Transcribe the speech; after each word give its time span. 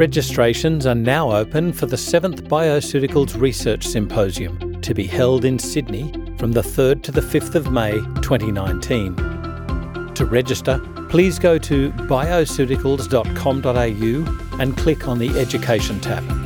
Registrations 0.00 0.86
are 0.86 0.94
now 0.94 1.30
open 1.30 1.74
for 1.74 1.84
the 1.84 1.96
7th 1.96 2.48
Bioceuticals 2.48 3.38
Research 3.38 3.86
Symposium 3.86 4.80
to 4.80 4.94
be 4.94 5.06
held 5.06 5.44
in 5.44 5.58
Sydney 5.58 6.10
from 6.38 6.52
the 6.52 6.62
3rd 6.62 7.02
to 7.02 7.12
the 7.12 7.20
5th 7.20 7.54
of 7.54 7.70
May 7.70 7.92
2019. 8.22 9.14
To 10.14 10.24
register, 10.24 10.78
please 11.10 11.38
go 11.38 11.58
to 11.58 11.92
bioceuticals.com.au 11.92 14.58
and 14.58 14.76
click 14.78 15.06
on 15.06 15.18
the 15.18 15.38
Education 15.38 16.00
tab. 16.00 16.39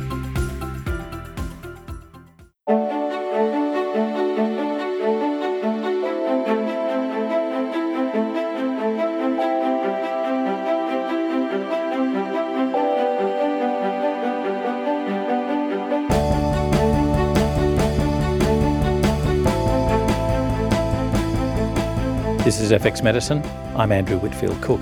FX 22.75 23.01
Medicine. 23.01 23.41
I'm 23.77 23.93
Andrew 23.93 24.17
Whitfield 24.17 24.61
Cook. 24.61 24.81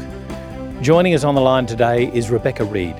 Joining 0.81 1.13
us 1.13 1.23
on 1.23 1.35
the 1.35 1.41
line 1.41 1.67
today 1.67 2.11
is 2.11 2.31
Rebecca 2.31 2.65
Reid, 2.65 2.95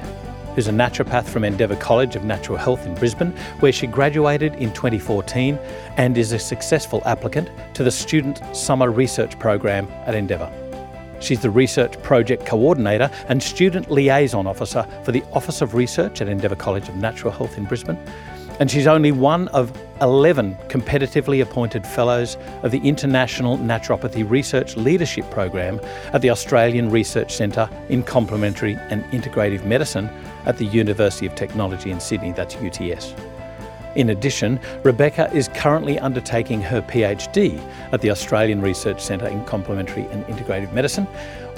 who's 0.54 0.68
a 0.68 0.72
naturopath 0.72 1.26
from 1.26 1.44
Endeavour 1.44 1.76
College 1.78 2.16
of 2.16 2.24
Natural 2.24 2.60
Health 2.60 2.86
in 2.86 2.94
Brisbane, 2.94 3.32
where 3.60 3.72
she 3.72 3.88
graduated 3.88 4.54
in 4.54 4.72
2014 4.74 5.58
and 5.98 6.16
is 6.16 6.32
a 6.32 6.38
successful 6.38 7.02
applicant 7.06 7.50
to 7.74 7.84
the 7.84 7.90
Student 7.90 8.40
Summer 8.56 8.92
Research 8.92 9.40
Program 9.40 9.88
at 10.06 10.14
Endeavour. 10.14 10.52
She's 11.20 11.42
the 11.42 11.50
Research 11.50 12.00
Project 12.04 12.46
Coordinator 12.46 13.10
and 13.30 13.42
Student 13.42 13.90
Liaison 13.90 14.46
Officer 14.46 14.86
for 15.04 15.12
the 15.12 15.24
Office 15.34 15.62
of 15.64 15.74
Research 15.74 16.22
at 16.22 16.28
Endeavour 16.28 16.56
College 16.56 16.88
of 16.88 16.96
Natural 16.98 17.32
Health 17.34 17.58
in 17.58 17.66
Brisbane 17.66 17.98
and 18.60 18.70
she's 18.70 18.88
only 18.88 19.12
one 19.12 19.48
of 19.50 19.72
11 20.02 20.56
competitively 20.68 21.42
appointed 21.42 21.86
Fellows 21.86 22.38
of 22.64 22.72
the 22.72 22.80
International 22.80 23.58
Naturopathy 23.58 24.30
Research 24.30 24.76
Leadership 24.76 25.30
Program 25.32 25.80
at 26.14 26.22
the 26.22 26.30
Australian 26.30 26.90
Research 26.90 27.34
Centre 27.34 27.70
in 27.90 28.04
Complementary 28.04 28.76
and 28.90 29.04
Integrative 29.06 29.66
Medicine 29.66 30.10
at 30.46 30.58
the 30.58 30.66
University 30.66 31.26
of 31.26 31.36
Technology 31.36 31.92
in 31.92 32.00
Sydney, 32.00 32.32
that's 32.32 32.56
UTS. 32.56 33.14
In 33.96 34.10
addition, 34.10 34.60
Rebecca 34.82 35.32
is 35.34 35.50
currently 35.50 36.00
undertaking 36.00 36.62
her 36.64 36.82
PhD 36.82 37.62
at 37.92 38.02
the 38.02 38.10
Australian 38.10 38.60
Research 38.60 39.00
Centre 39.00 39.28
in 39.28 39.46
Complementary 39.46 40.06
and 40.08 40.26
Integrative 40.26 40.74
Medicine, 40.74 41.06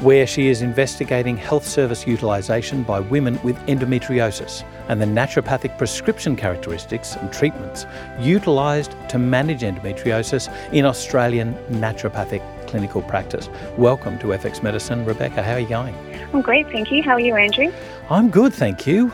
where 0.02 0.28
she 0.28 0.48
is 0.48 0.62
investigating 0.62 1.38
health 1.38 1.66
service 1.66 2.06
utilisation 2.06 2.84
by 2.84 3.00
women 3.00 3.40
with 3.42 3.56
endometriosis 3.68 4.66
and 4.90 5.02
the 5.02 5.06
naturopathic 5.06 5.78
prescription 5.78 6.36
characteristics 6.36 7.16
and 7.16 7.32
treatments 7.32 7.86
utilised 8.20 8.96
to 9.08 9.18
manage 9.18 9.62
endometriosis 9.62 10.52
in 10.74 10.84
Australian 10.86 11.54
naturopathic 11.70 12.42
clinical 12.68 13.02
practice. 13.02 13.50
Welcome 13.78 14.20
to 14.20 14.28
FX 14.28 14.62
Medicine. 14.62 15.06
Rebecca, 15.06 15.42
how 15.42 15.54
are 15.54 15.60
you 15.60 15.70
going? 15.70 15.96
I'm 16.34 16.42
great, 16.42 16.70
thank 16.70 16.92
you. 16.92 17.02
How 17.02 17.12
are 17.12 17.20
you, 17.22 17.36
Andrew? 17.36 17.72
I'm 18.10 18.30
good, 18.30 18.54
thank 18.54 18.86
you. 18.86 19.14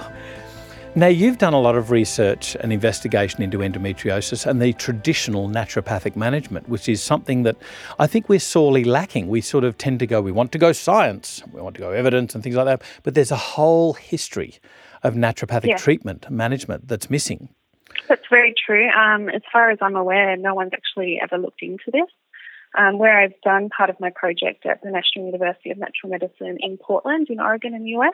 Now, 0.94 1.08
you've 1.08 1.38
done 1.38 1.54
a 1.54 1.60
lot 1.60 1.78
of 1.78 1.90
research 1.90 2.58
and 2.60 2.74
investigation 2.74 3.42
into 3.42 3.60
endometriosis 3.60 4.46
and 4.46 4.62
the 4.62 4.74
traditional 4.74 5.48
naturopathic 5.48 6.18
management, 6.18 6.68
which 6.68 6.90
is 6.90 7.02
something 7.02 7.44
that 7.44 7.56
I 7.98 8.08
think 8.08 8.28
we're 8.28 8.40
sorely 8.40 8.84
lacking. 8.84 9.30
We 9.30 9.40
sort 9.40 9.64
of 9.64 9.78
tend 9.78 10.00
to 10.00 10.08
go, 10.08 10.22
we 10.22 10.34
want 10.34 10.52
to 10.52 10.58
go 10.58 10.74
science, 10.74 11.44
we 11.54 11.62
want 11.62 11.76
to 11.76 11.82
go 11.82 11.92
evidence 11.92 12.36
and 12.36 12.44
things 12.44 12.58
like 12.58 12.66
that, 12.66 12.82
but 13.04 13.14
there's 13.14 13.32
a 13.32 13.38
whole 13.38 13.94
history 13.94 14.60
of 15.02 15.14
naturopathic 15.14 15.70
yeah. 15.70 15.78
treatment 15.78 16.30
management 16.30 16.90
that's 16.90 17.10
missing. 17.10 17.48
That's 18.10 18.28
very 18.30 18.54
true. 18.54 18.90
Um, 18.90 19.30
as 19.30 19.44
far 19.52 19.72
as 19.72 19.78
I'm 19.82 19.96
aware, 19.96 20.36
no 20.36 20.54
one's 20.56 20.74
actually 20.74 21.22
ever 21.24 21.38
looked 21.38 21.62
into 21.62 21.90
this. 21.92 22.10
Um, 22.78 22.98
where 22.98 23.18
I've 23.18 23.40
done 23.44 23.70
part 23.70 23.90
of 23.90 24.00
my 24.00 24.12
project 24.14 24.66
at 24.66 24.82
the 24.82 24.92
National 24.92 25.26
University 25.26 25.72
of 25.72 25.78
Natural 25.78 26.10
Medicine 26.10 26.58
in 26.60 26.78
Portland, 26.78 27.28
in 27.30 27.40
Oregon, 27.40 27.74
in 27.74 27.84
the 27.84 27.92
US, 27.92 28.14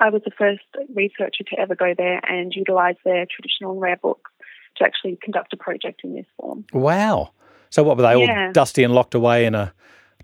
I 0.00 0.10
was 0.10 0.22
the 0.24 0.30
first 0.36 0.62
researcher 0.94 1.44
to 1.44 1.58
ever 1.58 1.74
go 1.74 1.94
there 1.96 2.20
and 2.28 2.52
utilise 2.54 2.96
their 3.04 3.26
traditional 3.26 3.72
and 3.72 3.80
rare 3.80 3.96
books 3.96 4.30
to 4.76 4.84
actually 4.84 5.18
conduct 5.22 5.52
a 5.52 5.56
project 5.56 6.02
in 6.04 6.14
this 6.14 6.26
form. 6.38 6.64
Wow. 6.72 7.30
So 7.70 7.82
what 7.82 7.96
were 7.96 8.02
they 8.02 8.24
yeah. 8.24 8.46
all 8.46 8.52
dusty 8.52 8.84
and 8.84 8.94
locked 8.94 9.14
away 9.14 9.46
in 9.46 9.54
a 9.54 9.72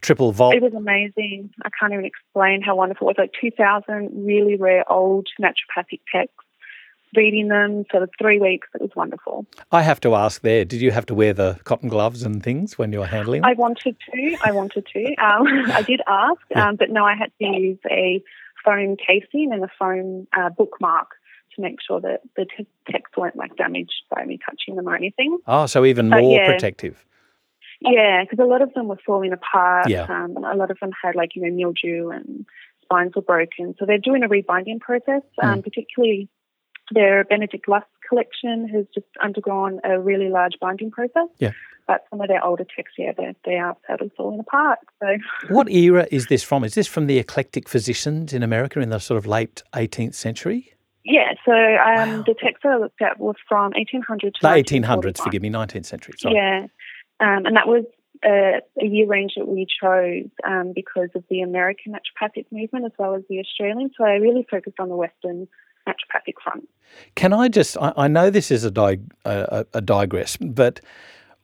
triple 0.00 0.32
vault? 0.32 0.54
It 0.54 0.62
was 0.62 0.74
amazing. 0.74 1.50
I 1.64 1.70
can't 1.78 1.92
even 1.92 2.04
explain 2.04 2.62
how 2.62 2.76
wonderful 2.76 3.08
it 3.08 3.16
was. 3.18 3.24
Like 3.24 3.32
2,000 3.40 4.10
really 4.24 4.56
rare 4.56 4.90
old 4.90 5.28
naturopathic 5.40 6.00
texts. 6.12 6.36
Reading 7.14 7.48
them 7.48 7.84
for 7.90 8.00
the 8.00 8.08
three 8.18 8.40
weeks, 8.40 8.68
it 8.74 8.80
was 8.80 8.88
wonderful. 8.96 9.44
I 9.70 9.82
have 9.82 10.00
to 10.00 10.14
ask 10.14 10.40
there, 10.40 10.64
did 10.64 10.80
you 10.80 10.92
have 10.92 11.04
to 11.06 11.14
wear 11.14 11.34
the 11.34 11.60
cotton 11.64 11.90
gloves 11.90 12.22
and 12.22 12.42
things 12.42 12.78
when 12.78 12.90
you 12.90 13.00
were 13.00 13.06
handling 13.06 13.42
them? 13.42 13.50
I 13.50 13.52
wanted 13.52 13.96
to. 14.10 14.36
I 14.42 14.50
wanted 14.50 14.86
to. 14.94 15.14
Um, 15.16 15.46
I 15.72 15.82
did 15.82 16.00
ask, 16.08 16.40
yeah. 16.50 16.68
um, 16.68 16.76
but 16.76 16.88
no, 16.88 17.04
I 17.04 17.14
had 17.14 17.30
to 17.38 17.44
use 17.44 17.78
a 17.90 18.24
foam 18.64 18.96
casing 18.96 19.50
and 19.52 19.64
a 19.64 19.68
foam 19.78 20.26
uh, 20.36 20.50
bookmark 20.50 21.08
to 21.54 21.62
make 21.62 21.76
sure 21.86 22.00
that 22.00 22.20
the 22.36 22.46
t- 22.56 22.66
text 22.90 23.16
weren't 23.16 23.36
like 23.36 23.56
damaged 23.56 24.04
by 24.10 24.24
me 24.24 24.38
touching 24.44 24.76
them 24.76 24.88
or 24.88 24.96
anything. 24.96 25.38
Oh, 25.46 25.66
so 25.66 25.84
even 25.84 26.10
but, 26.10 26.20
more 26.20 26.38
yeah. 26.38 26.50
protective. 26.50 27.04
Yeah, 27.80 28.22
because 28.22 28.38
a 28.42 28.46
lot 28.46 28.62
of 28.62 28.72
them 28.74 28.88
were 28.88 28.98
falling 29.04 29.32
apart. 29.32 29.88
Yeah. 29.88 30.04
Um, 30.04 30.36
a 30.36 30.56
lot 30.56 30.70
of 30.70 30.78
them 30.80 30.90
had 31.02 31.14
like 31.14 31.34
you 31.34 31.42
know 31.42 31.54
mildew 31.54 32.10
and 32.10 32.46
spines 32.82 33.12
were 33.16 33.22
broken. 33.22 33.74
So 33.78 33.86
they're 33.86 33.98
doing 33.98 34.22
a 34.22 34.28
rebinding 34.28 34.80
process. 34.80 35.22
Um, 35.42 35.58
mm. 35.58 35.64
Particularly, 35.64 36.28
their 36.92 37.24
Benedict 37.24 37.68
Lust 37.68 37.86
collection 38.08 38.68
has 38.68 38.86
just 38.94 39.06
undergone 39.22 39.80
a 39.84 39.98
really 39.98 40.28
large 40.28 40.52
binding 40.60 40.90
process. 40.90 41.28
Yeah. 41.38 41.52
But 41.86 42.04
some 42.10 42.20
of 42.20 42.28
their 42.28 42.44
older 42.44 42.64
texts, 42.64 42.96
yeah, 42.96 43.12
they, 43.16 43.34
they 43.44 43.56
are 43.56 43.76
sadly 43.86 44.10
falling 44.16 44.40
apart. 44.40 44.78
So, 45.00 45.16
what 45.54 45.68
era 45.68 46.06
is 46.10 46.26
this 46.26 46.42
from? 46.42 46.64
Is 46.64 46.74
this 46.74 46.86
from 46.86 47.06
the 47.06 47.18
eclectic 47.18 47.68
physicians 47.68 48.32
in 48.32 48.42
America 48.42 48.80
in 48.80 48.90
the 48.90 48.98
sort 48.98 49.18
of 49.18 49.26
late 49.26 49.62
18th 49.74 50.14
century? 50.14 50.74
Yeah, 51.04 51.32
so 51.44 51.52
um, 51.52 52.18
wow. 52.18 52.24
the 52.26 52.34
texts 52.34 52.64
I 52.64 52.76
looked 52.76 53.02
at 53.02 53.18
was 53.18 53.34
from 53.48 53.72
1800 53.74 54.34
to 54.34 54.40
the 54.40 54.48
1800s. 54.48 55.18
Forgive 55.18 55.42
me, 55.42 55.50
19th 55.50 55.86
century. 55.86 56.14
Sorry. 56.18 56.36
Yeah, 56.36 56.66
um, 57.18 57.44
and 57.46 57.56
that 57.56 57.66
was 57.66 57.84
a, 58.24 58.60
a, 58.80 58.86
year 58.86 59.06
range 59.06 59.32
that 59.36 59.48
we 59.48 59.66
chose 59.66 60.30
um, 60.46 60.72
because 60.74 61.08
of 61.14 61.24
the 61.28 61.40
American 61.40 61.92
naturopathic 61.92 62.46
movement 62.52 62.84
as 62.84 62.92
well 62.98 63.14
as 63.14 63.22
the 63.28 63.40
Australian. 63.40 63.90
So 63.98 64.04
I 64.04 64.12
really 64.12 64.46
focused 64.48 64.78
on 64.78 64.88
the 64.88 64.96
Western 64.96 65.48
naturopathic 65.88 66.34
front. 66.42 66.68
Can 67.14 67.32
I 67.32 67.48
just? 67.48 67.76
I, 67.78 67.92
I 67.96 68.08
know 68.08 68.30
this 68.30 68.50
is 68.50 68.64
a, 68.64 68.98
a, 69.24 69.66
a 69.74 69.80
digress, 69.80 70.36
but 70.36 70.80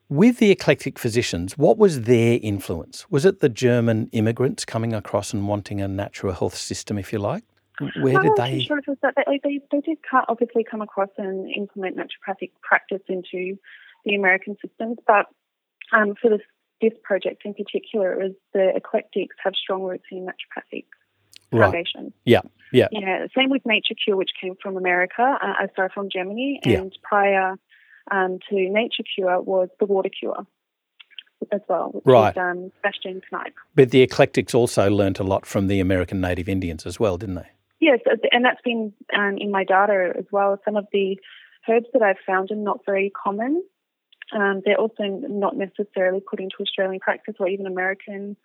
with 0.09 0.39
the 0.39 0.51
eclectic 0.51 0.99
physicians, 0.99 1.59
what 1.59 1.79
was 1.79 2.03
their 2.03 2.39
influence? 2.43 3.07
Was 3.11 3.25
it 3.25 3.41
the 3.41 3.49
German 3.49 4.09
immigrants 4.13 4.65
coming 4.65 4.95
across 4.95 5.33
and 5.33 5.47
wanting 5.47 5.81
a 5.81 5.89
natural 5.89 6.33
health 6.33 6.57
system, 6.57 6.99
if 6.99 7.13
you 7.13 7.19
like? 7.19 7.45
Where 8.01 8.21
did 8.21 8.33
they? 8.37 8.65
Sure 8.65 8.79
it 8.79 8.89
was 8.89 8.99
that 9.03 9.15
they, 9.17 9.41
they, 9.45 9.61
they 9.71 9.81
did 9.81 9.99
obviously 10.29 10.65
come 10.65 10.83
across 10.83 11.11
and 11.17 11.49
implement 11.55 11.97
naturopathic 11.97 12.51
practice 12.63 13.03
into 13.09 13.57
the 14.05 14.15
American 14.15 14.57
systems, 14.65 14.99
but 15.07 15.27
um, 15.93 16.15
for 16.21 16.31
this, 16.31 16.41
this 16.81 16.93
project 17.03 17.43
in 17.45 17.55
particular, 17.55 18.13
it 18.13 18.25
was 18.25 18.33
the 18.53 18.73
eclectics 18.75 19.37
have 19.45 19.55
strong 19.55 19.83
roots 19.83 20.05
in 20.11 20.27
naturopathic 20.27 20.87
right. 21.53 21.67
foundation. 21.67 22.13
Yeah, 22.25 22.41
yeah. 22.73 22.89
Yeah, 22.91 23.27
same 23.37 23.51
with 23.51 23.63
Nature 23.65 23.95
Cure, 24.03 24.17
which 24.17 24.31
came 24.41 24.55
from 24.61 24.77
America, 24.77 25.39
uh, 25.41 25.67
sorry, 25.77 25.91
from 25.95 26.09
Germany, 26.11 26.61
and 26.65 26.73
yeah. 26.73 26.99
prior 27.03 27.55
um, 28.11 28.39
to 28.49 28.57
Nature 28.57 29.05
Cure 29.15 29.41
was 29.41 29.69
the 29.81 29.87
Water 29.87 30.11
Cure 30.11 30.47
as 31.53 31.61
well, 31.69 31.91
which 31.91 32.05
right. 32.05 32.31
is 32.31 32.37
um, 32.37 32.73
Sebastian 32.77 33.23
Kneipp. 33.33 33.53
But 33.75 33.91
the 33.91 34.03
eclectics 34.03 34.55
also 34.55 34.91
learnt 34.91 35.19
a 35.19 35.25
lot 35.25 35.47
from 35.47 35.69
the 35.69 35.81
American 35.81 36.21
native 36.21 36.49
Indians 36.49 36.85
as 36.85 36.99
well, 36.99 37.17
didn't 37.17 37.37
they? 37.37 37.49
Yes, 37.81 38.01
and 38.33 38.45
that's 38.45 38.61
been 38.63 38.93
um, 39.17 39.39
in 39.39 39.51
my 39.51 39.65
data 39.65 40.13
as 40.19 40.25
well. 40.33 40.59
Some 40.65 40.77
of 40.77 40.87
the 40.93 41.17
herbs 41.69 41.87
that 41.93 42.03
I've 42.03 42.17
found 42.27 42.51
are 42.51 42.57
not 42.57 42.81
very 42.85 43.11
common 43.11 43.63
um, 44.33 44.63
they're 44.65 44.79
also 44.79 45.05
not 45.05 45.57
necessarily 45.57 46.21
put 46.21 46.41
into 46.41 46.57
Australian 46.61 47.01
practice 47.01 47.35
or 47.39 47.49
even 47.49 47.67
American 47.67 48.37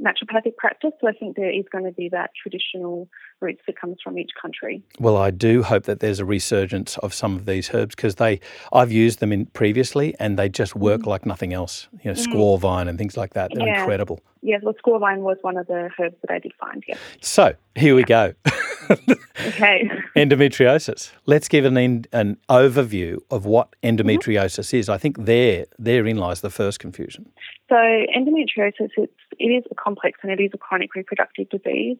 naturopathic 0.00 0.56
practice. 0.56 0.92
So 1.00 1.08
I 1.08 1.12
think 1.12 1.36
there 1.36 1.52
is 1.52 1.64
going 1.70 1.84
to 1.84 1.92
be 1.92 2.08
that 2.10 2.30
traditional 2.40 3.08
roots 3.40 3.62
that 3.66 3.78
comes 3.78 3.98
from 4.02 4.18
each 4.18 4.30
country. 4.40 4.82
Well, 4.98 5.16
I 5.16 5.30
do 5.30 5.62
hope 5.62 5.84
that 5.84 6.00
there's 6.00 6.20
a 6.20 6.24
resurgence 6.24 6.98
of 6.98 7.14
some 7.14 7.36
of 7.36 7.46
these 7.46 7.72
herbs 7.72 7.94
because 7.94 8.16
they 8.16 8.40
I've 8.72 8.92
used 8.92 9.20
them 9.20 9.32
in 9.32 9.46
previously 9.46 10.14
and 10.18 10.38
they 10.38 10.48
just 10.48 10.74
work 10.74 11.02
mm 11.02 11.08
like 11.08 11.24
nothing 11.24 11.54
else. 11.54 11.88
You 12.04 12.12
know, 12.12 12.18
mm 12.18 12.26
squaw 12.26 12.58
vine 12.58 12.86
and 12.86 12.98
things 12.98 13.16
like 13.16 13.32
that. 13.34 13.50
They're 13.54 13.66
yeah. 13.66 13.80
incredible. 13.80 14.20
Yes, 14.42 14.60
well, 14.62 14.74
squaw 14.74 15.00
vine 15.00 15.22
was 15.22 15.38
one 15.40 15.56
of 15.56 15.66
the 15.66 15.90
herbs 15.98 16.16
that 16.22 16.30
I 16.30 16.38
did 16.38 16.52
find. 16.60 16.84
Yes. 16.86 16.98
So 17.20 17.54
here 17.74 17.94
we 17.94 18.04
go. 18.04 18.34
okay. 18.90 19.90
endometriosis. 20.16 21.12
Let's 21.26 21.48
give 21.48 21.64
an 21.64 21.76
an 22.12 22.36
overview 22.48 23.18
of 23.30 23.46
what 23.46 23.74
endometriosis 23.82 24.66
mm-hmm. 24.66 24.76
is. 24.76 24.88
I 24.88 24.98
think 24.98 25.24
there 25.24 25.66
therein 25.78 26.16
lies 26.16 26.40
the 26.40 26.50
first 26.50 26.78
confusion. 26.78 27.30
So 27.68 27.76
endometriosis 27.76 28.90
it's, 28.96 29.12
it 29.38 29.44
is 29.44 29.64
a 29.70 29.74
complex 29.74 30.18
and 30.22 30.32
it 30.32 30.40
is 30.40 30.50
a 30.54 30.58
chronic 30.58 30.94
reproductive 30.94 31.48
disease, 31.50 31.98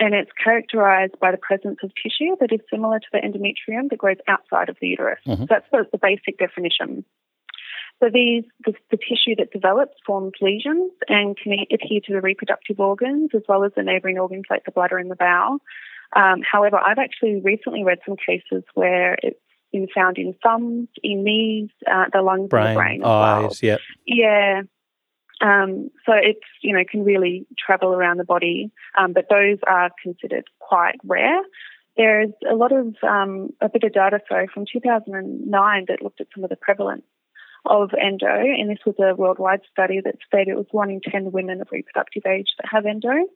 and 0.00 0.14
it's 0.14 0.30
characterized 0.42 1.14
by 1.20 1.30
the 1.30 1.36
presence 1.36 1.78
of 1.84 1.92
tissue 2.02 2.34
that 2.40 2.52
is 2.52 2.60
similar 2.70 2.98
to 2.98 3.06
the 3.12 3.18
endometrium 3.18 3.90
that 3.90 3.98
grows 3.98 4.16
outside 4.26 4.68
of 4.70 4.76
the 4.80 4.88
uterus. 4.88 5.20
Mm-hmm. 5.26 5.42
So 5.42 5.46
that's 5.48 5.66
the, 5.70 5.84
the, 5.92 5.98
basic 5.98 6.38
definition. 6.38 7.04
So 8.00 8.08
these 8.12 8.44
the, 8.64 8.72
the, 8.90 8.96
tissue 8.96 9.36
that 9.36 9.52
develops 9.52 9.94
forms 10.06 10.32
lesions 10.40 10.90
and 11.08 11.36
can 11.36 11.52
adhere 11.70 12.00
to 12.06 12.14
the 12.14 12.22
reproductive 12.22 12.80
organs 12.80 13.30
as 13.34 13.42
well 13.46 13.62
as 13.62 13.72
the 13.76 13.82
neighbouring 13.82 14.18
organs 14.18 14.46
like 14.48 14.64
the 14.64 14.72
bladder 14.72 14.96
and 14.96 15.10
the 15.10 15.16
bowel. 15.16 15.58
Um, 16.16 16.40
however, 16.50 16.78
I've 16.78 16.98
actually 16.98 17.40
recently 17.44 17.84
read 17.84 17.98
some 18.06 18.16
cases 18.16 18.64
where 18.74 19.18
it's 19.22 19.38
been 19.70 19.86
found 19.94 20.16
in 20.16 20.34
thumbs, 20.42 20.88
in 21.02 21.22
knees, 21.22 21.68
uh, 21.86 22.06
the 22.12 22.22
lungs, 22.22 22.48
brain, 22.48 22.66
and 22.66 22.76
the 22.76 22.80
brain 22.80 23.00
as 23.02 23.06
eyes, 23.06 23.42
well. 23.42 23.52
yeah, 23.62 23.76
yeah. 24.06 24.62
Um, 25.40 25.90
so 26.04 26.12
it's 26.14 26.40
you 26.62 26.74
know 26.74 26.84
can 26.88 27.04
really 27.04 27.46
travel 27.58 27.92
around 27.92 28.18
the 28.18 28.24
body, 28.24 28.70
um, 28.98 29.12
but 29.12 29.26
those 29.30 29.58
are 29.66 29.90
considered 30.02 30.44
quite 30.58 30.96
rare. 31.04 31.40
There's 31.96 32.30
a 32.50 32.54
lot 32.54 32.72
of 32.72 32.94
um, 33.02 33.50
a 33.60 33.68
bit 33.68 33.84
of 33.84 33.92
data, 33.92 34.20
sorry, 34.28 34.48
from 34.52 34.64
2009 34.70 35.84
that 35.88 36.02
looked 36.02 36.20
at 36.20 36.28
some 36.34 36.44
of 36.44 36.50
the 36.50 36.56
prevalence 36.56 37.04
of 37.66 37.90
endo, 38.00 38.26
and 38.26 38.70
this 38.70 38.84
was 38.86 38.96
a 38.98 39.14
worldwide 39.14 39.60
study 39.70 40.00
that 40.04 40.16
stated 40.26 40.52
it 40.52 40.56
was 40.56 40.66
one 40.70 40.90
in 40.90 41.00
10 41.00 41.32
women 41.32 41.60
of 41.60 41.68
reproductive 41.70 42.24
age 42.26 42.48
that 42.58 42.68
have 42.70 42.86
endo. 42.86 43.26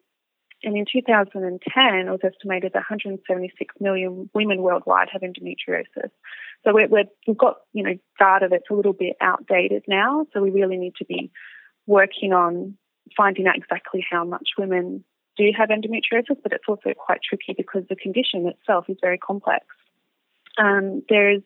And 0.63 0.77
in 0.79 0.87
2010, 0.91 1.61
it 1.95 2.11
was 2.11 2.21
estimated 2.25 2.73
that 2.73 2.79
176 2.89 3.75
million 3.81 4.31
women 4.33 4.63
worldwide 4.63 5.09
have 5.13 5.21
endometriosis. 5.21 6.11
So 6.65 6.73
we 6.73 6.83
have 6.83 7.37
got, 7.37 7.57
you 7.75 7.83
know, 7.83 7.99
data 8.19 8.49
that's 8.51 8.71
a 8.71 8.75
little 8.75 8.95
bit 8.95 9.17
outdated 9.21 9.85
now. 9.87 10.27
So 10.33 10.41
we 10.41 10.51
really 10.51 10.79
need 10.79 10.95
to 10.97 11.05
be 11.05 11.31
working 11.87 12.33
on 12.33 12.77
finding 13.17 13.47
out 13.47 13.57
exactly 13.57 14.05
how 14.11 14.25
much 14.25 14.51
women 14.59 15.05
do 15.37 15.51
have 15.57 15.69
endometriosis, 15.69 16.41
but 16.43 16.53
it's 16.53 16.65
also 16.69 16.93
quite 16.97 17.21
tricky 17.29 17.55
because 17.57 17.83
the 17.89 17.97
condition 17.97 18.47
itself 18.47 18.87
is 18.89 18.97
very 19.01 19.19
complex. 19.19 19.67
Um, 20.59 21.03
there's 21.09 21.43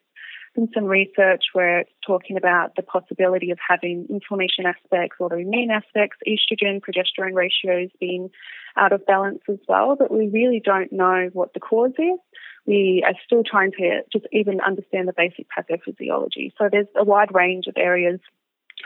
been 0.54 0.68
some 0.74 0.84
research 0.84 1.44
where 1.52 1.80
it's 1.80 1.90
talking 2.06 2.36
about 2.36 2.74
the 2.76 2.82
possibility 2.82 3.50
of 3.50 3.58
having 3.66 4.06
inflammation 4.10 4.66
aspects, 4.66 5.16
or 5.20 5.28
the 5.28 5.36
autoimmune 5.36 5.70
aspects, 5.70 6.18
estrogen, 6.26 6.80
progesterone 6.80 7.34
ratios 7.34 7.90
being 8.00 8.30
out 8.76 8.92
of 8.92 9.06
balance 9.06 9.40
as 9.48 9.58
well, 9.68 9.96
but 9.98 10.10
we 10.10 10.28
really 10.28 10.60
don't 10.62 10.92
know 10.92 11.30
what 11.32 11.54
the 11.54 11.60
cause 11.60 11.92
is. 11.98 12.18
We 12.66 13.02
are 13.06 13.14
still 13.24 13.44
trying 13.44 13.72
to 13.72 14.02
just 14.12 14.26
even 14.32 14.60
understand 14.60 15.08
the 15.08 15.14
basic 15.16 15.46
pathophysiology. 15.48 16.52
So 16.58 16.68
there's 16.70 16.86
a 16.96 17.04
wide 17.04 17.34
range 17.34 17.66
of 17.66 17.74
areas 17.76 18.20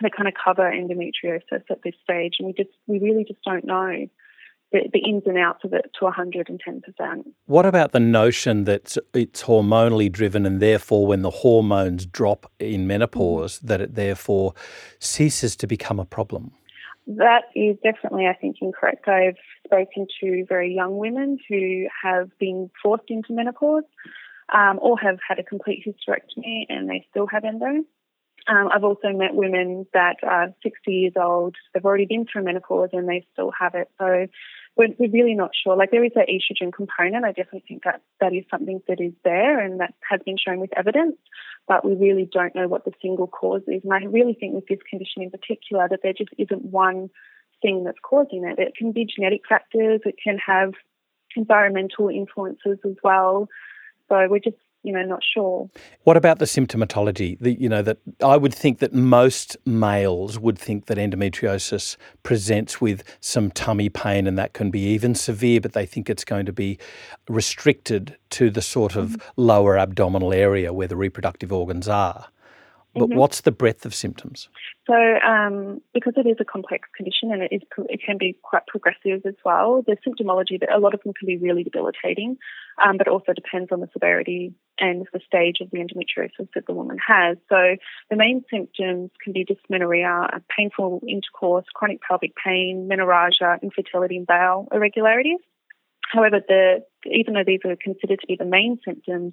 that 0.01 0.13
kind 0.17 0.29
of 0.29 0.35
cover 0.43 0.63
endometriosis 0.63 1.63
at 1.71 1.83
this 1.85 1.95
stage, 2.03 2.35
and 2.39 2.47
we 2.47 2.53
just 2.53 2.71
we 2.87 2.99
really 2.99 3.25
just 3.25 3.43
don't 3.45 3.65
know 3.65 4.07
the, 4.73 4.89
the 4.93 4.99
ins 5.01 5.25
and 5.27 5.39
outs 5.39 5.65
of 5.65 5.73
it 5.73 5.91
to 5.99 6.07
110%. 6.07 7.25
What 7.47 7.67
about 7.67 7.93
the 7.93 8.01
notion 8.01 8.65
that 8.65 8.97
it's 9.15 9.43
hormonally 9.43 10.11
driven, 10.11 10.47
and 10.47 10.61
therefore, 10.61 11.07
when 11.07 11.23
the 11.23 11.31
hormones 11.31 12.07
drop 12.07 12.51
in 12.59 12.87
menopause, 12.87 13.59
that 13.61 13.81
it 13.81 13.95
therefore 13.95 14.55
ceases 14.99 15.55
to 15.57 15.67
become 15.67 16.01
a 16.01 16.05
problem? 16.05 16.53
That 17.07 17.45
is 17.55 17.77
definitely, 17.83 18.27
I 18.27 18.35
think, 18.35 18.57
incorrect. 18.61 19.09
I've 19.09 19.37
spoken 19.67 20.07
to 20.21 20.45
very 20.49 20.75
young 20.75 20.97
women 20.97 21.39
who 21.49 21.87
have 22.03 22.31
been 22.39 22.71
forced 22.83 23.09
into 23.09 23.33
menopause 23.33 23.83
um, 24.55 24.79
or 24.81 24.99
have 24.99 25.19
had 25.27 25.39
a 25.39 25.43
complete 25.43 25.85
hysterectomy 25.87 26.67
and 26.69 26.89
they 26.89 27.07
still 27.11 27.27
have 27.27 27.45
endo. 27.45 27.85
Um, 28.49 28.69
I've 28.75 28.85
also 28.85 29.13
met 29.13 29.35
women 29.35 29.87
that 29.95 30.17
are 30.23 30.53
60 30.63 30.93
years 30.93 31.13
old, 31.17 31.57
they've 31.73 31.85
already 31.85 32.07
been 32.07 32.27
through 32.27 32.45
menopause 32.45 32.91
and 32.93 33.09
they 33.09 33.27
still 33.33 33.53
have 33.59 33.75
it. 33.75 33.89
So 33.99 34.27
we're, 34.77 34.89
we're 34.99 35.11
really 35.11 35.35
not 35.35 35.51
sure. 35.55 35.77
Like 35.77 35.91
there 35.91 36.05
is 36.05 36.13
an 36.17 36.27
estrogen 36.29 36.73
component. 36.73 37.25
I 37.25 37.29
definitely 37.29 37.65
think 37.69 37.85
that 37.85 38.03
that 38.21 38.35
is 38.35 38.45
something 38.51 38.83
that 38.89 39.01
is 39.01 39.13
there 39.25 39.61
and 39.61 39.81
that 39.81 39.95
has 40.09 40.21
been 40.25 40.37
shown 40.39 40.61
with 40.61 40.77
evidence, 40.77 41.17
but 41.69 41.85
we 41.85 41.95
really 41.95 42.29
don't 42.31 42.55
know 42.55 42.69
what 42.69 42.85
the 42.85 42.93
single 43.01 43.29
cause 43.29 43.63
is. 43.69 43.83
And 43.85 43.93
I 43.93 44.05
really 44.07 44.35
think 44.35 44.55
with 44.55 44.67
this 44.67 44.81
condition 44.89 45.23
in 45.23 45.31
particular 45.31 45.89
that 45.89 46.01
there 46.03 46.15
just 46.15 46.31
isn't 46.39 46.65
one 46.65 47.11
thing 47.61 47.85
that's 47.85 47.99
causing 48.03 48.45
it. 48.45 48.59
It 48.59 48.75
can 48.77 48.93
be 48.93 49.07
genetic 49.07 49.43
factors, 49.49 50.01
it 50.05 50.17
can 50.23 50.39
have 50.45 50.73
environmental 51.37 52.09
influences 52.09 52.79
as 52.85 52.97
well. 53.05 53.49
So 54.09 54.27
we're 54.29 54.41
just 54.41 54.57
you 54.83 54.93
know, 54.93 55.03
not 55.03 55.21
sure. 55.23 55.71
What 56.05 56.17
about 56.17 56.39
the 56.39 56.45
symptomatology? 56.45 57.39
The, 57.39 57.53
you 57.53 57.69
know, 57.69 57.83
that 57.83 57.99
I 58.23 58.37
would 58.37 58.55
think 58.55 58.81
that 58.81 58.93
most 58.93 59.57
males 59.65 60.39
would 60.39 60.59
think 60.59 60.87
that 60.87 60.99
endometriosis 60.99 61.97
presents 62.23 62.81
with 62.81 63.05
some 63.21 63.51
tummy 63.53 63.89
pain 63.89 64.27
and 64.27 64.37
that 64.39 64.55
can 64.55 64.71
be 64.71 64.81
even 64.81 65.15
severe, 65.15 65.61
but 65.61 65.73
they 65.73 65.87
think 65.87 66.11
it's 66.11 66.25
going 66.25 66.47
to 66.47 66.53
be 66.53 66.79
restricted 67.29 68.17
to 68.31 68.51
the 68.51 68.63
sort 68.63 68.97
of 68.97 69.11
mm-hmm. 69.11 69.29
lower 69.37 69.79
abdominal 69.79 70.33
area 70.33 70.73
where 70.73 70.89
the 70.89 70.97
reproductive 70.97 71.53
organs 71.53 71.89
are. 71.89 72.29
But 72.95 73.09
mm-hmm. 73.09 73.19
what's 73.19 73.41
the 73.41 73.53
breadth 73.53 73.87
of 73.87 73.95
symptoms? 73.95 74.49
So, 74.87 74.95
um, 74.95 75.81
because 75.95 76.13
it 76.17 76.27
is 76.27 76.37
a 76.41 76.45
complex 76.45 76.89
condition 76.95 77.33
and 77.33 77.43
it 77.43 77.51
is, 77.51 77.63
it 77.89 78.01
can 78.05 78.19
be 78.19 78.37
quite 78.43 78.67
progressive 78.67 79.25
as 79.25 79.35
well. 79.45 79.83
The 79.87 79.97
symptomology 80.07 80.61
that 80.61 80.71
a 80.71 80.79
lot 80.79 80.93
of 80.93 81.01
them 81.03 81.15
can 81.15 81.27
be 81.27 81.39
really 81.39 81.65
debilitating, 81.65 82.37
um, 82.85 82.99
but 82.99 83.09
also 83.09 83.33
depends 83.33 83.73
on 83.73 83.81
the 83.81 83.89
severity 83.95 84.55
and 84.79 85.07
the 85.13 85.21
stage 85.27 85.59
of 85.63 85.71
the 85.71 85.79
endometriosis 85.79 86.49
that 86.55 86.67
the 86.67 86.75
woman 86.75 86.99
has. 87.07 87.39
So, 87.49 87.77
the 88.11 88.17
main 88.17 88.45
symptoms 88.51 89.11
can 89.25 89.33
be 89.33 89.45
dysmenorrhea, 89.45 90.43
painful 90.55 91.01
intercourse, 91.09 91.65
chronic 91.75 92.01
pelvic 92.07 92.33
pain, 92.45 92.91
menorrhagia, 92.93 93.63
infertility, 93.63 94.19
and 94.19 94.27
bowel 94.27 94.69
irregularities. 94.71 95.41
However, 96.13 96.41
the, 96.47 96.85
even 97.07 97.33
though 97.33 97.45
these 97.47 97.61
are 97.65 97.75
considered 97.83 98.21
to 98.21 98.27
be 98.27 98.37
the 98.37 98.45
main 98.45 98.79
symptoms, 98.85 99.33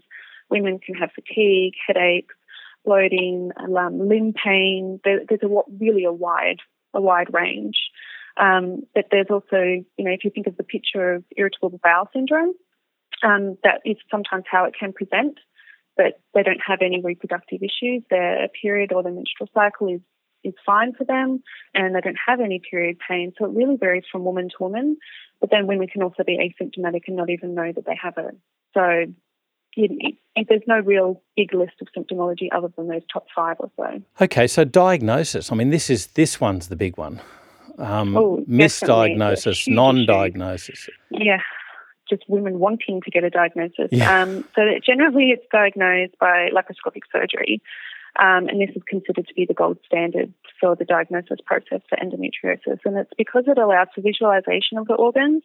women 0.49 0.79
can 0.79 0.95
have 0.95 1.11
fatigue, 1.11 1.73
headaches 1.85 2.35
bloating, 2.85 3.51
um, 3.57 4.07
limb 4.07 4.33
pain. 4.33 4.99
There, 5.03 5.21
there's 5.27 5.41
a 5.43 5.61
really 5.79 6.05
a 6.05 6.13
wide 6.13 6.59
a 6.93 7.01
wide 7.01 7.33
range. 7.33 7.77
Um, 8.37 8.83
but 8.95 9.05
there's 9.11 9.27
also, 9.29 9.57
you 9.57 10.05
know, 10.05 10.11
if 10.11 10.23
you 10.23 10.31
think 10.31 10.47
of 10.47 10.57
the 10.57 10.63
picture 10.63 11.15
of 11.15 11.23
irritable 11.35 11.77
bowel 11.83 12.09
syndrome, 12.13 12.53
um, 13.21 13.57
that 13.63 13.81
is 13.85 13.97
sometimes 14.09 14.45
how 14.49 14.65
it 14.65 14.75
can 14.79 14.93
present, 14.93 15.37
but 15.97 16.21
they 16.33 16.43
don't 16.43 16.61
have 16.65 16.79
any 16.81 17.01
reproductive 17.01 17.59
issues. 17.61 18.03
Their 18.09 18.47
period 18.61 18.93
or 18.93 19.03
their 19.03 19.11
menstrual 19.11 19.49
cycle 19.53 19.93
is 19.93 20.01
is 20.41 20.53
fine 20.65 20.93
for 20.93 21.03
them, 21.03 21.43
and 21.73 21.93
they 21.93 21.99
don't 21.99 22.17
have 22.25 22.39
any 22.39 22.61
period 22.71 22.97
pain. 23.05 23.33
So 23.37 23.43
it 23.43 23.51
really 23.51 23.75
varies 23.75 24.05
from 24.09 24.23
woman 24.23 24.47
to 24.47 24.55
woman. 24.61 24.95
But 25.41 25.51
then 25.51 25.67
women 25.67 25.87
can 25.87 26.01
also 26.01 26.23
be 26.23 26.37
asymptomatic 26.37 27.01
and 27.07 27.17
not 27.17 27.29
even 27.29 27.55
know 27.55 27.71
that 27.73 27.85
they 27.85 27.97
have 28.01 28.17
it. 28.17 28.37
So 28.73 29.13
there's 30.47 30.61
no 30.67 30.79
real 30.79 31.21
big 31.35 31.53
list 31.53 31.73
of 31.81 31.87
symptomology 31.95 32.47
other 32.51 32.71
than 32.75 32.87
those 32.87 33.01
top 33.11 33.27
five 33.35 33.57
or 33.59 33.71
so. 33.77 34.01
Okay, 34.21 34.47
so 34.47 34.63
diagnosis. 34.63 35.51
I 35.51 35.55
mean, 35.55 35.69
this 35.69 35.89
is 35.89 36.07
this 36.07 36.39
one's 36.39 36.67
the 36.67 36.75
big 36.75 36.97
one. 36.97 37.21
Um, 37.77 38.17
oh, 38.17 38.43
misdiagnosis, 38.49 39.67
non-diagnosis. 39.67 40.89
Yeah, 41.11 41.39
just 42.09 42.23
women 42.27 42.59
wanting 42.59 43.01
to 43.01 43.11
get 43.11 43.23
a 43.23 43.29
diagnosis. 43.29 43.89
Yeah. 43.91 44.21
Um, 44.21 44.43
so 44.55 44.61
generally, 44.85 45.29
it's 45.29 45.45
diagnosed 45.51 46.17
by 46.19 46.49
laparoscopic 46.53 47.03
surgery, 47.11 47.61
um, 48.19 48.47
and 48.49 48.59
this 48.59 48.75
is 48.75 48.83
considered 48.87 49.27
to 49.27 49.33
be 49.33 49.45
the 49.45 49.53
gold 49.53 49.77
standard 49.85 50.33
for 50.59 50.75
the 50.75 50.85
diagnosis 50.85 51.39
process 51.45 51.81
for 51.87 51.97
endometriosis. 51.97 52.79
And 52.83 52.97
it's 52.97 53.11
because 53.17 53.45
it 53.47 53.57
allows 53.57 53.87
for 53.95 54.01
visualization 54.01 54.77
of 54.77 54.87
the 54.87 54.95
organs 54.95 55.43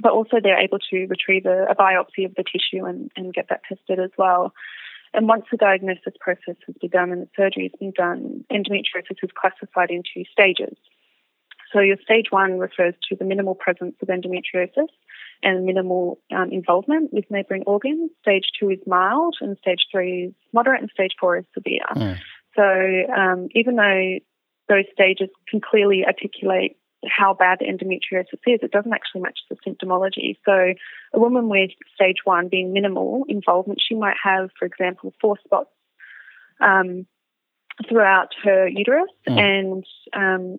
but 0.00 0.12
also 0.12 0.36
they're 0.42 0.60
able 0.60 0.78
to 0.90 1.06
retrieve 1.06 1.46
a, 1.46 1.66
a 1.70 1.74
biopsy 1.74 2.24
of 2.24 2.34
the 2.34 2.44
tissue 2.44 2.84
and, 2.84 3.10
and 3.16 3.34
get 3.34 3.46
that 3.50 3.62
tested 3.68 4.00
as 4.00 4.10
well. 4.18 4.52
And 5.12 5.28
once 5.28 5.44
the 5.50 5.56
diagnosis 5.56 6.14
process 6.20 6.56
has 6.66 6.74
been 6.80 6.90
done 6.90 7.12
and 7.12 7.22
the 7.22 7.28
surgery 7.36 7.70
has 7.70 7.78
been 7.78 7.92
done, 7.92 8.44
endometriosis 8.50 9.22
is 9.22 9.30
classified 9.40 9.90
into 9.90 10.28
stages. 10.30 10.76
So 11.72 11.80
your 11.80 11.96
stage 12.02 12.26
one 12.30 12.58
refers 12.58 12.94
to 13.08 13.16
the 13.16 13.24
minimal 13.24 13.54
presence 13.54 13.96
of 14.00 14.08
endometriosis 14.08 14.88
and 15.42 15.64
minimal 15.64 16.20
um, 16.34 16.50
involvement 16.50 17.12
with 17.12 17.24
neighbouring 17.30 17.64
organs. 17.66 18.10
Stage 18.22 18.46
two 18.58 18.70
is 18.70 18.78
mild, 18.86 19.36
and 19.40 19.56
stage 19.58 19.86
three 19.90 20.26
is 20.26 20.34
moderate, 20.52 20.80
and 20.80 20.90
stage 20.90 21.12
four 21.18 21.36
is 21.36 21.44
severe. 21.52 21.80
Mm. 21.94 22.18
So 22.56 23.12
um, 23.12 23.48
even 23.54 23.76
though 23.76 24.18
those 24.68 24.84
stages 24.92 25.28
can 25.48 25.60
clearly 25.60 26.04
articulate 26.06 26.76
how 27.08 27.34
bad 27.34 27.58
the 27.60 27.66
endometriosis 27.66 28.40
is, 28.46 28.60
it 28.62 28.70
doesn't 28.70 28.92
actually 28.92 29.22
match 29.22 29.38
the 29.48 29.56
symptomology. 29.66 30.36
So, 30.44 30.74
a 31.12 31.18
woman 31.18 31.48
with 31.48 31.70
stage 31.94 32.18
one 32.24 32.48
being 32.48 32.72
minimal 32.72 33.24
involvement, 33.28 33.80
she 33.86 33.94
might 33.94 34.16
have, 34.22 34.50
for 34.58 34.64
example, 34.64 35.12
four 35.20 35.36
spots 35.44 35.70
um, 36.60 37.06
throughout 37.88 38.28
her 38.42 38.68
uterus, 38.68 39.10
mm. 39.28 39.38
and 39.38 39.84
um, 40.14 40.58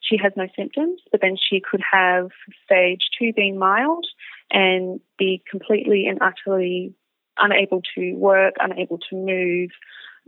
she 0.00 0.16
has 0.22 0.32
no 0.36 0.46
symptoms. 0.56 1.00
But 1.10 1.20
then 1.20 1.36
she 1.36 1.60
could 1.60 1.82
have 1.92 2.30
stage 2.64 3.08
two 3.18 3.32
being 3.32 3.58
mild 3.58 4.06
and 4.50 5.00
be 5.18 5.42
completely 5.50 6.06
and 6.06 6.18
utterly 6.20 6.94
unable 7.38 7.82
to 7.94 8.12
work, 8.14 8.54
unable 8.60 8.98
to 8.98 9.16
move, 9.16 9.70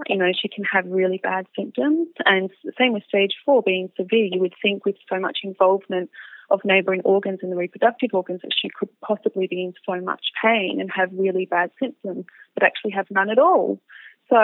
you 0.09 0.17
know, 0.17 0.31
she 0.41 0.49
can 0.49 0.65
have 0.65 0.87
really 0.87 1.19
bad 1.23 1.47
symptoms. 1.57 2.09
And 2.25 2.51
same 2.79 2.93
with 2.93 3.05
stage 3.05 3.35
four 3.45 3.63
being 3.63 3.91
severe. 3.97 4.29
You 4.31 4.41
would 4.41 4.55
think 4.63 4.85
with 4.85 4.97
so 5.09 5.19
much 5.19 5.39
involvement 5.43 6.11
of 6.51 6.61
neighbouring 6.65 7.01
organs 7.05 7.41
and 7.43 7.51
the 7.51 7.57
reproductive 7.57 8.11
organs 8.13 8.41
that 8.43 8.53
she 8.57 8.69
could 8.69 8.89
possibly 9.01 9.47
be 9.47 9.63
in 9.65 9.73
so 9.87 10.01
much 10.05 10.27
pain 10.43 10.81
and 10.81 10.91
have 10.95 11.09
really 11.13 11.47
bad 11.47 11.71
symptoms, 11.81 12.27
but 12.55 12.63
actually 12.63 12.91
have 12.93 13.07
none 13.11 13.31
at 13.31 13.39
all. 13.39 13.81
So 14.29 14.39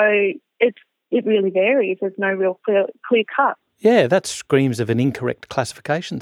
it's 0.58 0.78
it 1.10 1.24
really 1.24 1.50
varies. 1.50 1.98
There's 2.00 2.12
no 2.18 2.28
real 2.28 2.58
clear 2.64 2.86
clear 3.06 3.24
cut. 3.34 3.56
Yeah, 3.80 4.08
that 4.08 4.26
screams 4.26 4.80
of 4.80 4.90
an 4.90 4.98
incorrect 4.98 5.48
classification 5.50 6.20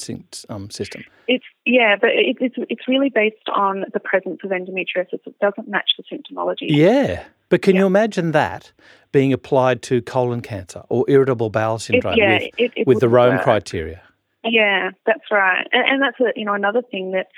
um, 0.51 0.71
system. 0.71 1.05
It's 1.27 1.45
yeah, 1.65 1.97
but 1.99 2.11
it, 2.11 2.37
it's 2.41 2.57
it's 2.69 2.87
really 2.87 3.09
based 3.09 3.49
on 3.55 3.87
the 3.95 4.01
presence 4.01 4.41
of 4.45 4.51
endometriosis. 4.51 5.21
It 5.27 5.39
doesn't 5.41 5.67
match 5.67 5.93
the 5.97 6.05
symptomology. 6.05 6.67
Yeah, 6.69 7.25
but 7.49 7.63
can 7.63 7.75
yeah. 7.75 7.83
you 7.83 7.87
imagine 7.87 8.33
that 8.33 8.73
being 9.11 9.33
applied 9.33 9.81
to 9.83 10.03
colon 10.03 10.43
cancer 10.43 10.83
or 10.91 11.07
irritable 11.09 11.49
bowel 11.49 11.79
syndrome 11.79 12.15
it, 12.15 12.19
yeah, 12.19 12.33
with, 12.33 12.55
it, 12.59 12.73
it 12.77 12.87
with 12.87 13.01
the 13.01 13.09
Rome 13.09 13.37
work. 13.37 13.45
criteria? 13.45 14.03
Yeah, 14.45 14.91
that's 15.07 15.25
right, 15.31 15.67
and, 15.73 15.85
and, 15.89 16.03
that's 16.03 16.21
a, 16.21 16.39
you 16.39 16.45
know 16.45 16.55
another 16.55 16.83
thing 16.83 17.13
that 17.13 17.29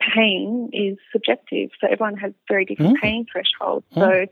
pain 0.00 0.70
is 0.72 0.96
subjective. 1.12 1.68
So 1.80 1.86
everyone 1.86 2.16
has 2.16 2.32
very 2.48 2.64
different 2.64 2.96
mm. 2.96 3.02
pain 3.02 3.26
thresholds. 3.30 3.84
Mm. 3.94 4.00
So 4.00 4.26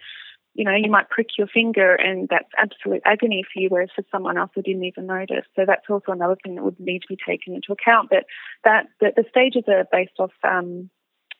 you 0.59 0.65
know, 0.65 0.75
you 0.75 0.91
might 0.91 1.09
prick 1.09 1.29
your 1.39 1.47
finger 1.47 1.95
and 1.95 2.29
that's 2.29 2.49
absolute 2.59 3.01
agony 3.05 3.45
for 3.45 3.61
you, 3.61 3.69
whereas 3.69 3.91
for 3.95 4.05
someone 4.11 4.37
else 4.37 4.51
who 4.57 4.63
didn't 4.63 4.83
even 4.83 5.07
notice. 5.07 5.45
So 5.55 5.63
that's 5.65 5.87
also 5.89 6.11
another 6.11 6.37
thing 6.43 6.57
that 6.57 6.65
would 6.65 6.81
need 6.81 7.03
to 7.03 7.09
be 7.09 7.17
taken 7.17 7.55
into 7.55 7.71
account. 7.71 8.11
But 8.11 8.25
that, 8.65 8.87
that 9.01 9.15
the 9.15 9.25
stages 9.31 9.63
are 9.69 9.87
based 9.93 10.19
off 10.19 10.33
um, 10.43 10.91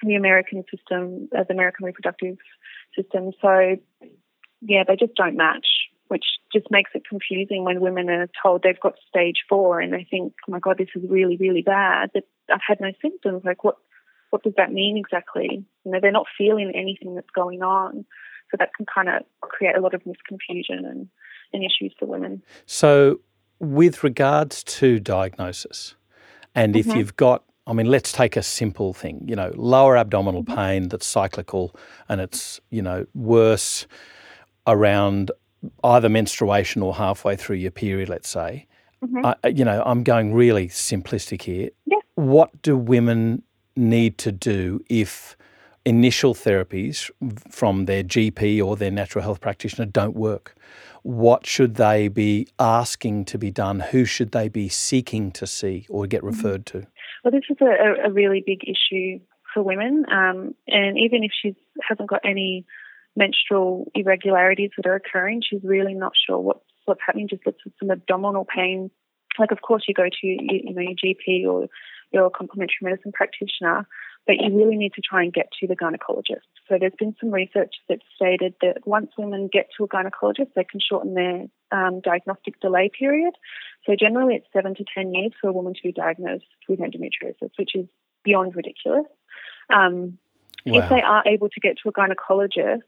the 0.05 0.15
American 0.15 0.63
system, 0.71 1.29
uh, 1.37 1.43
the 1.43 1.53
American 1.53 1.85
reproductive 1.85 2.37
system. 2.95 3.33
So 3.43 3.79
yeah, 4.61 4.85
they 4.87 4.95
just 4.95 5.17
don't 5.17 5.37
match, 5.37 5.67
which 6.07 6.25
just 6.53 6.67
makes 6.71 6.93
it 6.95 7.03
confusing 7.09 7.65
when 7.65 7.81
women 7.81 8.09
are 8.11 8.29
told 8.41 8.63
they've 8.63 8.79
got 8.79 8.95
stage 9.09 9.43
four 9.49 9.81
and 9.81 9.93
they 9.93 10.07
think, 10.09 10.33
oh 10.49 10.53
my 10.53 10.61
God, 10.61 10.79
this 10.79 10.95
is 10.95 11.03
really, 11.11 11.37
really 11.37 11.63
bad. 11.63 12.11
That 12.15 12.23
I've 12.55 12.61
had 12.65 12.81
no 12.81 12.93
symptoms. 13.03 13.43
Like 13.45 13.65
what, 13.65 13.79
what 14.31 14.45
does 14.45 14.55
that 14.59 14.71
mean 14.73 14.97
exactly? 14.97 15.65
You 15.85 15.91
know, 15.91 15.99
they're 16.01 16.13
not 16.13 16.27
feeling 16.39 16.71
anything 16.73 17.17
that's 17.17 17.31
going 17.35 17.65
on. 17.65 18.05
So 18.51 18.57
that 18.59 18.71
can 18.77 18.87
kind 18.93 19.09
of 19.09 19.23
create 19.41 19.77
a 19.77 19.81
lot 19.81 19.95
of 19.95 20.03
misconfusion 20.05 20.79
and, 20.89 21.09
and 21.53 21.65
issues 21.65 21.93
for 21.99 22.07
women. 22.07 22.43
So, 22.67 23.21
with 23.61 24.05
regards 24.05 24.63
to 24.65 25.01
diagnosis, 25.01 25.95
and 26.55 26.75
mm-hmm. 26.75 26.91
if 26.91 26.97
you've 26.97 27.17
got 27.17 27.45
I 27.69 27.75
mean, 27.75 27.87
let's 27.87 28.13
take 28.13 28.35
a 28.37 28.43
simple 28.43 28.95
thing, 28.95 29.23
you 29.29 29.37
know, 29.37 29.53
lower 29.55 29.99
abdominal 29.99 30.43
mm-hmm. 30.43 30.55
pain 30.55 30.89
that's 30.89 31.07
cyclical 31.07 31.77
and 32.09 32.19
it's, 32.19 32.61
you 32.71 32.81
know, 32.81 33.05
worse 33.15 33.87
around 34.67 35.31
either 35.85 36.09
menstruation 36.09 36.83
or 36.83 36.95
halfway 36.95 37.37
through 37.37 37.57
your 37.57 37.71
period, 37.71 38.09
let's 38.09 38.29
say. 38.29 38.67
Mm-hmm. 39.05 39.27
I, 39.27 39.49
you 39.49 39.67
know, 39.67 39.83
I'm 39.85 40.03
going 40.03 40.33
really 40.33 40.69
simplistic 40.69 41.43
here. 41.43 41.69
Yeah. 41.85 41.99
What 42.15 42.63
do 42.63 42.75
women 42.75 43.43
need 43.77 44.17
to 44.19 44.33
do 44.33 44.81
if 44.89 45.37
initial 45.89 46.35
therapies 46.35 47.11
from 47.51 47.87
their 47.87 48.05
GP 48.05 48.63
or 48.63 48.77
their 48.77 48.91
natural 48.91 49.23
health 49.23 49.41
practitioner 49.41 49.87
don't 49.87 50.15
work? 50.15 50.55
What 51.03 51.47
should 51.47 51.77
they 51.77 52.09
be 52.09 52.49
asking 52.59 53.25
to 53.27 53.39
be 53.39 53.51
done? 53.51 53.81
Who 53.81 54.05
should 54.05 54.33
they 54.33 54.49
be 54.49 54.69
seeking 54.69 55.31
to 55.33 55.47
see 55.47 55.87
or 55.89 56.07
get 56.07 56.19
mm-hmm. 56.19 56.29
referred 56.29 56.67
to? 56.67 56.87
Well, 57.25 57.33
this 57.33 57.45
is 57.49 57.57
a, 57.63 58.09
a 58.09 58.13
really 58.13 58.45
big 58.45 58.61
issue 58.65 59.21
for 59.55 59.63
women, 59.63 60.05
um, 60.13 60.55
and 60.67 60.99
even 60.99 61.25
if 61.25 61.31
she 61.41 61.57
hasn't 61.89 62.11
got 62.11 62.21
any 62.23 62.67
menstrual 63.17 63.91
irregularities 63.95 64.71
that 64.77 64.87
are 64.87 64.95
occurring, 64.95 65.43
she's 65.43 65.65
really 65.65 65.95
not 65.95 66.13
sure 66.27 66.39
what's 66.39 66.65
what's 66.85 67.01
happening. 67.05 67.29
Just 67.29 67.47
looks 67.47 67.63
at 67.67 67.73
some 67.81 67.91
abdominal 67.91 68.45
pain. 68.45 68.91
Like, 69.39 69.51
of 69.51 69.63
course, 69.63 69.85
you 69.89 69.95
go 69.95 70.05
to 70.05 70.27
you, 70.27 70.39
you 70.49 70.75
know 70.75 70.83
your 70.83 70.93
GP 70.93 71.47
or 71.47 71.69
your 72.13 72.31
complementary 72.31 72.77
medicine 72.83 73.13
practitioner, 73.13 73.87
but 74.29 74.37
you 74.39 74.55
really 74.55 74.77
need 74.77 74.93
to 74.93 75.01
try 75.01 75.23
and 75.23 75.33
get 75.33 75.49
to 75.59 75.67
the 75.67 75.75
gynecologist. 75.75 76.45
So 76.69 76.77
there's 76.79 76.93
been 76.99 77.17
some 77.19 77.31
research 77.31 77.77
that 77.89 78.01
stated 78.15 78.55
that 78.61 78.87
once 78.87 79.11
women 79.17 79.49
get 79.51 79.69
to 79.79 79.85
a 79.85 79.89
gynecologist, 79.89 80.53
they 80.55 80.65
can 80.65 80.81
shorten 80.81 81.15
their 81.15 81.47
um, 81.73 82.01
diagnostic 82.01 82.61
delay 82.61 82.91
period. 82.97 83.33
So 83.87 83.97
generally, 83.99 84.35
it's 84.35 84.47
seven 84.53 84.75
to 84.75 84.85
ten 84.95 85.15
years 85.15 85.33
for 85.41 85.49
a 85.49 85.53
woman 85.53 85.73
to 85.73 85.81
be 85.83 85.93
diagnosed 85.93 86.45
with 86.69 86.79
endometriosis, 86.79 87.53
which 87.59 87.75
is 87.75 87.87
beyond 88.23 88.55
ridiculous. 88.55 89.07
Um, 89.73 90.19
wow. 90.67 90.83
If 90.83 90.91
they 90.91 91.01
are 91.01 91.23
able 91.25 91.49
to 91.49 91.61
get 91.61 91.79
to 91.83 91.89
a 91.89 91.93
gynecologist, 91.93 92.83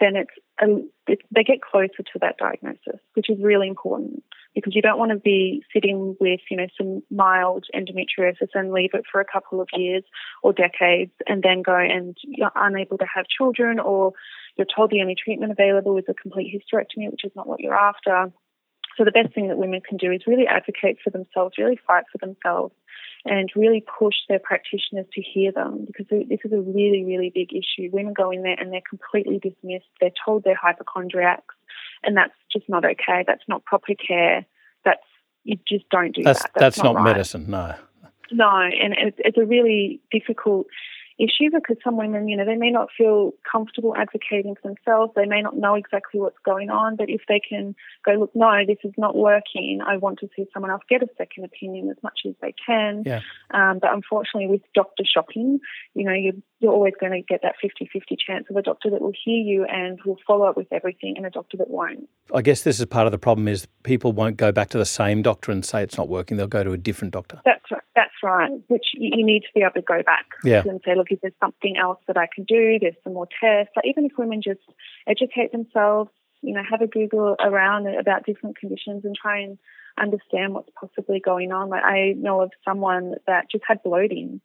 then 0.00 0.16
it's, 0.16 0.30
um, 0.62 0.90
a, 1.08 1.12
it, 1.12 1.18
they 1.34 1.42
get 1.42 1.62
closer 1.62 2.02
to 2.12 2.18
that 2.20 2.36
diagnosis, 2.38 3.00
which 3.14 3.30
is 3.30 3.38
really 3.42 3.68
important 3.68 4.22
because 4.54 4.74
you 4.74 4.82
don't 4.82 4.98
want 4.98 5.12
to 5.12 5.18
be 5.18 5.62
sitting 5.72 6.16
with, 6.20 6.40
you 6.50 6.56
know, 6.56 6.66
some 6.76 7.02
mild 7.10 7.66
endometriosis 7.74 8.48
and 8.54 8.72
leave 8.72 8.90
it 8.94 9.04
for 9.10 9.20
a 9.20 9.24
couple 9.24 9.60
of 9.60 9.68
years 9.72 10.04
or 10.42 10.52
decades 10.52 11.12
and 11.26 11.42
then 11.42 11.62
go 11.62 11.76
and 11.76 12.16
you're 12.24 12.50
unable 12.54 12.98
to 12.98 13.06
have 13.14 13.26
children 13.26 13.78
or 13.78 14.12
you're 14.56 14.66
told 14.74 14.90
the 14.90 15.00
only 15.00 15.14
treatment 15.14 15.52
available 15.52 15.96
is 15.98 16.04
a 16.08 16.14
complete 16.14 16.52
hysterectomy, 16.52 17.10
which 17.10 17.24
is 17.24 17.32
not 17.36 17.46
what 17.46 17.60
you're 17.60 17.74
after. 17.74 18.32
So 18.98 19.04
the 19.04 19.12
best 19.12 19.32
thing 19.32 19.46
that 19.48 19.56
women 19.56 19.80
can 19.80 19.96
do 19.96 20.10
is 20.10 20.22
really 20.26 20.46
advocate 20.46 20.98
for 21.02 21.10
themselves, 21.10 21.54
really 21.56 21.78
fight 21.86 22.04
for 22.10 22.18
themselves, 22.18 22.74
and 23.24 23.48
really 23.54 23.84
push 23.98 24.16
their 24.28 24.40
practitioners 24.40 25.06
to 25.14 25.22
hear 25.22 25.52
them 25.52 25.86
because 25.86 26.06
this 26.10 26.40
is 26.44 26.52
a 26.52 26.60
really, 26.60 27.04
really 27.04 27.30
big 27.32 27.52
issue. 27.52 27.88
Women 27.92 28.12
go 28.12 28.32
in 28.32 28.42
there 28.42 28.56
and 28.58 28.72
they're 28.72 28.80
completely 28.88 29.38
dismissed. 29.38 29.86
They're 30.00 30.10
told 30.24 30.42
they're 30.44 30.58
hypochondriacs 30.60 31.54
and 32.02 32.16
that's 32.16 32.34
just 32.52 32.68
not 32.68 32.84
okay. 32.84 33.24
That's 33.26 33.42
not 33.48 33.64
proper 33.64 33.94
care. 33.94 34.44
That's 34.84 35.00
you 35.44 35.58
just 35.66 35.88
don't 35.90 36.14
do 36.14 36.22
that's, 36.22 36.42
that. 36.42 36.50
That's, 36.54 36.76
that's 36.76 36.84
not, 36.84 36.94
not 36.94 37.04
right. 37.04 37.12
medicine. 37.12 37.46
No. 37.48 37.74
No, 38.30 38.50
and 38.50 38.94
it's, 38.98 39.16
it's 39.20 39.38
a 39.38 39.44
really 39.44 40.00
difficult 40.10 40.66
issue 41.18 41.50
because 41.52 41.76
some 41.82 41.96
women, 41.96 42.28
you 42.28 42.36
know, 42.36 42.44
they 42.44 42.54
may 42.54 42.70
not 42.70 42.88
feel 42.96 43.32
comfortable 43.50 43.94
advocating 43.96 44.54
for 44.54 44.68
themselves. 44.68 45.12
They 45.16 45.26
may 45.26 45.42
not 45.42 45.56
know 45.56 45.74
exactly 45.74 46.20
what's 46.20 46.38
going 46.44 46.70
on, 46.70 46.96
but 46.96 47.10
if 47.10 47.22
they 47.28 47.40
can 47.40 47.74
go, 48.04 48.12
look, 48.12 48.30
no, 48.34 48.52
this 48.66 48.78
is 48.84 48.92
not 48.96 49.16
working. 49.16 49.80
I 49.84 49.96
want 49.96 50.20
to 50.20 50.28
see 50.36 50.46
someone 50.52 50.70
else 50.70 50.82
get 50.88 51.02
a 51.02 51.08
second 51.16 51.44
opinion 51.44 51.90
as 51.90 51.96
much 52.02 52.20
as 52.26 52.34
they 52.40 52.54
can. 52.64 53.02
Yeah. 53.04 53.20
Um, 53.50 53.78
but 53.80 53.92
unfortunately, 53.92 54.48
with 54.48 54.62
doctor 54.74 55.04
shopping, 55.04 55.60
you 55.94 56.04
know, 56.04 56.12
you're, 56.12 56.34
you're 56.60 56.72
always 56.72 56.94
going 56.98 57.12
to 57.12 57.22
get 57.22 57.40
that 57.42 57.54
50 57.60 57.88
50 57.92 58.16
chance 58.24 58.46
of 58.50 58.56
a 58.56 58.62
doctor 58.62 58.90
that 58.90 59.00
will 59.00 59.12
hear 59.24 59.40
you 59.40 59.64
and 59.64 59.98
will 60.04 60.18
follow 60.26 60.46
up 60.46 60.56
with 60.56 60.66
everything 60.72 61.14
and 61.16 61.24
a 61.24 61.30
doctor 61.30 61.56
that 61.56 61.70
won't. 61.70 62.08
I 62.34 62.42
guess 62.42 62.62
this 62.62 62.80
is 62.80 62.86
part 62.86 63.06
of 63.06 63.12
the 63.12 63.18
problem 63.18 63.48
is 63.48 63.66
people 63.84 64.12
won't 64.12 64.36
go 64.36 64.50
back 64.50 64.68
to 64.70 64.78
the 64.78 64.86
same 64.86 65.22
doctor 65.22 65.52
and 65.52 65.64
say 65.64 65.82
it's 65.82 65.96
not 65.96 66.08
working. 66.08 66.36
They'll 66.36 66.46
go 66.46 66.64
to 66.64 66.72
a 66.72 66.78
different 66.78 67.12
doctor. 67.12 67.40
That's 67.44 67.70
right. 67.70 67.82
That's 67.94 68.10
right. 68.22 68.50
Which 68.68 68.86
you 68.94 69.24
need 69.24 69.40
to 69.40 69.48
be 69.54 69.62
able 69.62 69.74
to 69.74 69.82
go 69.82 70.02
back 70.02 70.26
yeah. 70.44 70.62
and 70.66 70.80
say, 70.84 70.94
look, 70.96 71.08
is 71.10 71.18
there 71.22 71.32
something 71.40 71.76
else 71.76 71.98
that 72.06 72.16
I 72.16 72.28
can 72.32 72.44
do? 72.44 72.78
There's 72.80 72.94
some 73.04 73.14
more 73.14 73.28
tests. 73.40 73.72
Like 73.76 73.86
even 73.86 74.04
if 74.04 74.12
women 74.18 74.42
just 74.42 74.60
educate 75.06 75.52
themselves, 75.52 76.10
you 76.42 76.54
know, 76.54 76.62
have 76.68 76.80
a 76.80 76.86
Google 76.86 77.36
around 77.40 77.86
about 77.88 78.24
different 78.24 78.58
conditions 78.58 79.04
and 79.04 79.16
try 79.16 79.40
and 79.40 79.58
understand 80.00 80.54
what's 80.54 80.70
possibly 80.78 81.20
going 81.20 81.52
on. 81.52 81.68
Like 81.68 81.84
I 81.84 82.14
know 82.16 82.40
of 82.42 82.52
someone 82.64 83.14
that 83.26 83.50
just 83.50 83.64
had 83.66 83.82
bloating 83.82 84.40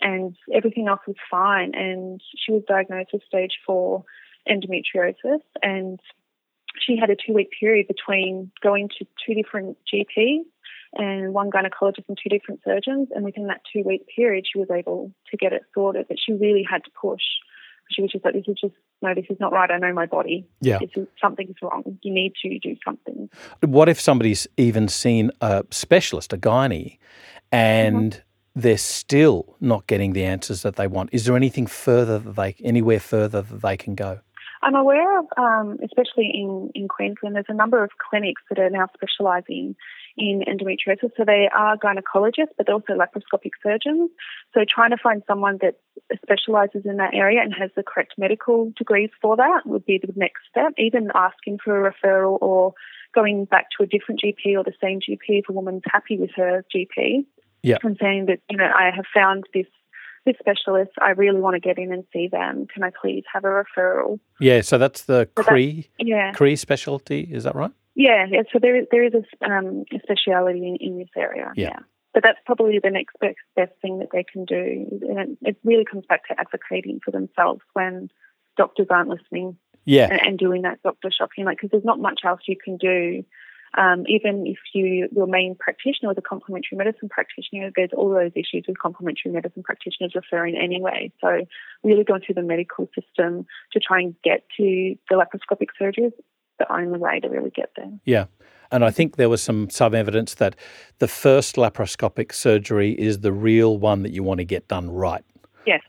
and 0.00 0.36
everything 0.54 0.88
else 0.88 1.00
was 1.06 1.16
fine 1.30 1.72
and 1.74 2.20
she 2.36 2.52
was 2.52 2.62
diagnosed 2.68 3.10
with 3.12 3.22
stage 3.24 3.58
four 3.66 4.04
endometriosis 4.48 5.40
and 5.62 6.00
she 6.80 6.96
had 6.96 7.10
a 7.10 7.16
two 7.16 7.32
week 7.32 7.50
period 7.58 7.86
between 7.88 8.50
going 8.62 8.88
to 8.98 9.06
two 9.26 9.34
different 9.34 9.76
GPs 9.92 10.42
and 10.94 11.34
one 11.34 11.50
gynecologist 11.50 12.04
and 12.08 12.18
two 12.22 12.30
different 12.30 12.60
surgeons. 12.64 13.08
And 13.14 13.24
within 13.24 13.46
that 13.48 13.60
two 13.72 13.82
week 13.84 14.06
period, 14.14 14.46
she 14.50 14.58
was 14.58 14.68
able 14.70 15.12
to 15.30 15.36
get 15.36 15.52
it 15.52 15.62
sorted. 15.74 16.06
But 16.08 16.18
she 16.24 16.32
really 16.32 16.64
had 16.68 16.84
to 16.84 16.90
push. 17.00 17.22
She 17.90 18.02
was 18.02 18.12
just 18.12 18.24
like, 18.24 18.34
this 18.34 18.44
is 18.46 18.58
just, 18.60 18.74
no, 19.00 19.14
this 19.14 19.24
is 19.30 19.38
not 19.40 19.52
right. 19.52 19.70
I 19.70 19.78
know 19.78 19.94
my 19.94 20.04
body. 20.04 20.46
Yeah. 20.60 20.78
This 20.78 20.90
is, 20.94 21.06
something's 21.20 21.56
wrong. 21.62 21.98
You 22.02 22.12
need 22.12 22.34
to 22.42 22.58
do 22.58 22.76
something. 22.84 23.30
What 23.62 23.88
if 23.88 23.98
somebody's 23.98 24.46
even 24.58 24.88
seen 24.88 25.30
a 25.40 25.64
specialist, 25.70 26.34
a 26.34 26.36
gynae, 26.36 26.98
and 27.50 28.12
mm-hmm 28.12 28.27
they're 28.58 28.76
still 28.76 29.56
not 29.60 29.86
getting 29.86 30.12
the 30.12 30.24
answers 30.24 30.62
that 30.62 30.76
they 30.76 30.86
want. 30.86 31.10
Is 31.12 31.24
there 31.24 31.36
anything 31.36 31.66
further 31.66 32.18
that 32.18 32.34
they, 32.34 32.56
anywhere 32.64 32.98
further 32.98 33.40
that 33.40 33.62
they 33.62 33.76
can 33.76 33.94
go? 33.94 34.20
I'm 34.60 34.74
aware 34.74 35.20
of, 35.20 35.26
um, 35.36 35.78
especially 35.84 36.32
in, 36.34 36.70
in 36.74 36.88
Queensland, 36.88 37.36
there's 37.36 37.46
a 37.48 37.54
number 37.54 37.84
of 37.84 37.90
clinics 38.10 38.42
that 38.50 38.58
are 38.58 38.70
now 38.70 38.88
specialising 38.92 39.76
in 40.16 40.42
endometriosis. 40.48 41.10
So 41.16 41.24
they 41.24 41.48
are 41.56 41.76
gynecologists, 41.76 42.54
but 42.56 42.66
they're 42.66 42.74
also 42.74 42.94
laparoscopic 42.94 43.52
surgeons. 43.62 44.10
So 44.52 44.64
trying 44.68 44.90
to 44.90 44.96
find 45.00 45.22
someone 45.28 45.58
that 45.62 45.76
specialises 46.20 46.82
in 46.84 46.96
that 46.96 47.14
area 47.14 47.40
and 47.40 47.54
has 47.56 47.70
the 47.76 47.84
correct 47.84 48.14
medical 48.18 48.72
degrees 48.76 49.10
for 49.22 49.36
that 49.36 49.60
would 49.64 49.86
be 49.86 49.98
the 49.98 50.12
next 50.16 50.40
step. 50.50 50.72
Even 50.76 51.10
asking 51.14 51.58
for 51.64 51.86
a 51.86 51.92
referral 51.92 52.38
or 52.40 52.74
going 53.14 53.44
back 53.44 53.66
to 53.76 53.84
a 53.84 53.86
different 53.86 54.20
GP 54.20 54.56
or 54.56 54.64
the 54.64 54.72
same 54.82 54.98
GP 54.98 55.40
if 55.40 55.48
a 55.48 55.52
woman's 55.52 55.82
happy 55.86 56.18
with 56.18 56.30
her 56.34 56.64
GP. 56.74 57.24
Yeah. 57.62 57.78
And 57.82 57.96
saying 58.00 58.26
that, 58.26 58.40
you 58.48 58.56
know, 58.56 58.64
I 58.66 58.90
have 58.94 59.06
found 59.14 59.44
this 59.54 59.66
this 60.26 60.36
specialist, 60.40 60.90
I 61.00 61.10
really 61.10 61.40
want 61.40 61.54
to 61.54 61.60
get 61.60 61.78
in 61.78 61.92
and 61.92 62.04
see 62.12 62.28
them. 62.28 62.66
Can 62.72 62.82
I 62.82 62.90
please 63.00 63.24
have 63.32 63.44
a 63.44 63.48
referral? 63.64 64.20
Yeah, 64.40 64.60
so 64.60 64.76
that's 64.76 65.04
the 65.04 65.28
so 65.36 65.42
CREI, 65.42 65.88
yeah. 65.98 66.32
CREI 66.32 66.56
specialty, 66.56 67.20
is 67.30 67.44
that 67.44 67.54
right? 67.54 67.70
Yeah, 67.94 68.26
yeah. 68.28 68.42
So 68.52 68.58
there 68.60 68.76
is 68.76 68.86
there 68.90 69.04
is 69.04 69.12
a, 69.14 69.50
um, 69.50 69.84
a 69.92 69.98
speciality 70.02 70.66
in, 70.66 70.76
in 70.80 70.98
this 70.98 71.08
area. 71.16 71.52
Yeah. 71.56 71.68
yeah. 71.68 71.78
but 72.14 72.22
that's 72.22 72.38
probably 72.46 72.78
the 72.82 72.90
next 72.90 73.14
best, 73.20 73.36
best 73.56 73.72
thing 73.80 74.00
that 74.00 74.08
they 74.12 74.24
can 74.24 74.44
do. 74.44 74.86
And 75.08 75.18
it, 75.18 75.38
it 75.42 75.56
really 75.64 75.84
comes 75.84 76.04
back 76.08 76.26
to 76.28 76.38
advocating 76.38 77.00
for 77.04 77.10
themselves 77.10 77.60
when 77.72 78.10
doctors 78.56 78.88
aren't 78.90 79.08
listening 79.08 79.56
Yeah. 79.84 80.08
and, 80.10 80.20
and 80.20 80.38
doing 80.38 80.62
that 80.62 80.82
doctor 80.82 81.10
shopping. 81.16 81.44
Like, 81.44 81.56
because 81.58 81.70
there's 81.70 81.84
not 81.84 82.00
much 82.00 82.20
else 82.24 82.40
you 82.46 82.56
can 82.62 82.76
do. 82.76 83.24
Um, 83.76 84.04
even 84.08 84.46
if 84.46 84.58
you 84.74 85.08
your 85.12 85.26
main 85.26 85.54
practitioner 85.54 86.08
was 86.08 86.18
a 86.18 86.22
complementary 86.22 86.76
medicine 86.76 87.08
practitioner, 87.08 87.70
there's 87.76 87.90
all 87.96 88.10
those 88.10 88.32
issues 88.34 88.64
with 88.66 88.78
complementary 88.78 89.30
medicine 89.30 89.62
practitioners 89.62 90.12
referring 90.14 90.56
anyway. 90.56 91.12
So 91.20 91.46
really 91.82 92.04
going 92.04 92.22
through 92.24 92.36
the 92.36 92.42
medical 92.42 92.88
system 92.94 93.46
to 93.72 93.80
try 93.80 94.00
and 94.00 94.14
get 94.24 94.44
to 94.56 94.96
the 95.10 95.14
laparoscopic 95.14 95.68
surgery 95.78 96.06
is 96.06 96.12
the 96.58 96.72
only 96.72 96.98
way 96.98 97.20
to 97.20 97.28
really 97.28 97.50
get 97.50 97.70
there. 97.76 97.90
Yeah. 98.04 98.26
And 98.70 98.84
I 98.84 98.90
think 98.90 99.16
there 99.16 99.28
was 99.28 99.42
some 99.42 99.70
some 99.70 99.94
evidence 99.94 100.34
that 100.34 100.56
the 100.98 101.08
first 101.08 101.56
laparoscopic 101.56 102.32
surgery 102.32 102.92
is 102.92 103.20
the 103.20 103.32
real 103.32 103.78
one 103.78 104.02
that 104.02 104.12
you 104.12 104.22
want 104.22 104.38
to 104.38 104.44
get 104.44 104.68
done 104.68 104.90
right. 104.90 105.24
Yes, 105.66 105.82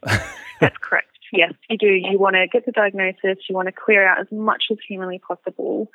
that's 0.60 0.78
correct. 0.82 1.08
Yes, 1.32 1.54
you 1.70 1.78
do. 1.78 1.88
You 1.88 2.18
want 2.18 2.36
to 2.36 2.48
get 2.48 2.66
the 2.66 2.72
diagnosis, 2.72 3.38
you 3.48 3.56
want 3.56 3.68
to 3.68 3.72
clear 3.72 4.08
out 4.08 4.20
as 4.20 4.28
much 4.32 4.66
as 4.72 4.78
humanly 4.88 5.20
possible, 5.20 5.90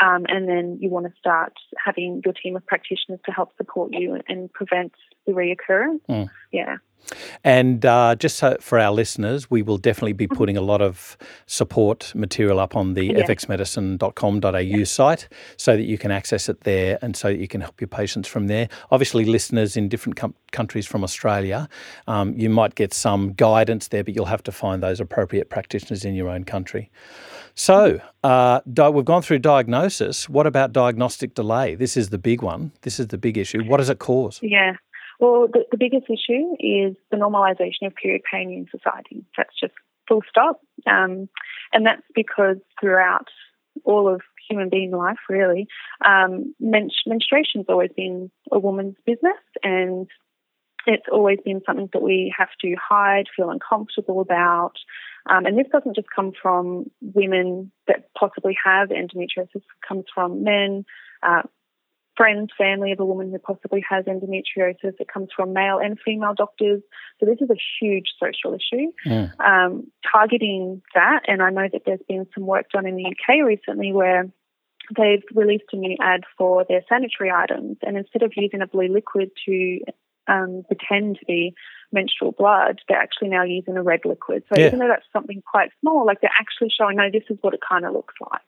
um, 0.00 0.24
and 0.28 0.48
then 0.48 0.78
you 0.80 0.88
want 0.88 1.06
to 1.06 1.12
start 1.18 1.52
having 1.82 2.22
your 2.24 2.34
team 2.34 2.56
of 2.56 2.66
practitioners 2.66 3.20
to 3.26 3.32
help 3.32 3.56
support 3.56 3.92
you 3.92 4.20
and 4.28 4.52
prevent 4.52 4.92
the 5.26 5.32
reoccurrence. 5.32 6.00
Mm. 6.08 6.30
Yeah. 6.50 6.76
And 7.44 7.84
uh, 7.84 8.14
just 8.14 8.36
so 8.36 8.56
for 8.60 8.78
our 8.78 8.92
listeners, 8.92 9.50
we 9.50 9.62
will 9.62 9.78
definitely 9.78 10.12
be 10.14 10.26
putting 10.26 10.56
a 10.56 10.60
lot 10.60 10.80
of 10.80 11.16
support 11.46 12.12
material 12.14 12.58
up 12.60 12.74
on 12.76 12.94
the 12.94 13.06
Yeah. 13.06 13.26
fxmedicine.com.au 13.26 14.84
site 14.84 15.28
so 15.56 15.76
that 15.76 15.82
you 15.84 15.98
can 15.98 16.10
access 16.10 16.48
it 16.48 16.60
there 16.62 16.98
and 17.02 17.16
so 17.16 17.28
that 17.28 17.38
you 17.38 17.48
can 17.48 17.60
help 17.60 17.80
your 17.80 17.88
patients 17.88 18.28
from 18.28 18.46
there. 18.46 18.68
Obviously, 18.90 19.24
listeners 19.24 19.76
in 19.76 19.88
different 19.88 20.16
com- 20.16 20.34
countries 20.52 20.86
from 20.86 21.02
Australia, 21.04 21.68
um, 22.06 22.34
you 22.36 22.48
might 22.48 22.74
get 22.74 22.94
some 22.94 23.32
guidance 23.34 23.88
there, 23.88 24.04
but 24.04 24.14
you'll 24.14 24.26
have 24.26 24.42
to 24.44 24.52
find 24.52 24.82
those 24.82 25.00
appropriate 25.00 25.50
practitioners 25.50 26.04
in 26.04 26.14
your 26.14 26.28
own 26.28 26.44
country. 26.44 26.90
So, 27.54 28.00
uh, 28.24 28.60
di- 28.72 28.88
we've 28.88 29.04
gone 29.04 29.20
through 29.22 29.40
diagnosis. 29.40 30.28
What 30.28 30.46
about 30.46 30.72
diagnostic 30.72 31.34
delay? 31.34 31.74
This 31.74 31.96
is 31.96 32.08
the 32.08 32.18
big 32.18 32.42
one. 32.42 32.72
This 32.82 32.98
is 32.98 33.08
the 33.08 33.18
big 33.18 33.36
issue. 33.36 33.62
What 33.64 33.76
does 33.76 33.90
it 33.90 33.98
cause? 33.98 34.38
Yeah. 34.42 34.72
Well, 35.20 35.48
the, 35.52 35.64
the 35.70 35.78
biggest 35.78 36.06
issue 36.06 36.54
is 36.58 36.96
the 37.10 37.16
normalisation 37.16 37.86
of 37.86 37.94
period 37.94 38.22
pain 38.30 38.50
in 38.50 38.66
society. 38.70 39.24
That's 39.36 39.58
just 39.58 39.74
full 40.08 40.22
stop. 40.28 40.60
Um, 40.86 41.28
and 41.72 41.86
that's 41.86 42.02
because 42.14 42.56
throughout 42.80 43.28
all 43.84 44.12
of 44.12 44.20
human 44.48 44.68
being 44.68 44.90
life, 44.90 45.18
really, 45.28 45.66
um, 46.04 46.54
men- 46.60 46.90
menstruation's 47.06 47.66
always 47.68 47.90
been 47.96 48.30
a 48.50 48.58
woman's 48.58 48.96
business 49.06 49.38
and 49.62 50.08
it's 50.86 51.06
always 51.10 51.38
been 51.44 51.60
something 51.64 51.88
that 51.92 52.02
we 52.02 52.34
have 52.36 52.48
to 52.60 52.74
hide, 52.74 53.26
feel 53.36 53.50
uncomfortable 53.50 54.20
about. 54.20 54.72
Um, 55.30 55.46
and 55.46 55.56
this 55.56 55.68
doesn't 55.70 55.94
just 55.94 56.08
come 56.14 56.32
from 56.40 56.90
women 57.00 57.70
that 57.86 58.08
possibly 58.18 58.56
have 58.64 58.88
endometriosis, 58.88 59.54
it 59.54 59.62
comes 59.86 60.04
from 60.12 60.42
men, 60.42 60.84
uh, 61.22 61.42
friends, 62.16 62.50
family 62.56 62.92
of 62.92 63.00
a 63.00 63.04
woman 63.04 63.30
who 63.30 63.38
possibly 63.38 63.82
has 63.88 64.04
endometriosis. 64.04 65.00
It 65.00 65.08
comes 65.12 65.28
from 65.34 65.52
male 65.52 65.78
and 65.82 65.98
female 66.04 66.34
doctors. 66.34 66.82
So 67.18 67.26
this 67.26 67.38
is 67.40 67.50
a 67.50 67.56
huge 67.80 68.08
social 68.20 68.54
issue. 68.54 68.92
Mm. 69.06 69.40
Um, 69.40 69.92
targeting 70.10 70.82
that, 70.94 71.20
and 71.26 71.42
I 71.42 71.50
know 71.50 71.68
that 71.72 71.82
there's 71.86 72.00
been 72.08 72.26
some 72.34 72.46
work 72.46 72.70
done 72.70 72.86
in 72.86 72.96
the 72.96 73.06
UK 73.06 73.44
recently 73.44 73.92
where 73.92 74.30
they've 74.96 75.22
released 75.34 75.64
a 75.72 75.76
new 75.76 75.96
ad 76.00 76.22
for 76.36 76.64
their 76.68 76.82
sanitary 76.88 77.30
items, 77.30 77.78
and 77.82 77.96
instead 77.96 78.22
of 78.22 78.32
using 78.36 78.60
a 78.60 78.66
blue 78.66 78.88
liquid 78.92 79.30
to 79.46 79.78
um, 80.28 80.62
pretend 80.66 81.18
to 81.18 81.24
be 81.26 81.54
menstrual 81.92 82.32
blood, 82.32 82.80
they're 82.88 82.98
actually 82.98 83.28
now 83.28 83.44
using 83.44 83.76
a 83.76 83.82
red 83.82 84.00
liquid. 84.04 84.44
So 84.48 84.60
Yeah. 84.60 84.66
even 84.68 84.78
though 84.78 84.88
that's 84.88 85.06
something 85.12 85.42
quite 85.50 85.70
small, 85.80 86.06
like 86.06 86.20
they're 86.20 86.30
actually 86.38 86.70
showing, 86.70 86.96
no, 86.96 87.10
this 87.10 87.24
is 87.28 87.38
what 87.40 87.54
it 87.54 87.60
kind 87.66 87.84
of 87.84 87.92
looks 87.92 88.14
like 88.20 88.40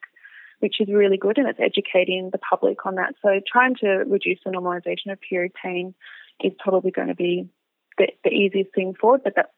which 0.65 0.81
is 0.81 0.89
really 0.89 1.19
good 1.19 1.37
and 1.37 1.47
it's 1.47 1.61
educating 1.61 2.31
the 2.33 2.39
public 2.39 2.87
on 2.87 2.95
that. 2.95 3.15
So 3.21 3.39
trying 3.47 3.75
to 3.83 4.05
reduce 4.07 4.39
the 4.43 4.51
normalisation 4.51 5.13
of 5.13 5.21
period 5.21 5.53
pain 5.63 5.95
is 6.43 6.53
probably 6.59 6.91
going 6.91 7.09
to 7.09 7.15
be 7.15 7.51
the, 7.99 8.07
the 8.25 8.31
easiest 8.31 8.75
thing 8.75 8.95
forward. 8.99 9.21
But 9.23 9.35
that 9.37 9.51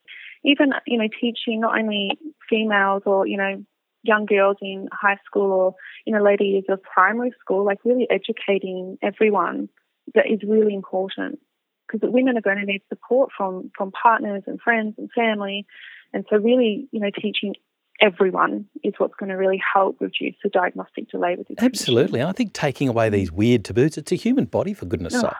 even, 0.43 0.73
you 0.85 0.97
know, 0.97 1.07
teaching 1.07 1.61
not 1.61 1.79
only 1.79 2.19
females 2.49 3.03
or, 3.05 3.25
you 3.25 3.37
know, 3.37 3.63
young 4.03 4.25
girls 4.25 4.57
in 4.61 4.89
high 4.91 5.15
school 5.25 5.49
or, 5.49 5.75
you 6.05 6.11
know, 6.11 6.21
later 6.21 6.43
years 6.43 6.65
of 6.67 6.83
primary 6.83 7.31
school, 7.39 7.63
like 7.63 7.79
really 7.85 8.07
educating 8.09 8.97
everyone 9.01 9.69
that 10.13 10.29
is 10.29 10.41
really 10.45 10.75
important 10.75 11.39
because 11.87 12.01
the 12.01 12.11
women 12.11 12.37
are 12.37 12.41
going 12.41 12.57
to 12.57 12.65
need 12.65 12.81
support 12.89 13.29
from, 13.35 13.71
from 13.77 13.91
partners 13.91 14.43
and 14.45 14.59
friends 14.59 14.95
and 14.97 15.09
family. 15.15 15.65
And 16.13 16.25
so 16.29 16.35
really, 16.35 16.89
you 16.91 16.99
know, 16.99 17.11
teaching 17.15 17.55
everyone 18.01 18.65
is 18.83 18.93
what's 18.97 19.15
going 19.15 19.29
to 19.29 19.35
really 19.35 19.61
help 19.73 19.97
reduce 19.99 20.35
the 20.43 20.49
diagnostic 20.49 21.09
delay 21.09 21.35
with 21.37 21.47
this. 21.47 21.57
condition. 21.57 21.65
Absolutely. 21.65 22.21
I 22.23 22.31
think 22.31 22.53
taking 22.53 22.87
away 22.87 23.09
these 23.09 23.31
weird 23.31 23.65
taboos, 23.65 23.97
it's 23.97 24.11
a 24.11 24.15
human 24.15 24.45
body, 24.45 24.73
for 24.73 24.85
goodness 24.85 25.15
Oh, 25.15 25.21
sake. 25.21 25.31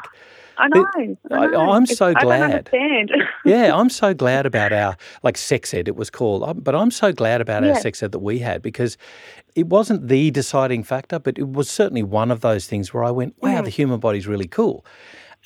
I 0.60 0.68
know. 0.70 0.86
I 1.30 1.36
I- 1.36 1.46
know. 1.48 1.70
I'm 1.72 1.84
It's- 1.84 1.98
so 2.00 2.08
I 2.08 2.14
don't 2.14 2.24
glad. 2.24 2.42
understand. 2.42 3.12
Yeah, 3.46 3.74
I'm 3.76 3.90
so 3.90 4.14
glad 4.14 4.46
about 4.46 4.74
our, 4.74 4.98
like 5.24 5.38
sex 5.38 5.74
ed, 5.74 5.88
it 5.88 5.96
was 5.96 6.10
called. 6.10 6.44
Um, 6.44 6.60
But 6.62 6.74
I'm 6.76 6.92
so 6.92 7.14
glad 7.14 7.40
about 7.42 7.64
our 7.64 7.76
sex 7.76 8.02
ed 8.04 8.12
that 8.12 8.20
we 8.20 8.40
had 8.40 8.62
because 8.62 8.98
it 9.56 9.68
wasn't 9.68 10.08
the 10.08 10.32
deciding 10.32 10.84
factor, 10.84 11.20
but 11.20 11.38
it 11.38 11.48
was 11.54 11.70
certainly 11.70 12.04
one 12.04 12.30
of 12.32 12.42
those 12.42 12.66
things 12.68 12.94
where 12.94 13.04
I 13.04 13.12
went, 13.12 13.36
wow, 13.42 13.62
the 13.62 13.70
human 13.70 14.00
body's 14.00 14.28
really 14.28 14.48
cool. 14.48 14.84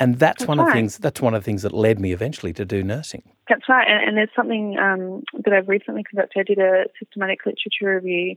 And 0.01 0.17
that's, 0.17 0.39
That's 0.39 0.47
one 0.47 0.59
of 0.59 0.65
the 0.65 0.71
things. 0.71 0.97
That's 0.97 1.21
one 1.21 1.35
of 1.35 1.41
the 1.41 1.45
things 1.45 1.61
that 1.61 1.73
led 1.73 1.99
me 1.99 2.11
eventually 2.11 2.53
to 2.53 2.65
do 2.65 2.81
nursing. 2.83 3.23
That's 3.47 3.69
right. 3.69 3.87
And, 3.87 4.09
and 4.09 4.17
there's 4.17 4.33
something 4.35 4.77
um, 4.79 5.23
that 5.45 5.53
I've 5.53 5.69
recently 5.69 6.03
conducted. 6.03 6.39
I 6.39 6.43
did 6.43 6.57
a 6.57 6.85
systematic 6.99 7.45
literature 7.45 7.95
review 7.95 8.35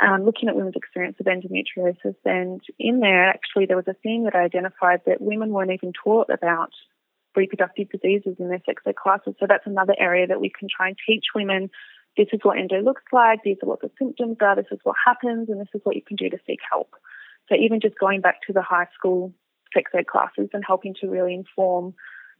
um, 0.00 0.24
looking 0.24 0.48
at 0.48 0.56
women's 0.56 0.76
experience 0.76 1.16
of 1.20 1.26
endometriosis. 1.26 2.16
And 2.24 2.60
in 2.78 3.00
there, 3.00 3.28
actually, 3.28 3.66
there 3.66 3.76
was 3.76 3.88
a 3.88 3.94
theme 4.02 4.24
that 4.24 4.34
I 4.34 4.40
identified 4.40 5.00
that 5.06 5.20
women 5.20 5.50
weren't 5.50 5.70
even 5.70 5.92
taught 5.92 6.28
about 6.28 6.70
reproductive 7.36 7.88
diseases 7.90 8.36
in 8.38 8.48
their 8.48 8.62
sex 8.66 8.82
ed 8.86 8.96
classes. 8.96 9.34
So 9.38 9.46
that's 9.48 9.66
another 9.66 9.94
area 9.98 10.26
that 10.26 10.40
we 10.40 10.50
can 10.50 10.68
try 10.74 10.88
and 10.88 10.96
teach 11.06 11.26
women. 11.34 11.70
This 12.16 12.28
is 12.32 12.40
what 12.42 12.58
endo 12.58 12.80
looks 12.80 13.04
like. 13.12 13.40
These 13.44 13.58
are 13.62 13.68
what 13.68 13.80
the 13.80 13.90
symptoms 13.98 14.38
are. 14.40 14.56
This 14.56 14.72
is 14.72 14.80
what 14.82 14.96
happens, 15.04 15.50
and 15.50 15.60
this 15.60 15.68
is 15.74 15.82
what 15.84 15.96
you 15.96 16.02
can 16.02 16.16
do 16.16 16.30
to 16.30 16.38
seek 16.46 16.60
help. 16.68 16.94
So 17.48 17.54
even 17.54 17.80
just 17.80 17.98
going 17.98 18.22
back 18.22 18.40
to 18.46 18.52
the 18.52 18.62
high 18.62 18.88
school 18.98 19.32
sex 19.76 19.90
ed 19.94 20.06
classes 20.06 20.48
and 20.54 20.64
helping 20.66 20.94
to 21.00 21.08
really 21.08 21.34
inform 21.34 21.94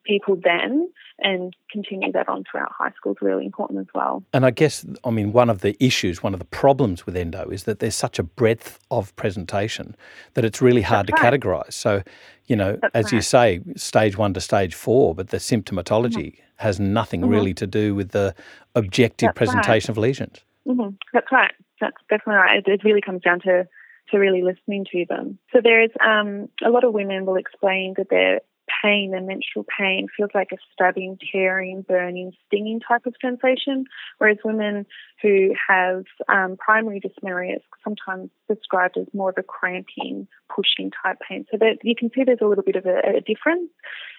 people 0.04 0.36
then 0.42 0.88
and 1.18 1.52
continue 1.72 2.12
that 2.12 2.28
on 2.28 2.44
throughout 2.48 2.70
high 2.70 2.92
school 2.96 3.10
is 3.12 3.18
really 3.20 3.44
important 3.44 3.80
as 3.80 3.86
well. 3.92 4.22
And 4.32 4.46
I 4.46 4.52
guess, 4.52 4.86
I 5.04 5.10
mean, 5.10 5.32
one 5.32 5.50
of 5.50 5.62
the 5.62 5.76
issues, 5.84 6.22
one 6.22 6.32
of 6.32 6.38
the 6.38 6.46
problems 6.46 7.04
with 7.06 7.16
endo 7.16 7.48
is 7.50 7.64
that 7.64 7.80
there's 7.80 7.96
such 7.96 8.18
a 8.20 8.22
breadth 8.22 8.78
of 8.92 9.14
presentation 9.16 9.96
that 10.34 10.44
it's 10.44 10.62
really 10.62 10.82
hard 10.82 11.08
That's 11.08 11.20
to 11.20 11.26
right. 11.28 11.40
categorise. 11.40 11.72
So, 11.72 12.02
you 12.46 12.54
know, 12.54 12.78
That's 12.80 12.94
as 12.94 13.12
you 13.12 13.20
say, 13.20 13.60
stage 13.76 14.16
one 14.16 14.32
to 14.34 14.40
stage 14.40 14.74
four, 14.74 15.12
but 15.14 15.30
the 15.30 15.38
symptomatology 15.38 16.38
has 16.56 16.78
nothing 16.78 17.22
Mhm. 17.22 17.30
really 17.30 17.54
to 17.54 17.66
do 17.66 17.94
with 17.94 18.10
the 18.12 18.32
objective 18.76 19.28
That's 19.28 19.28
right. 19.28 19.36
presentation 19.36 19.90
of 19.90 19.98
lesions. 19.98 20.44
hmm 20.64 20.90
That's 21.12 21.32
right. 21.32 21.52
That's 21.80 21.96
definitely 22.08 22.36
right. 22.44 22.58
It, 22.58 22.68
it 22.68 22.84
really 22.84 23.00
comes 23.02 23.22
down 23.22 23.40
to 23.40 23.66
to 24.10 24.18
really 24.18 24.42
listening 24.42 24.86
to 24.92 25.04
them. 25.08 25.38
So 25.52 25.60
there 25.62 25.82
is 25.82 25.90
um, 26.04 26.48
a 26.64 26.70
lot 26.70 26.84
of 26.84 26.92
women 26.92 27.26
will 27.26 27.36
explain 27.36 27.94
that 27.96 28.08
their 28.10 28.40
pain, 28.82 29.10
their 29.10 29.20
menstrual 29.20 29.64
pain, 29.78 30.08
feels 30.16 30.30
like 30.34 30.48
a 30.52 30.56
stabbing, 30.72 31.18
tearing, 31.32 31.82
burning, 31.82 32.32
stinging 32.46 32.80
type 32.80 33.06
of 33.06 33.14
sensation, 33.20 33.84
whereas 34.18 34.38
women 34.44 34.86
who 35.22 35.54
have 35.68 36.04
um, 36.28 36.56
primary 36.58 37.00
dysmenorrhea 37.00 37.56
is 37.56 37.62
sometimes 37.84 38.30
described 38.48 38.96
as 38.96 39.06
more 39.14 39.30
of 39.30 39.36
a 39.38 39.42
cramping, 39.42 40.26
pushing 40.54 40.90
type 41.02 41.18
pain. 41.28 41.46
So 41.50 41.58
that 41.58 41.78
you 41.82 41.94
can 41.96 42.10
see 42.14 42.24
there's 42.24 42.38
a 42.42 42.46
little 42.46 42.64
bit 42.64 42.76
of 42.76 42.86
a, 42.86 43.16
a 43.16 43.20
difference. 43.20 43.70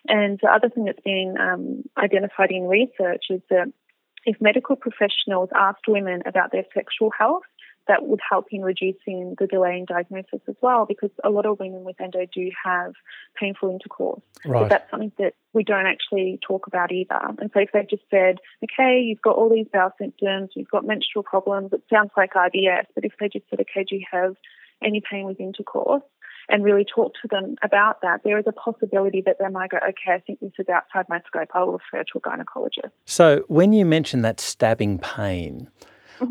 And 0.08 0.39
the 0.41 0.50
other 0.50 0.69
thing 0.69 0.86
that's 0.86 1.04
been 1.04 1.36
um, 1.39 1.84
identified 1.97 2.52
in 2.52 2.67
research 2.67 3.26
is 3.30 3.41
that 3.50 3.71
if 4.26 4.41
medical 4.41 4.76
professionals 4.76 5.50
asked 5.56 5.88
women 5.88 6.21
about 6.26 6.52
their 6.52 6.65
sexual 6.73 7.12
health, 7.17 7.43
that 7.88 8.06
would 8.06 8.19
help 8.28 8.47
in 8.52 8.62
reducing 8.62 9.36
the 9.39 9.47
delay 9.47 9.78
in 9.78 9.86
diagnosis 9.86 10.41
as 10.47 10.56
well, 10.62 10.86
because 10.86 11.12
a 11.23 11.30
lot 11.30 11.45
of 11.45 11.60
women 11.60 11.84
with 11.84 12.00
endo 12.00 12.26
do 12.34 12.50
have 12.63 12.93
painful 13.39 13.69
intercourse. 13.69 14.21
But 14.45 14.69
that's 14.69 14.89
something 14.91 15.12
that 15.17 15.34
we 15.54 15.63
don't 15.63 15.86
actually 15.86 16.39
talk 16.45 16.67
about 16.67 16.91
either. 16.91 17.19
And 17.39 17.50
so 17.54 17.60
if 17.60 17.71
they 17.73 17.86
just 17.89 18.04
said, 18.10 18.38
okay, 18.63 19.00
you've 19.00 19.21
got 19.21 19.36
all 19.36 19.50
these 19.50 19.67
bowel 19.71 19.91
symptoms, 20.00 20.52
you've 20.56 20.69
got 20.69 20.86
menstrual 20.86 21.23
problems, 21.23 21.73
it 21.73 21.84
sounds 21.91 22.12
like 22.15 22.34
IBS, 22.34 22.86
but 22.95 23.06
if 23.06 23.13
they 23.19 23.30
just 23.30 23.45
said, 23.50 23.60
okay, 23.62 23.86
do 23.88 23.95
you 23.95 24.06
have 24.12 24.36
any 24.84 25.02
pain 25.02 25.26
with 25.26 25.39
intercourse? 25.39 26.04
And 26.50 26.63
really 26.63 26.86
talk 26.86 27.12
to 27.21 27.28
them 27.30 27.56
about 27.62 28.02
that, 28.04 28.21
there 28.23 28.38
is 28.38 28.45
a 28.47 28.54
possibility 28.54 29.21
that 29.26 29.36
they 29.38 29.50
might 29.50 29.71
go, 29.71 29.78
okay, 29.78 30.13
I 30.13 30.19
think 30.19 30.39
this 30.39 30.54
is 30.58 30.69
outside 30.69 31.06
my 31.10 31.19
scope, 31.28 31.50
I 31.54 31.63
will 31.63 31.73
refer 31.73 32.06
to 32.06 32.17
a 32.17 32.21
gynecologist. 32.21 32.91
So 33.04 33.43
when 33.50 33.73
you 33.73 33.86
mentioned 33.86 34.23
that 34.23 34.39
stabbing 34.39 35.00
pain, 35.00 35.69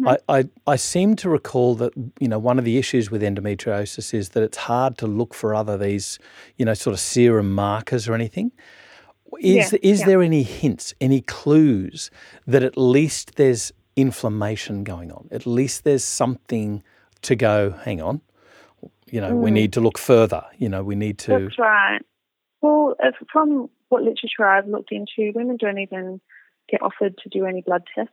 I, 0.07 0.19
I, 0.29 0.49
I 0.67 0.77
seem 0.77 1.17
to 1.17 1.29
recall 1.29 1.75
that 1.77 1.93
you 2.19 2.29
know 2.29 2.39
one 2.39 2.59
of 2.59 2.65
the 2.65 2.79
issues 2.79 3.11
with 3.11 3.23
endometriosis 3.23 4.13
is 4.15 4.31
that 4.31 4.43
it's 4.43 4.57
hard 4.57 4.99
to 4.99 5.07
look 5.07 5.35
for 5.35 5.55
other 5.55 5.77
these 5.79 6.19
you 6.57 6.65
know 6.65 6.75
sort 6.75 6.95
of 6.95 7.01
serum 7.01 7.55
markers 7.55 8.09
or 8.09 8.15
anything. 8.15 8.53
Is 9.41 9.73
Yeah, 9.73 9.79
is 9.83 10.01
yeah. 10.01 10.07
there 10.07 10.23
any 10.23 10.43
hints, 10.43 10.95
any 11.01 11.21
clues 11.21 12.11
that 12.47 12.63
at 12.63 12.77
least 12.77 13.37
there's 13.37 13.73
inflammation 13.97 14.85
going 14.85 15.11
on? 15.13 15.29
At 15.31 15.47
least 15.47 15.85
there's 15.85 16.05
something 16.05 16.83
to 17.23 17.37
go. 17.37 17.71
Hang 17.85 18.01
on, 18.01 18.21
you 19.11 19.21
know, 19.21 19.35
we 19.37 19.51
Mm. 19.51 19.55
need 19.55 19.73
to 19.75 19.81
look 19.81 19.99
further. 19.99 20.45
You 20.59 20.69
know, 20.69 20.83
we 20.83 20.95
need 20.95 21.19
to. 21.21 21.39
That's 21.41 21.59
right. 21.59 22.01
Well, 22.61 22.95
from 23.33 23.69
what 23.89 24.03
literature 24.03 24.47
I've 24.47 24.67
looked 24.67 24.91
into, 24.93 25.33
women 25.35 25.57
don't 25.57 25.79
even 25.79 26.21
get 26.69 26.83
offered 26.83 27.17
to 27.19 27.29
do 27.29 27.45
any 27.47 27.63
blood 27.63 27.85
tests 27.95 28.13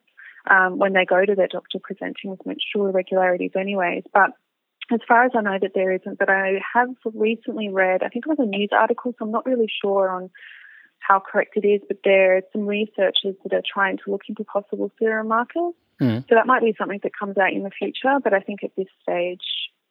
um, 0.49 0.77
when 0.77 0.93
they 0.93 1.05
go 1.05 1.25
to 1.25 1.35
their 1.35 1.47
doctor 1.47 1.79
presenting 1.81 2.31
with 2.31 2.45
menstrual 2.45 2.87
irregularities, 2.87 3.51
anyways. 3.55 4.03
But 4.13 4.31
as 4.91 4.99
far 5.07 5.25
as 5.25 5.31
I 5.35 5.41
know, 5.41 5.57
that 5.61 5.71
there 5.73 5.91
isn't. 5.91 6.19
But 6.19 6.29
I 6.29 6.59
have 6.73 6.89
recently 7.13 7.69
read, 7.69 8.03
I 8.03 8.09
think 8.09 8.25
it 8.25 8.29
was 8.29 8.39
a 8.39 8.45
news 8.45 8.69
article, 8.71 9.13
so 9.17 9.25
I'm 9.25 9.31
not 9.31 9.45
really 9.45 9.71
sure 9.81 10.09
on 10.09 10.29
how 10.99 11.19
correct 11.19 11.55
it 11.55 11.67
is, 11.67 11.81
but 11.87 11.97
there 12.03 12.37
are 12.37 12.41
some 12.51 12.65
researchers 12.65 13.35
that 13.43 13.53
are 13.53 13.63
trying 13.73 13.97
to 13.97 14.11
look 14.11 14.21
into 14.27 14.43
possible 14.43 14.91
serum 14.99 15.27
markers. 15.27 15.73
Mm. 16.01 16.27
So 16.27 16.35
that 16.35 16.47
might 16.47 16.61
be 16.61 16.73
something 16.77 16.99
that 17.03 17.11
comes 17.17 17.37
out 17.37 17.53
in 17.53 17.63
the 17.63 17.71
future, 17.71 18.19
but 18.23 18.33
I 18.33 18.39
think 18.39 18.63
at 18.63 18.71
this 18.77 18.87
stage 19.01 19.41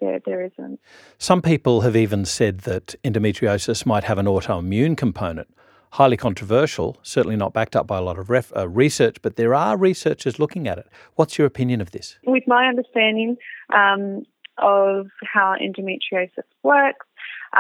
there 0.01 0.21
there 0.25 0.45
isn't. 0.45 0.81
Some 1.19 1.43
people 1.43 1.83
have 1.83 1.97
even 1.97 2.25
said 2.25 2.61
that 2.61 2.95
endometriosis 3.05 3.87
might 3.87 4.05
have 4.05 4.19
an 4.19 4.27
autoimmune 4.27 4.97
component. 4.97 5.55
Highly 5.93 6.17
controversial, 6.17 6.97
certainly 7.03 7.37
not 7.37 7.53
backed 7.53 7.77
up 7.77 7.87
by 7.87 7.99
a 7.99 8.01
lot 8.01 8.19
of 8.19 8.31
ref, 8.31 8.51
uh, 8.57 8.67
research, 8.67 9.17
but 9.21 9.37
there 9.37 9.55
are 9.55 9.77
researchers 9.77 10.39
looking 10.39 10.67
at 10.67 10.79
it. 10.79 10.87
What's 11.17 11.37
your 11.37 11.47
opinion 11.47 11.83
of 11.83 11.91
this? 11.91 12.19
With 12.27 12.45
my 12.47 12.67
understanding 12.67 13.37
um, 13.75 14.25
of 14.57 15.09
how 15.23 15.55
endometriosis 15.61 16.49
works, 16.63 17.05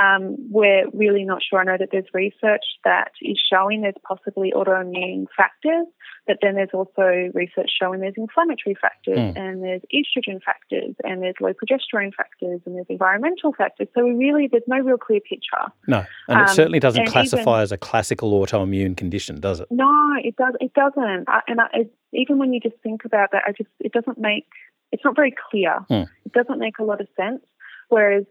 um, 0.00 0.36
we're 0.50 0.88
really 0.92 1.24
not 1.24 1.42
sure. 1.42 1.60
I 1.60 1.64
know 1.64 1.76
that 1.78 1.88
there's 1.92 2.06
research 2.14 2.64
that 2.84 3.10
is 3.20 3.38
showing 3.52 3.82
there's 3.82 3.94
possibly 4.06 4.52
autoimmune 4.54 5.26
factors, 5.36 5.86
but 6.26 6.38
then 6.40 6.54
there's 6.54 6.70
also 6.72 7.30
research 7.34 7.70
showing 7.80 8.00
there's 8.00 8.14
inflammatory 8.16 8.76
factors 8.80 9.18
Mm. 9.18 9.36
and 9.36 9.62
there's 9.62 9.82
estrogen 9.92 10.40
factors 10.42 10.94
and 11.04 11.22
there's 11.22 11.34
low 11.40 11.52
progesterone 11.52 12.14
factors 12.14 12.60
and 12.64 12.76
there's 12.76 12.86
environmental 12.88 13.52
factors. 13.52 13.88
So 13.94 14.04
we 14.04 14.12
really, 14.12 14.48
there's 14.50 14.62
no 14.66 14.78
real 14.78 14.96
clear 14.96 15.20
picture. 15.20 15.66
No, 15.88 16.04
and 16.28 16.40
it 16.40 16.48
Um, 16.48 16.54
certainly 16.54 16.78
doesn't 16.80 17.06
classify 17.06 17.40
even- 17.58 17.62
as 17.62 17.72
a 17.72 17.76
classical 17.78 18.30
autoimmune 18.40 18.96
condition, 18.96 19.40
does 19.40 19.60
it? 19.60 19.68
No, 19.70 19.92
it 20.22 20.36
does. 20.36 20.54
It 20.60 20.72
doesn't. 20.74 21.28
I, 21.28 21.40
and 21.48 21.60
I, 21.60 21.66
it, 21.74 21.92
even 22.12 22.38
when 22.38 22.52
you 22.52 22.60
just 22.60 22.76
think 22.82 23.04
about 23.04 23.32
that, 23.32 23.42
I 23.46 23.52
just 23.52 23.70
it 23.80 23.92
doesn't 23.92 24.18
make. 24.18 24.46
It's 24.92 25.04
not 25.04 25.16
very 25.16 25.34
clear. 25.50 25.78
Hmm. 25.88 26.04
It 26.24 26.32
doesn't 26.32 26.58
make 26.58 26.78
a 26.78 26.84
lot 26.84 27.00
of 27.00 27.08
sense. 27.16 27.42
Whereas, 27.88 28.24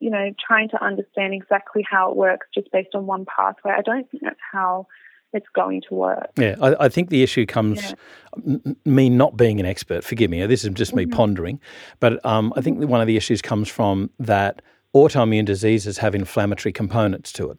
you 0.00 0.10
know, 0.10 0.30
trying 0.46 0.68
to 0.70 0.84
understand 0.84 1.34
exactly 1.34 1.84
how 1.88 2.10
it 2.10 2.16
works 2.16 2.46
just 2.54 2.70
based 2.72 2.94
on 2.94 3.06
one 3.06 3.24
pathway, 3.24 3.72
I 3.76 3.82
don't 3.82 4.08
think 4.10 4.22
that's 4.22 4.36
how 4.52 4.86
it's 5.32 5.46
going 5.54 5.82
to 5.88 5.94
work. 5.94 6.30
Yeah, 6.38 6.56
I, 6.60 6.84
I 6.86 6.88
think 6.88 7.10
the 7.10 7.22
issue 7.22 7.46
comes 7.46 7.82
Yeah. 7.82 7.94
m- 8.64 8.76
me 8.84 9.08
not 9.10 9.36
being 9.36 9.58
an 9.60 9.66
expert. 9.66 10.04
Forgive 10.04 10.30
me, 10.30 10.44
this 10.46 10.64
is 10.64 10.70
just 10.74 10.94
me 10.94 11.04
Mhm. 11.06 11.12
pondering, 11.12 11.60
but 12.00 12.24
um, 12.24 12.52
I 12.56 12.60
think 12.60 12.78
one 12.88 13.00
of 13.00 13.06
the 13.06 13.16
issues 13.16 13.42
comes 13.42 13.68
from 13.68 14.10
that 14.18 14.62
autoimmune 14.94 15.44
diseases 15.44 15.98
have 15.98 16.14
inflammatory 16.14 16.72
components 16.72 17.32
to 17.34 17.50
it. 17.50 17.58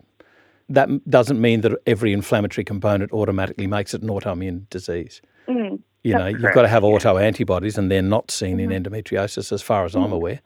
That 0.69 0.89
doesn't 1.09 1.39
mean 1.39 1.61
that 1.61 1.73
every 1.85 2.13
inflammatory 2.13 2.65
component 2.65 3.11
automatically 3.11 3.67
makes 3.67 3.93
it 3.93 4.01
an 4.01 4.09
autoimmune 4.09 4.69
disease. 4.69 5.21
Mm. 5.47 5.79
You 6.03 6.13
know, 6.13 6.27
you've 6.27 6.53
got 6.53 6.61
to 6.63 6.67
have 6.67 6.83
yeah. 6.83 6.89
auto 6.89 7.17
antibodies, 7.17 7.77
and 7.77 7.91
they're 7.91 8.01
not 8.01 8.31
seen 8.31 8.59
in 8.59 8.69
Mhm. 8.69 8.83
endometriosis, 8.83 9.51
as 9.51 9.61
far 9.61 9.85
as 9.85 9.95
I'm 9.95 10.09
Mhm. 10.09 10.13
aware. 10.13 10.39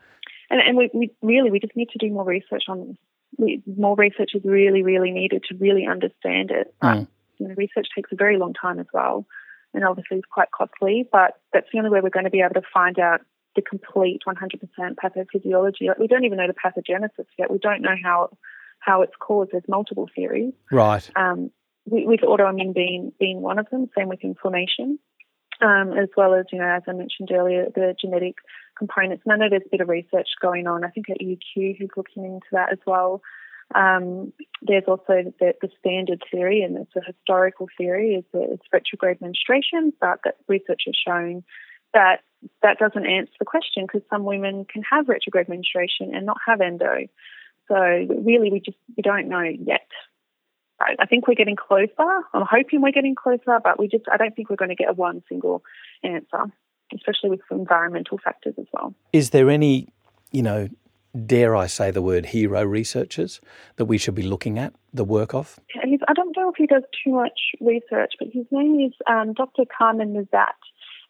And, 0.52 0.60
and 0.60 0.78
we, 0.78 0.90
we 0.94 1.12
really 1.22 1.50
we 1.50 1.60
just 1.60 1.76
need 1.76 1.90
to 1.90 1.98
do 1.98 2.14
more 2.14 2.26
research 2.26 2.64
on 2.68 2.88
this. 2.88 2.98
We, 3.38 3.64
more 3.66 3.96
research 3.96 4.32
is 4.36 4.42
really 4.44 4.84
really 4.84 5.12
needed 5.12 5.46
to 5.50 5.56
really 5.56 5.88
understand 5.88 6.52
it. 6.52 6.74
Mm. 6.84 7.08
you 7.40 7.48
know, 7.48 7.56
research 7.58 7.88
takes 7.96 8.12
a 8.12 8.16
very 8.16 8.38
long 8.38 8.54
time 8.54 8.80
as 8.80 8.88
well, 8.94 9.26
and 9.74 9.86
obviously 9.86 10.18
it's 10.18 10.28
quite 10.30 10.52
costly. 10.52 11.08
But 11.12 11.40
that's 11.54 11.68
the 11.72 11.80
only 11.80 11.90
way 11.90 12.02
we're 12.02 12.10
going 12.10 12.26
to 12.26 12.30
be 12.30 12.42
able 12.42 12.62
to 12.62 12.68
find 12.74 13.00
out 13.00 13.22
the 13.56 13.62
complete 13.62 14.22
100% 14.28 14.96
pathophysiology. 14.96 15.88
Like, 15.88 16.00
we 16.00 16.08
don't 16.08 16.26
even 16.26 16.38
know 16.38 16.48
the 16.48 16.54
pathogenesis 16.54 17.26
yet. 17.38 17.52
We 17.52 17.58
don't 17.58 17.82
know 17.82 17.96
how 18.04 18.30
how 18.80 19.02
it's 19.02 19.16
caused. 19.20 19.52
There's 19.54 19.64
multiple 19.70 20.10
theories. 20.14 20.54
Right. 20.72 21.10
Um, 21.16 21.52
with, 21.86 22.06
with 22.06 22.20
autoimmune 22.22 22.74
being 22.74 23.14
being 23.20 23.42
one 23.42 23.60
of 23.60 23.70
them. 23.70 23.90
Same 23.98 24.10
with 24.10 24.20
inflammation, 24.24 25.00
um, 25.62 25.94
as 25.94 26.10
well 26.18 26.34
as 26.34 26.46
you 26.52 26.60
know, 26.60 26.68
as 26.68 26.84
I 26.88 26.94
mentioned 26.94 27.32
earlier, 27.32 27.68
the 27.74 27.96
genetic 28.00 28.36
components. 28.82 29.22
And 29.24 29.34
I 29.34 29.38
know 29.38 29.50
there's 29.50 29.68
a 29.68 29.70
bit 29.70 29.82
of 29.82 29.90
research 29.90 30.30
going 30.42 30.66
on. 30.66 30.84
I 30.84 30.90
think 30.90 31.08
at 31.12 31.22
UQ 31.22 31.78
who's 31.78 31.90
looking 31.96 32.26
into 32.26 32.48
that 32.54 32.72
as 32.72 32.80
well. 32.88 33.22
Um, 33.76 34.34
there's 34.64 34.86
also 34.88 35.32
the, 35.40 35.54
the 35.62 35.70
standard 35.80 36.24
theory, 36.32 36.62
and 36.64 36.78
it's 36.78 36.96
a 36.96 37.06
historical 37.06 37.68
theory, 37.78 38.16
is 38.16 38.26
that 38.34 38.48
it's 38.52 38.66
retrograde 38.74 39.22
menstruation, 39.22 39.94
but 40.02 40.20
that 40.26 40.38
research 40.48 40.82
has 40.88 40.96
shown 41.08 41.44
that 41.94 42.22
that 42.64 42.80
doesn't 42.80 43.06
answer 43.06 43.32
the 43.40 43.46
question 43.46 43.86
because 43.86 44.02
some 44.10 44.24
women 44.24 44.66
can 44.66 44.82
have 44.90 45.08
retrograde 45.08 45.48
menstruation 45.48 46.16
and 46.16 46.26
not 46.26 46.38
have 46.46 46.60
endo. 46.60 47.08
So 47.68 47.76
really, 47.76 48.52
we 48.52 48.60
just 48.60 48.78
we 48.98 49.04
don't 49.04 49.30
know 49.30 49.44
yet. 49.44 49.88
I, 51.00 51.06
think 51.06 51.28
we're 51.28 51.36
getting 51.36 51.56
closer. 51.56 52.10
I'm 52.34 52.48
hoping 52.50 52.82
we're 52.82 52.92
getting 52.92 53.14
closer, 53.14 53.60
but 53.64 53.78
we 53.78 53.88
just 53.88 54.06
I 54.12 54.18
don't 54.18 54.36
think 54.36 54.50
we're 54.50 54.56
going 54.56 54.70
to 54.70 54.76
get 54.76 54.90
a 54.90 54.94
one 54.94 55.22
single 55.30 55.64
answer, 56.04 56.52
especially 56.96 57.30
with 57.30 57.42
environmental 57.52 58.18
factors 58.18 58.56
as 58.58 58.66
well. 58.74 58.94
Is 59.14 59.32
there 59.32 59.50
any, 59.50 59.88
you 60.32 60.42
know, 60.42 60.70
dare 61.26 61.56
I 61.56 61.68
say 61.68 61.92
the 61.92 62.02
word 62.02 62.28
hero 62.28 62.64
researchers 62.64 63.42
that 63.76 63.86
we 63.86 63.98
should 63.98 64.16
be 64.16 64.24
looking 64.24 64.58
at 64.58 64.74
the 64.94 65.04
work 65.04 65.34
of? 65.34 65.60
He's, 65.84 66.00
I 66.08 66.14
don't 66.14 66.36
know 66.36 66.50
if 66.50 66.56
he 66.58 66.68
does 66.68 66.84
too 67.04 67.12
much 67.12 67.40
research, 67.60 68.14
but 68.20 68.30
his 68.32 68.46
name 68.52 68.80
is 68.80 68.94
um, 69.08 69.34
Dr. 69.34 69.64
Camran 69.66 70.14
Nezhat, 70.14 70.54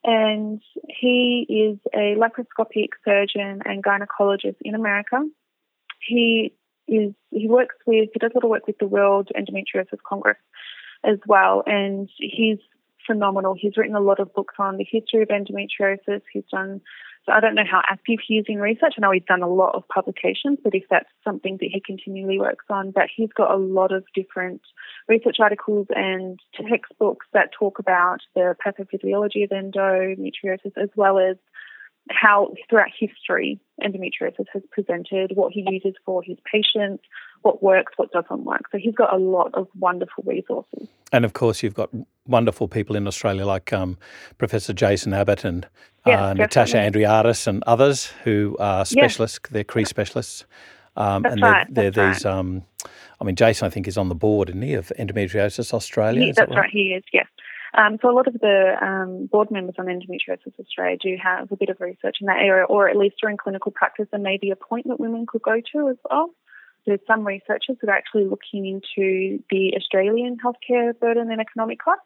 and 0.03 0.61
he 0.87 1.45
is 1.47 1.79
a 1.93 2.15
laparoscopic 2.15 2.89
surgeon 3.05 3.61
and 3.65 3.83
gynecologist 3.83 4.55
in 4.61 4.75
America. 4.75 5.23
He 5.99 6.53
is 6.87 7.13
he 7.29 7.47
works 7.47 7.75
with 7.85 8.09
he 8.11 8.19
does 8.19 8.31
a 8.33 8.37
lot 8.37 8.43
of 8.43 8.49
work 8.49 8.67
with 8.67 8.79
the 8.79 8.87
World 8.87 9.29
Endometriosis 9.37 9.99
Congress 10.07 10.37
as 11.03 11.19
well, 11.27 11.63
and 11.65 12.09
he's 12.17 12.59
phenomenal. 13.05 13.55
He's 13.57 13.77
written 13.77 13.95
a 13.95 14.01
lot 14.01 14.19
of 14.19 14.33
books 14.33 14.55
on 14.59 14.77
the 14.77 14.85
history 14.89 15.21
of 15.21 15.29
endometriosis. 15.29 16.21
He's 16.31 16.43
done 16.51 16.81
so 17.25 17.33
I 17.33 17.39
don't 17.39 17.53
know 17.53 17.69
how 17.69 17.81
active 17.87 18.17
he 18.27 18.35
is 18.35 18.45
in 18.47 18.57
research. 18.57 18.95
I 18.97 19.01
know 19.01 19.11
he's 19.11 19.23
done 19.27 19.43
a 19.43 19.47
lot 19.47 19.75
of 19.75 19.87
publications, 19.87 20.57
but 20.63 20.73
if 20.73 20.83
that's 20.89 21.09
something 21.23 21.57
that 21.61 21.69
he 21.71 21.79
continually 21.79 22.39
works 22.39 22.65
on, 22.69 22.91
but 22.91 23.09
he's 23.15 23.29
got 23.35 23.53
a 23.53 23.57
lot 23.57 23.91
of 23.91 24.03
different 24.15 24.61
research 25.07 25.37
articles 25.39 25.85
and 25.91 26.39
textbooks 26.55 27.27
that 27.33 27.51
talk 27.57 27.77
about 27.77 28.21
the 28.33 28.55
pathophysiology 28.65 29.43
of 29.43 29.51
endometriosis 29.51 30.75
as 30.81 30.89
well 30.95 31.19
as 31.19 31.37
how 32.09 32.53
throughout 32.69 32.89
history 32.99 33.59
endometriosis 33.83 34.45
has 34.53 34.63
presented, 34.71 35.31
what 35.35 35.53
he 35.53 35.65
uses 35.69 35.93
for 36.05 36.21
his 36.23 36.37
patients, 36.51 37.03
what 37.41 37.61
works, 37.63 37.93
what 37.95 38.11
doesn't 38.11 38.43
work. 38.43 38.63
So 38.71 38.77
he's 38.77 38.95
got 38.95 39.13
a 39.13 39.17
lot 39.17 39.51
of 39.53 39.67
wonderful 39.79 40.23
resources. 40.25 40.87
And 41.11 41.25
of 41.25 41.33
course, 41.33 41.63
you've 41.63 41.73
got 41.73 41.89
wonderful 42.27 42.67
people 42.67 42.95
in 42.95 43.07
Australia 43.07 43.45
like 43.45 43.73
um, 43.73 43.97
Professor 44.37 44.73
Jason 44.73 45.13
Abbott 45.13 45.43
and 45.43 45.67
Yes, 46.05 46.19
uh, 46.19 46.33
Natasha. 46.33 46.77
Andreadis 46.77 47.45
and 47.45 47.63
others 47.67 48.07
who 48.23 48.57
are 48.59 48.85
specialists. 48.85 49.39
They're 49.51 49.63
CREI 49.63 49.85
specialists. 49.85 50.45
Um, 50.95 51.21
That's 51.21 51.33
and 51.33 51.43
they're, 51.43 51.51
right, 51.51 51.67
they're 51.69 51.91
that's 51.91 52.19
these, 52.19 52.25
um, 52.25 52.63
I 53.19 53.23
mean, 53.23 53.35
Jason, 53.35 53.67
I 53.67 53.69
think, 53.69 53.87
is 53.87 53.97
on 53.97 54.09
the 54.09 54.15
board, 54.15 54.49
isn't 54.49 54.61
he, 54.61 54.73
of 54.73 54.91
Endometriosis 54.99 55.73
Australia? 55.73 56.21
He, 56.21 56.29
Is 56.29 56.35
that 56.37 56.49
that's 56.49 56.57
right, 56.57 56.69
he 56.71 56.93
is, 56.93 57.03
yes. 57.13 57.27
Um, 57.73 57.97
so 58.01 58.09
a 58.09 58.15
lot 58.15 58.27
of 58.27 58.33
the 58.33 58.75
um, 58.81 59.27
board 59.27 59.49
members 59.51 59.75
on 59.79 59.85
Endometriosis 59.85 60.59
Australia 60.59 60.97
do 61.01 61.15
have 61.21 61.51
a 61.51 61.55
bit 61.55 61.69
of 61.69 61.79
research 61.79 62.17
in 62.19 62.27
that 62.27 62.41
area, 62.41 62.65
or 62.65 62.89
at 62.89 62.97
least 62.97 63.15
during 63.21 63.37
clinical 63.37 63.71
practice, 63.71 64.07
and 64.11 64.23
maybe 64.23 64.51
a 64.51 64.55
point 64.55 64.87
that 64.87 64.99
women 64.99 65.25
could 65.25 65.41
go 65.41 65.61
to 65.73 65.89
as 65.89 65.97
well. 66.09 66.33
There's 66.85 66.99
some 67.07 67.25
researchers 67.25 67.77
that 67.81 67.89
are 67.89 67.95
actually 67.95 68.25
looking 68.25 68.65
into 68.65 69.43
the 69.49 69.73
Australian 69.77 70.37
healthcare 70.37 70.97
burden 70.99 71.31
and 71.31 71.39
economic 71.39 71.79
cost. 71.79 72.01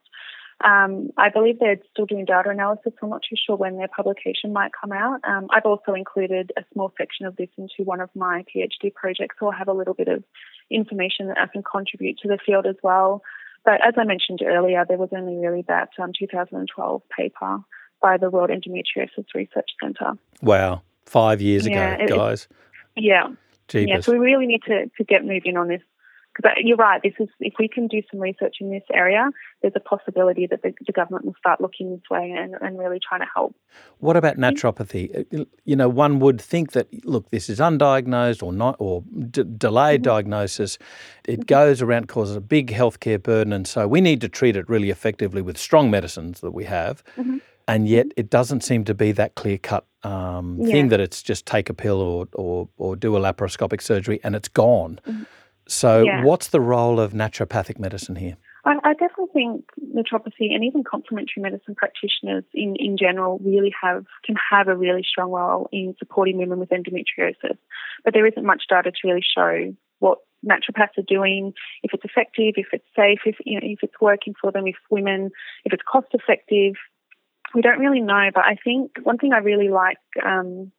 Um, 0.63 1.09
I 1.17 1.29
believe 1.29 1.59
they're 1.59 1.77
still 1.91 2.05
doing 2.05 2.25
data 2.25 2.49
analysis. 2.49 2.93
I'm 3.01 3.09
not 3.09 3.21
too 3.29 3.35
sure 3.35 3.57
when 3.57 3.77
their 3.77 3.89
publication 3.89 4.53
might 4.53 4.71
come 4.79 4.91
out. 4.91 5.19
Um, 5.23 5.47
I've 5.49 5.65
also 5.65 5.93
included 5.93 6.51
a 6.57 6.63
small 6.73 6.93
section 6.97 7.25
of 7.25 7.35
this 7.35 7.49
into 7.57 7.83
one 7.83 7.99
of 7.99 8.09
my 8.15 8.45
PhD 8.53 8.93
projects, 8.93 9.35
so 9.39 9.47
I'll 9.47 9.51
have 9.51 9.67
a 9.67 9.73
little 9.73 9.93
bit 9.93 10.07
of 10.07 10.23
information 10.69 11.27
that 11.27 11.37
I 11.37 11.47
can 11.47 11.61
contribute 11.61 12.19
to 12.19 12.29
the 12.29 12.39
field 12.45 12.65
as 12.65 12.77
well. 12.81 13.21
But 13.65 13.85
as 13.85 13.95
I 13.97 14.03
mentioned 14.03 14.41
earlier, 14.45 14.85
there 14.87 14.97
was 14.97 15.09
only 15.11 15.35
really 15.35 15.63
that 15.67 15.89
um, 15.99 16.11
2012 16.17 17.01
paper 17.17 17.57
by 18.01 18.17
the 18.17 18.29
World 18.29 18.51
Endometriosis 18.51 19.25
Research 19.33 19.69
Centre. 19.81 20.13
Wow, 20.41 20.83
five 21.05 21.41
years 21.41 21.67
Yeah, 21.67 21.95
ago, 21.95 22.03
it- 22.03 22.09
guys. 22.17 22.47
Yeah, 22.95 23.23
yeah. 23.23 23.35
Jeepers. 23.67 24.05
So 24.05 24.11
we 24.13 24.19
really 24.19 24.45
need 24.45 24.61
to, 24.67 24.85
to 24.97 25.03
get 25.03 25.25
moving 25.25 25.57
on 25.57 25.67
this 25.67 25.81
Because 26.35 26.51
you're 26.63 26.77
right. 26.77 27.01
This 27.01 27.13
is 27.19 27.29
if 27.39 27.53
we 27.59 27.67
can 27.67 27.87
do 27.87 28.01
some 28.11 28.19
research 28.19 28.57
in 28.59 28.71
this 28.71 28.83
area, 28.93 29.29
there's 29.61 29.73
a 29.75 29.79
possibility 29.79 30.47
that 30.47 30.61
the, 30.63 30.73
the 30.85 30.91
government 30.91 31.25
will 31.25 31.35
start 31.39 31.61
looking 31.61 31.91
this 31.91 32.01
way 32.09 32.35
and, 32.37 32.55
and 32.61 32.77
really 32.77 32.99
trying 33.07 33.21
to 33.21 33.27
help. 33.33 33.55
What 33.99 34.17
about 34.17 34.37
naturopathy? 34.37 35.25
Uh, 35.33 35.45
you 35.63 35.75
know, 35.75 35.87
one 35.87 36.19
would 36.19 36.41
think 36.41 36.73
that 36.73 36.87
look, 37.05 37.29
this 37.29 37.49
is 37.49 37.59
undiagnosed 37.59 38.43
or 38.43 38.51
not 38.51 38.75
or 38.79 39.03
d- 39.29 39.43
delayed 39.57 40.01
mm-hmm. 40.01 40.11
diagnosis. 40.11 40.77
It 41.25 41.31
mm-hmm. 41.31 41.41
goes 41.43 41.81
around, 41.81 42.07
causes 42.07 42.35
a 42.35 42.41
big 42.41 42.71
healthcare 42.71 43.21
burden, 43.21 43.53
and 43.53 43.67
so 43.67 43.87
we 43.87 44.01
need 44.01 44.21
to 44.21 44.29
treat 44.29 44.55
it 44.55 44.67
really 44.67 44.89
effectively 44.89 45.41
with 45.41 45.57
strong 45.57 45.89
medicines 45.89 46.41
that 46.41 46.51
we 46.51 46.65
have. 46.65 47.03
Mm-hmm 47.17 47.37
and 47.67 47.87
yet 47.87 48.07
it 48.15 48.29
doesn't 48.29 48.61
seem 48.61 48.83
to 48.85 48.93
be 48.93 49.11
that 49.11 49.35
clear 49.35 49.57
cut 49.57 49.85
um, 50.03 50.59
yeah. 50.59 50.71
thing 50.71 50.89
that 50.89 50.99
it's 50.99 51.23
just 51.23 51.45
take 51.45 51.69
a 51.69 51.73
pill 51.73 51.99
or, 51.99 52.27
or, 52.33 52.69
or 52.77 52.95
do 52.95 53.15
a 53.15 53.19
laparoscopic 53.19 53.81
surgery 53.81 54.19
and 54.23 54.35
it's 54.35 54.47
gone. 54.47 54.99
Mm-hmm. 55.07 55.23
So, 55.67 56.03
yeah. 56.03 56.23
what's 56.23 56.47
the 56.49 56.61
role 56.61 56.99
of 56.99 57.13
naturopathic 57.13 57.79
medicine 57.79 58.15
here? 58.15 58.37
I, 58.65 58.77
I, 58.83 58.93
definitely 58.93 59.27
think 59.33 59.65
naturopathy 59.95 60.53
and 60.53 60.63
even 60.63 60.83
complementary 60.83 61.41
medicine 61.41 61.75
practitioners 61.75 62.43
in, 62.53 62.75
in 62.77 62.97
general 62.97 63.39
really 63.43 63.73
have 63.81 64.05
can 64.25 64.35
have 64.51 64.67
a 64.67 64.75
really 64.75 65.05
strong 65.07 65.31
role 65.31 65.69
in 65.71 65.95
supporting 65.99 66.37
women 66.37 66.59
with 66.59 66.69
endometriosis. 66.69 67.57
But 68.03 68.13
there 68.13 68.25
isn't 68.25 68.45
much 68.45 68.63
data 68.67 68.91
to 68.91 69.07
really 69.07 69.23
show 69.23 69.73
what 69.99 70.19
naturopaths 70.45 70.97
are 70.97 71.03
doing, 71.07 71.53
if 71.83 71.93
it's 71.93 72.05
effective, 72.05 72.53
if 72.57 72.67
it's 72.71 72.85
safe, 72.95 73.19
if 73.25 73.35
you 73.45 73.59
know, 73.59 73.67
if 73.67 73.79
it's 73.81 73.99
working 74.01 74.33
for 74.39 74.51
them, 74.51 74.67
if 74.67 74.75
women, 74.89 75.31
if 75.63 75.73
it's 75.73 75.83
cost 75.89 76.07
effective, 76.13 76.73
we 77.53 77.61
don't 77.61 77.79
really 77.79 78.01
know, 78.01 78.29
but 78.33 78.45
I 78.45 78.57
think 78.63 78.91
one 79.03 79.17
thing 79.17 79.33
I 79.33 79.37
really 79.37 79.69
like 79.69 79.97
um, 80.25 80.71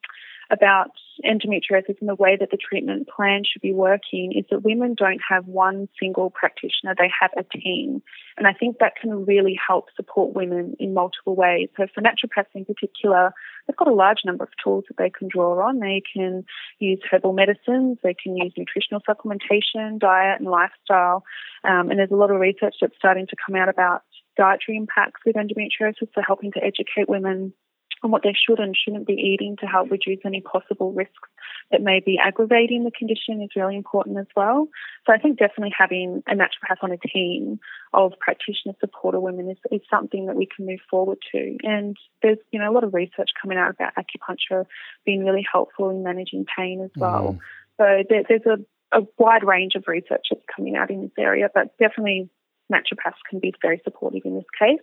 about 0.50 0.90
endometriosis 1.24 1.96
and 2.00 2.08
the 2.08 2.14
way 2.14 2.36
that 2.38 2.50
the 2.50 2.58
treatment 2.58 3.08
plan 3.08 3.42
should 3.44 3.62
be 3.62 3.72
working 3.72 4.32
is 4.36 4.44
that 4.50 4.62
women 4.62 4.94
don't 4.94 5.20
have 5.28 5.46
one 5.46 5.88
single 5.98 6.30
practitioner, 6.30 6.94
they 6.96 7.10
have 7.20 7.30
a 7.36 7.58
team. 7.58 8.02
And 8.36 8.46
I 8.46 8.52
think 8.52 8.78
that 8.78 8.96
can 9.00 9.24
really 9.24 9.58
help 9.66 9.86
support 9.96 10.34
women 10.34 10.76
in 10.78 10.94
multiple 10.94 11.34
ways. 11.34 11.68
So 11.76 11.86
for 11.94 12.02
naturopaths 12.02 12.54
in 12.54 12.64
particular, 12.64 13.32
they've 13.66 13.76
got 13.76 13.88
a 13.88 13.94
large 13.94 14.20
number 14.24 14.44
of 14.44 14.50
tools 14.62 14.84
that 14.88 14.98
they 14.98 15.10
can 15.10 15.28
draw 15.28 15.66
on. 15.66 15.80
They 15.80 16.02
can 16.12 16.44
use 16.78 17.00
herbal 17.10 17.32
medicines, 17.32 17.98
they 18.02 18.14
can 18.14 18.36
use 18.36 18.52
nutritional 18.56 19.00
supplementation, 19.08 19.98
diet 19.98 20.40
and 20.40 20.48
lifestyle. 20.48 21.24
Um, 21.64 21.90
and 21.90 21.98
there's 21.98 22.10
a 22.10 22.16
lot 22.16 22.30
of 22.30 22.38
research 22.38 22.76
that's 22.80 22.96
starting 22.96 23.26
to 23.26 23.36
come 23.44 23.56
out 23.56 23.68
about 23.68 24.02
dietary 24.36 24.76
impacts 24.76 25.22
with 25.24 25.36
endometriosis, 25.36 26.08
so 26.14 26.20
helping 26.24 26.52
to 26.52 26.62
educate 26.62 27.08
women 27.08 27.54
on 28.02 28.10
what 28.10 28.22
they 28.22 28.34
should 28.34 28.58
and 28.58 28.76
shouldn't 28.76 29.06
be 29.06 29.14
eating 29.14 29.56
to 29.60 29.66
help 29.66 29.90
reduce 29.90 30.20
any 30.24 30.40
possible 30.40 30.92
risks 30.92 31.28
that 31.70 31.82
may 31.82 32.00
be 32.00 32.18
aggravating 32.22 32.84
the 32.84 32.90
condition 32.90 33.42
is 33.42 33.50
really 33.56 33.76
important 33.76 34.18
as 34.18 34.26
well. 34.36 34.68
So 35.06 35.12
I 35.12 35.18
think 35.18 35.38
definitely 35.38 35.74
having 35.76 36.22
a 36.28 36.34
naturopath 36.34 36.82
on 36.82 36.92
a 36.92 36.98
team 36.98 37.58
of 37.92 38.12
practitioner 38.20 38.74
supporter 38.80 39.18
women 39.18 39.50
is, 39.50 39.58
is 39.70 39.80
something 39.90 40.26
that 40.26 40.36
we 40.36 40.46
can 40.46 40.66
move 40.66 40.80
forward 40.90 41.18
to. 41.32 41.56
And 41.62 41.96
there's, 42.22 42.38
you 42.52 42.60
know, 42.60 42.70
a 42.70 42.74
lot 42.74 42.84
of 42.84 42.94
research 42.94 43.30
coming 43.40 43.58
out 43.58 43.70
about 43.70 43.94
acupuncture 43.96 44.66
being 45.04 45.24
really 45.24 45.46
helpful 45.50 45.90
in 45.90 46.02
managing 46.02 46.46
pain 46.56 46.82
as 46.82 46.90
well. 46.96 47.38
Mm. 47.38 47.38
So 47.78 48.04
there, 48.08 48.22
there's 48.28 48.46
a, 48.46 48.98
a 48.98 49.06
wide 49.18 49.44
range 49.44 49.74
of 49.74 49.84
research 49.88 50.26
that's 50.30 50.44
coming 50.54 50.76
out 50.76 50.90
in 50.90 51.02
this 51.02 51.10
area, 51.18 51.48
but 51.52 51.76
definitely 51.78 52.30
naturopaths 52.72 53.14
can 53.28 53.40
be 53.40 53.52
very 53.62 53.80
supportive 53.84 54.22
in 54.24 54.36
this 54.36 54.44
case. 54.58 54.80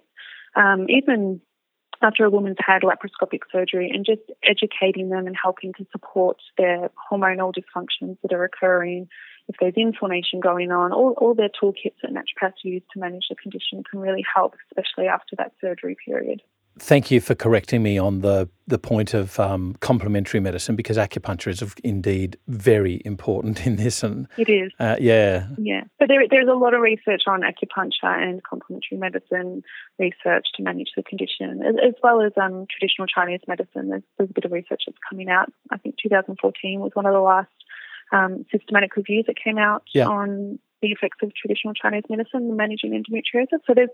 Um, 0.56 0.88
even 0.90 1.42
after 2.04 2.26
a 2.26 2.30
woman's 2.30 2.58
had 2.60 2.82
laparoscopic 2.82 3.42
surgery 3.52 3.90
and 3.94 4.06
just 4.06 4.22
educating 4.44 5.10
them 5.10 5.26
and 5.28 5.36
helping 5.42 5.74
to 5.74 5.86
support 5.92 6.38
their 6.58 6.90
hormonal 7.12 7.54
dysfunctions 7.54 8.18
that 8.22 8.34
are 8.34 8.44
occurring, 8.44 9.08
if 9.48 9.56
there's 9.60 9.74
inflammation 9.76 10.40
going 10.40 10.72
on, 10.72 10.92
all, 10.92 11.14
all 11.18 11.34
their 11.34 11.50
toolkits 11.50 11.96
that 12.02 12.12
naturopaths 12.12 12.64
use 12.64 12.84
to 12.94 13.00
manage 13.00 13.26
the 13.30 13.36
condition 13.36 13.84
can 13.90 14.00
really 14.00 14.24
help, 14.36 14.56
especially 14.72 15.08
after 15.08 15.36
that 15.38 15.54
surgery 15.60 15.98
period. 16.06 16.42
Thank 16.80 17.12
you 17.12 17.22
for 17.22 17.36
correcting 17.36 17.84
me 17.84 17.98
on 18.00 18.22
the, 18.22 18.50
the 18.66 18.80
point 18.80 19.14
of 19.14 19.40
um, 19.40 19.76
complementary 19.80 20.40
medicine 20.40 20.76
because 20.76 20.98
acupuncture 20.98 21.48
is 21.48 21.64
indeed 21.84 22.38
very 22.48 23.02
important 23.06 23.66
in 23.68 23.76
this. 23.76 24.02
And 24.02 24.28
it 24.38 24.50
is. 24.50 24.72
Uh, 24.80 24.96
yeah. 25.00 25.48
Yeah. 25.58 25.84
But 26.00 26.08
there, 26.08 26.24
there's 26.30 26.48
a 26.48 26.58
lot 26.58 26.74
of 26.74 26.82
research 26.82 27.24
on 27.28 27.42
acupuncture 27.42 28.04
and 28.04 28.44
complementary 28.44 28.98
medicine 28.98 29.62
research 30.00 30.48
to 30.56 30.64
manage 30.64 30.90
the 30.96 31.04
condition, 31.04 31.62
as, 31.64 31.76
as 31.86 31.94
well 32.02 32.22
as 32.22 32.32
um, 32.42 32.66
traditional 32.70 33.08
Chinese 33.08 33.42
medicine. 33.48 33.90
There's, 33.90 34.04
there's, 34.18 34.30
a 34.32 34.34
bit 34.34 34.46
of 34.46 34.52
research 34.52 34.84
that's 34.88 34.98
coming 35.08 35.30
out. 35.30 35.52
I 35.72 35.78
think 35.78 35.96
2014 36.02 36.80
was 36.80 36.92
one 36.96 37.06
of 37.06 37.14
the 37.14 37.20
last 37.20 37.52
um, 38.12 38.46
systematic 38.52 38.96
reviews 38.96 39.26
that 39.28 39.36
came 39.42 39.58
out 39.58 39.84
yeah. 39.94 40.08
on 40.08 40.60
the 40.82 40.90
effects 40.90 41.20
of 41.22 41.34
traditional 41.36 41.74
Chinese 41.74 42.04
medicine 42.10 42.56
managing 42.58 42.92
endometriosis. 42.92 43.60
So 43.66 43.74
there's 43.74 43.90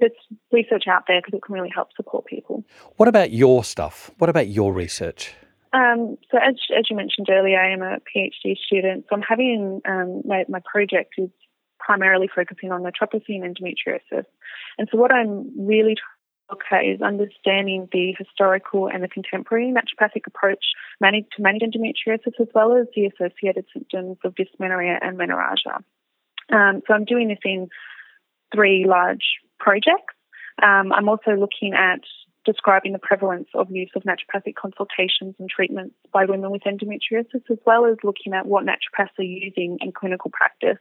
there's 0.00 0.12
research 0.52 0.84
out 0.88 1.04
there 1.06 1.20
because 1.20 1.34
it 1.34 1.42
can 1.42 1.54
really 1.54 1.70
help 1.74 1.88
support 1.94 2.26
people. 2.26 2.64
What 2.96 3.08
about 3.08 3.30
your 3.30 3.62
stuff? 3.64 4.10
What 4.18 4.30
about 4.30 4.48
your 4.48 4.72
research? 4.72 5.34
Um, 5.72 6.18
so 6.30 6.38
as, 6.38 6.54
as 6.76 6.84
you 6.90 6.96
mentioned 6.96 7.28
earlier, 7.30 7.60
I 7.60 7.72
am 7.72 7.82
a 7.82 7.98
PhD 7.98 8.56
student. 8.56 9.06
So 9.08 9.16
I'm 9.16 9.22
having 9.22 9.80
um, 9.86 10.22
my, 10.24 10.44
my 10.48 10.60
project 10.70 11.14
is 11.18 11.30
primarily 11.78 12.28
focusing 12.34 12.72
on 12.72 12.82
naturopathy 12.82 13.40
and 13.40 13.56
endometriosis. 13.56 14.24
And 14.78 14.88
so 14.90 14.98
what 14.98 15.12
I'm 15.12 15.50
really 15.56 15.96
okay 16.52 16.86
is 16.86 17.00
understanding 17.00 17.88
the 17.92 18.14
historical 18.18 18.88
and 18.88 19.02
the 19.02 19.08
contemporary 19.08 19.72
naturopathic 19.72 20.26
approach 20.26 20.64
managed 21.00 21.28
to 21.36 21.42
manage 21.42 21.62
endometriosis 21.62 22.40
as 22.40 22.48
well 22.54 22.76
as 22.76 22.86
the 22.94 23.06
associated 23.06 23.64
symptoms 23.72 24.18
of 24.24 24.34
dysmenorrhea 24.34 24.98
and 25.00 25.16
menorrhagia. 25.16 25.82
Um, 26.52 26.82
so 26.86 26.94
I'm 26.94 27.04
doing 27.04 27.28
this 27.28 27.38
in 27.44 27.68
three 28.52 28.84
large 28.86 29.22
projects. 29.60 30.14
Um, 30.62 30.92
I'm 30.92 31.08
also 31.08 31.32
looking 31.32 31.74
at 31.74 32.00
describing 32.44 32.92
the 32.92 32.98
prevalence 32.98 33.48
of 33.54 33.68
use 33.70 33.90
of 33.94 34.02
naturopathic 34.02 34.54
consultations 34.54 35.34
and 35.38 35.48
treatments 35.48 35.94
by 36.12 36.24
women 36.24 36.50
with 36.50 36.62
endometriosis, 36.62 37.42
as 37.50 37.58
well 37.66 37.86
as 37.86 37.96
looking 38.02 38.32
at 38.32 38.46
what 38.46 38.64
naturopaths 38.64 39.18
are 39.18 39.22
using 39.22 39.78
in 39.80 39.92
clinical 39.92 40.30
practice. 40.30 40.78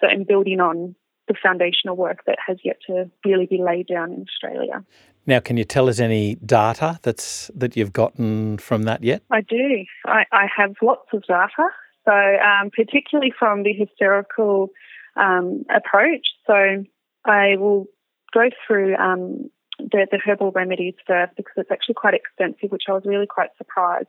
So, 0.00 0.08
in 0.08 0.24
building 0.24 0.60
on 0.60 0.94
the 1.28 1.34
foundational 1.42 1.96
work 1.96 2.20
that 2.26 2.38
has 2.44 2.56
yet 2.64 2.78
to 2.86 3.10
really 3.24 3.46
be 3.46 3.58
laid 3.62 3.86
down 3.86 4.12
in 4.12 4.22
Australia. 4.22 4.84
Now, 5.26 5.40
can 5.40 5.58
you 5.58 5.64
tell 5.64 5.88
us 5.88 6.00
any 6.00 6.36
data 6.36 6.98
that's 7.02 7.50
that 7.54 7.76
you've 7.76 7.92
gotten 7.92 8.58
from 8.58 8.84
that 8.84 9.04
yet? 9.04 9.22
I 9.30 9.42
do. 9.42 9.84
I, 10.06 10.24
I 10.32 10.46
have 10.56 10.74
lots 10.82 11.08
of 11.12 11.22
data. 11.26 11.68
So, 12.06 12.12
um, 12.12 12.70
particularly 12.74 13.32
from 13.38 13.62
the 13.62 13.72
historical 13.72 14.70
um, 15.16 15.64
approach. 15.74 16.26
So, 16.46 16.84
I 17.24 17.56
will 17.56 17.86
go 18.32 18.50
through 18.66 18.96
um, 18.96 19.50
the, 19.78 20.06
the 20.10 20.18
herbal 20.24 20.52
remedies 20.52 20.94
first 21.06 21.34
because 21.36 21.54
it's 21.56 21.70
actually 21.70 21.94
quite 21.94 22.14
extensive, 22.14 22.70
which 22.70 22.84
I 22.88 22.92
was 22.92 23.04
really 23.04 23.26
quite 23.26 23.50
surprised. 23.56 24.08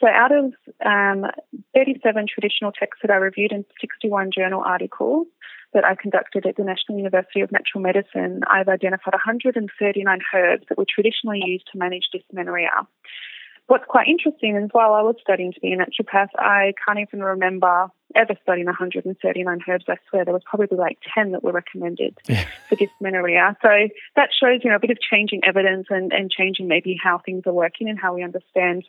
So, 0.00 0.06
out 0.06 0.32
of 0.32 0.54
um, 0.84 1.30
37 1.74 2.26
traditional 2.26 2.72
texts 2.72 3.02
that 3.02 3.10
I 3.10 3.16
reviewed 3.16 3.52
and 3.52 3.64
61 3.80 4.30
journal 4.34 4.62
articles 4.64 5.26
that 5.74 5.84
I 5.84 5.94
conducted 5.94 6.46
at 6.46 6.56
the 6.56 6.64
National 6.64 6.98
University 6.98 7.42
of 7.42 7.52
Natural 7.52 7.82
Medicine, 7.82 8.40
I've 8.48 8.68
identified 8.68 9.12
139 9.12 10.18
herbs 10.34 10.64
that 10.68 10.78
were 10.78 10.86
traditionally 10.88 11.42
used 11.44 11.68
to 11.72 11.78
manage 11.78 12.08
dysmenorrhea. 12.12 12.70
What's 13.70 13.84
quite 13.86 14.08
interesting 14.08 14.56
is 14.56 14.68
while 14.72 14.94
I 14.94 15.02
was 15.02 15.14
studying 15.20 15.52
to 15.52 15.60
be 15.60 15.72
a 15.72 15.76
naturopath, 15.76 16.30
I 16.36 16.72
can't 16.84 16.98
even 16.98 17.22
remember 17.22 17.86
ever 18.16 18.34
studying 18.42 18.66
139 18.66 19.60
herbs. 19.68 19.84
I 19.88 19.94
swear 20.08 20.24
there 20.24 20.34
was 20.34 20.42
probably 20.44 20.76
like 20.76 20.98
10 21.14 21.30
that 21.30 21.44
were 21.44 21.52
recommended 21.52 22.18
yeah. 22.26 22.46
for 22.68 22.74
dysmenorrhea. 22.74 23.56
So 23.62 23.68
that 24.16 24.30
shows, 24.32 24.62
you 24.64 24.70
know, 24.70 24.76
a 24.76 24.80
bit 24.80 24.90
of 24.90 24.98
changing 24.98 25.42
evidence 25.44 25.86
and, 25.88 26.12
and 26.12 26.32
changing 26.32 26.66
maybe 26.66 26.98
how 27.00 27.20
things 27.24 27.44
are 27.46 27.52
working 27.52 27.88
and 27.88 27.96
how 27.96 28.12
we 28.12 28.24
understand 28.24 28.82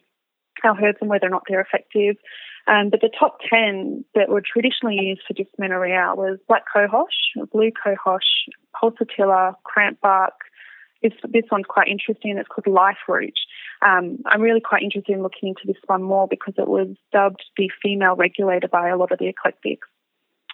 our 0.64 0.76
herbs 0.84 0.98
and 1.00 1.12
whether 1.12 1.28
or 1.28 1.30
not 1.30 1.44
they're 1.48 1.62
effective. 1.62 2.16
Um, 2.66 2.90
but 2.90 3.02
the 3.02 3.12
top 3.20 3.38
10 3.54 4.04
that 4.16 4.30
were 4.30 4.42
traditionally 4.42 4.98
used 5.00 5.22
for 5.28 5.36
dysmenorrhea 5.36 6.14
was 6.16 6.40
black 6.48 6.64
cohosh, 6.76 7.46
blue 7.52 7.70
cohosh, 7.70 8.50
pulsatilla, 8.82 9.54
cramp 9.64 10.02
bark, 10.02 10.34
this, 11.02 11.14
this 11.30 11.44
one's 11.52 11.66
quite 11.68 11.88
interesting. 11.88 12.38
It's 12.38 12.48
called 12.48 12.68
Life 12.68 12.98
Root. 13.08 13.38
Um, 13.82 14.20
I'm 14.26 14.42
really 14.42 14.62
quite 14.62 14.84
interested 14.84 15.14
in 15.14 15.24
looking 15.24 15.50
into 15.50 15.62
this 15.66 15.82
one 15.88 16.04
more 16.04 16.28
because 16.28 16.54
it 16.58 16.68
was 16.68 16.90
dubbed 17.12 17.44
the 17.58 17.70
female 17.82 18.16
regulator 18.16 18.68
by 18.68 18.90
a 18.90 18.98
lot 18.98 19.12
of 19.12 19.20
the 19.20 19.28
eclectics. 19.28 19.88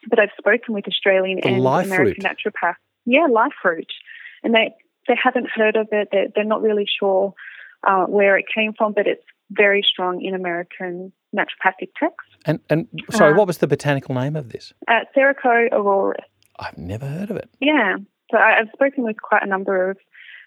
But 0.09 0.19
I've 0.19 0.29
spoken 0.37 0.73
with 0.73 0.87
Australian 0.87 1.39
the 1.41 1.49
and 1.49 1.57
American 1.65 2.23
naturopaths. 2.23 2.75
Yeah, 3.05 3.27
Life 3.29 3.53
Root. 3.63 3.91
And 4.43 4.53
they, 4.53 4.73
they 5.07 5.15
haven't 5.21 5.49
heard 5.53 5.75
of 5.75 5.87
it. 5.91 6.09
They're, 6.11 6.27
they're 6.33 6.43
not 6.45 6.61
really 6.61 6.85
sure 6.99 7.33
uh, 7.85 8.05
where 8.05 8.37
it 8.37 8.45
came 8.53 8.73
from, 8.73 8.93
but 8.93 9.07
it's 9.07 9.23
very 9.51 9.85
strong 9.87 10.21
in 10.21 10.35
American 10.35 11.11
naturopathic 11.35 11.89
texts. 11.99 12.29
And, 12.45 12.59
and 12.69 12.87
sorry, 13.11 13.33
uh, 13.33 13.37
what 13.37 13.47
was 13.47 13.57
the 13.57 13.67
botanical 13.67 14.15
name 14.15 14.35
of 14.35 14.49
this? 14.49 14.73
Uh, 14.87 15.01
auroris. 15.15 16.15
I've 16.59 16.77
never 16.77 17.05
heard 17.05 17.29
of 17.29 17.37
it. 17.37 17.49
Yeah. 17.59 17.97
So 18.31 18.37
I've 18.37 18.69
spoken 18.73 19.03
with 19.03 19.21
quite 19.21 19.43
a 19.43 19.47
number 19.47 19.89
of 19.89 19.97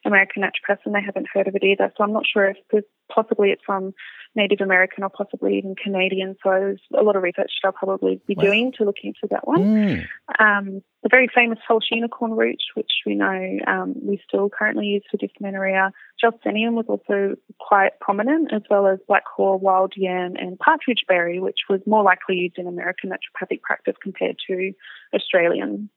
American 0.05 0.43
naturopaths 0.43 0.81
and 0.85 0.95
they 0.95 1.03
haven't 1.05 1.29
heard 1.33 1.49
of 1.49 1.55
it 1.55 1.65
either. 1.65 1.93
So 1.97 2.05
I'm 2.05 2.13
not 2.13 2.25
sure 2.27 2.47
if 2.47 2.85
possibly 3.13 3.51
it's 3.51 3.63
from 3.65 3.93
Native 4.35 4.61
American 4.61 5.05
or 5.05 5.11
possibly 5.11 5.59
even 5.59 5.75
Canadian. 5.75 6.37
So 6.43 6.51
there's 6.51 6.81
a 6.99 7.03
lot 7.03 7.17
of 7.17 7.23
research 7.23 7.51
that 7.63 7.69
I'll 7.69 7.73
probably 7.73 8.21
be 8.27 8.35
wow. 8.37 8.45
doing 8.45 8.73
to 8.79 8.85
look 8.85 8.97
into 9.03 9.27
that 9.31 9.47
one. 9.47 9.61
Mm. 9.61 10.07
Um, 10.39 10.83
the 11.03 11.09
very 11.11 11.29
famous 11.35 11.59
false 11.67 11.85
unicorn 11.91 12.33
root, 12.33 12.63
which 12.75 12.93
we 13.05 13.15
know 13.15 13.59
um, 13.67 13.95
we 14.03 14.21
still 14.27 14.49
currently 14.49 14.87
use 14.87 15.03
for 15.11 15.17
dysmenorrhea. 15.17 15.91
Gelsemium 16.23 16.75
was 16.75 16.87
also 16.89 17.37
quite 17.59 17.99
prominent, 18.01 18.53
as 18.53 18.63
well 18.71 18.87
as 18.87 18.99
black 19.09 19.25
haw, 19.37 19.57
wild 19.57 19.95
yam, 19.97 20.35
and 20.37 20.59
partridge 20.59 21.05
berry, 21.09 21.41
which 21.41 21.61
was 21.69 21.81
more 21.87 22.03
likely 22.03 22.37
used 22.37 22.59
in 22.59 22.67
American 22.67 23.11
naturopathic 23.11 23.63
practice 23.63 23.97
compared 24.03 24.37
to 24.47 24.73
Australian. 25.15 25.91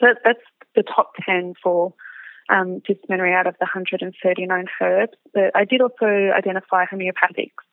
So 0.00 0.08
that's 0.24 0.40
the 0.74 0.82
top 0.82 1.12
10 1.26 1.54
for 1.62 1.94
um, 2.50 2.80
dysmenorrhea 2.80 3.34
out 3.34 3.46
of 3.46 3.54
the 3.60 3.64
139 3.64 4.66
herbs. 4.80 5.12
But 5.32 5.54
I 5.54 5.64
did 5.64 5.80
also 5.80 6.06
identify 6.36 6.84
homeopathics 6.86 7.64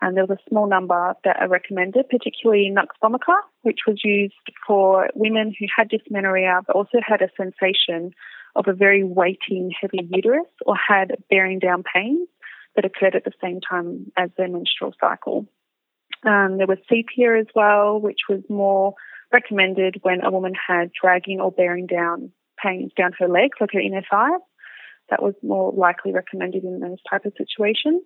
and 0.00 0.16
there 0.16 0.26
was 0.26 0.38
a 0.38 0.48
small 0.48 0.68
number 0.68 1.14
that 1.24 1.40
are 1.40 1.48
recommended, 1.48 2.08
particularly 2.08 2.70
Nux 2.70 2.86
vomica, 3.02 3.36
which 3.62 3.80
was 3.86 4.00
used 4.04 4.34
for 4.66 5.08
women 5.14 5.54
who 5.58 5.66
had 5.74 5.88
dysmenorrhea 5.88 6.60
but 6.66 6.76
also 6.76 6.98
had 7.04 7.20
a 7.22 7.30
sensation 7.36 8.12
of 8.54 8.66
a 8.68 8.72
very 8.72 9.02
weighting, 9.04 9.72
heavy 9.80 10.08
uterus 10.10 10.46
or 10.66 10.76
had 10.76 11.16
bearing 11.30 11.58
down 11.58 11.82
pains 11.82 12.28
that 12.76 12.84
occurred 12.84 13.16
at 13.16 13.24
the 13.24 13.32
same 13.42 13.60
time 13.60 14.12
as 14.16 14.30
their 14.36 14.48
menstrual 14.48 14.94
cycle. 15.00 15.46
Um, 16.24 16.58
there 16.58 16.66
was 16.66 16.78
sepia 16.88 17.38
as 17.38 17.46
well, 17.54 18.00
which 18.00 18.20
was 18.28 18.40
more 18.48 18.94
recommended 19.32 19.96
when 20.02 20.24
a 20.24 20.30
woman 20.30 20.54
had 20.54 20.90
dragging 20.92 21.40
or 21.40 21.52
bearing 21.52 21.86
down 21.86 22.32
pains 22.62 22.92
down 22.96 23.12
her 23.18 23.28
legs, 23.28 23.58
like 23.60 23.70
her 23.72 23.80
inner 23.80 24.02
thighs. 24.10 24.40
That 25.10 25.22
was 25.22 25.34
more 25.42 25.72
likely 25.72 26.12
recommended 26.12 26.64
in 26.64 26.80
those 26.80 26.98
type 27.08 27.24
of 27.24 27.32
situations. 27.38 28.02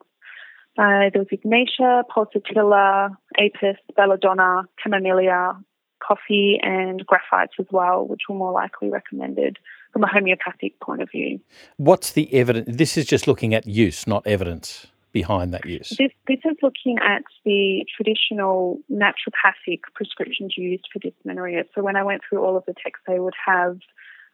Uh, 0.79 1.11
there 1.13 1.21
was 1.21 1.27
Ignatia, 1.31 2.05
Pulsatilla, 2.15 3.11
Apis, 3.39 3.77
Belladonna, 3.97 4.63
Chamomilla, 4.85 5.63
coffee, 6.07 6.59
and 6.63 7.05
graphites 7.07 7.59
as 7.59 7.67
well, 7.71 8.07
which 8.07 8.23
were 8.29 8.35
more 8.35 8.53
likely 8.53 8.89
recommended 8.89 9.59
from 9.93 10.05
a 10.05 10.09
homeopathic 10.09 10.81
point 10.81 11.03
of 11.03 11.11
view. 11.11 11.41
What's 11.77 12.13
the 12.13 12.33
evidence? 12.33 12.77
This 12.77 12.97
is 12.97 13.05
just 13.05 13.27
looking 13.27 13.53
at 13.53 13.67
use, 13.67 14.07
not 14.07 14.27
evidence 14.27 14.87
behind 15.13 15.53
that 15.53 15.67
use. 15.67 15.91
This, 15.91 16.11
this 16.27 16.39
is 16.45 16.57
looking 16.63 16.97
at 16.99 17.23
the 17.45 17.85
traditional 17.95 18.79
naturopathic 18.91 19.81
prescriptions 19.95 20.55
used 20.57 20.89
for 20.91 20.99
dysmenorrhea. 21.01 21.65
So 21.75 21.83
when 21.83 21.97
I 21.97 22.03
went 22.03 22.23
through 22.27 22.43
all 22.43 22.57
of 22.57 22.65
the 22.67 22.75
texts, 22.83 23.05
they 23.07 23.19
would 23.19 23.35
have 23.47 23.79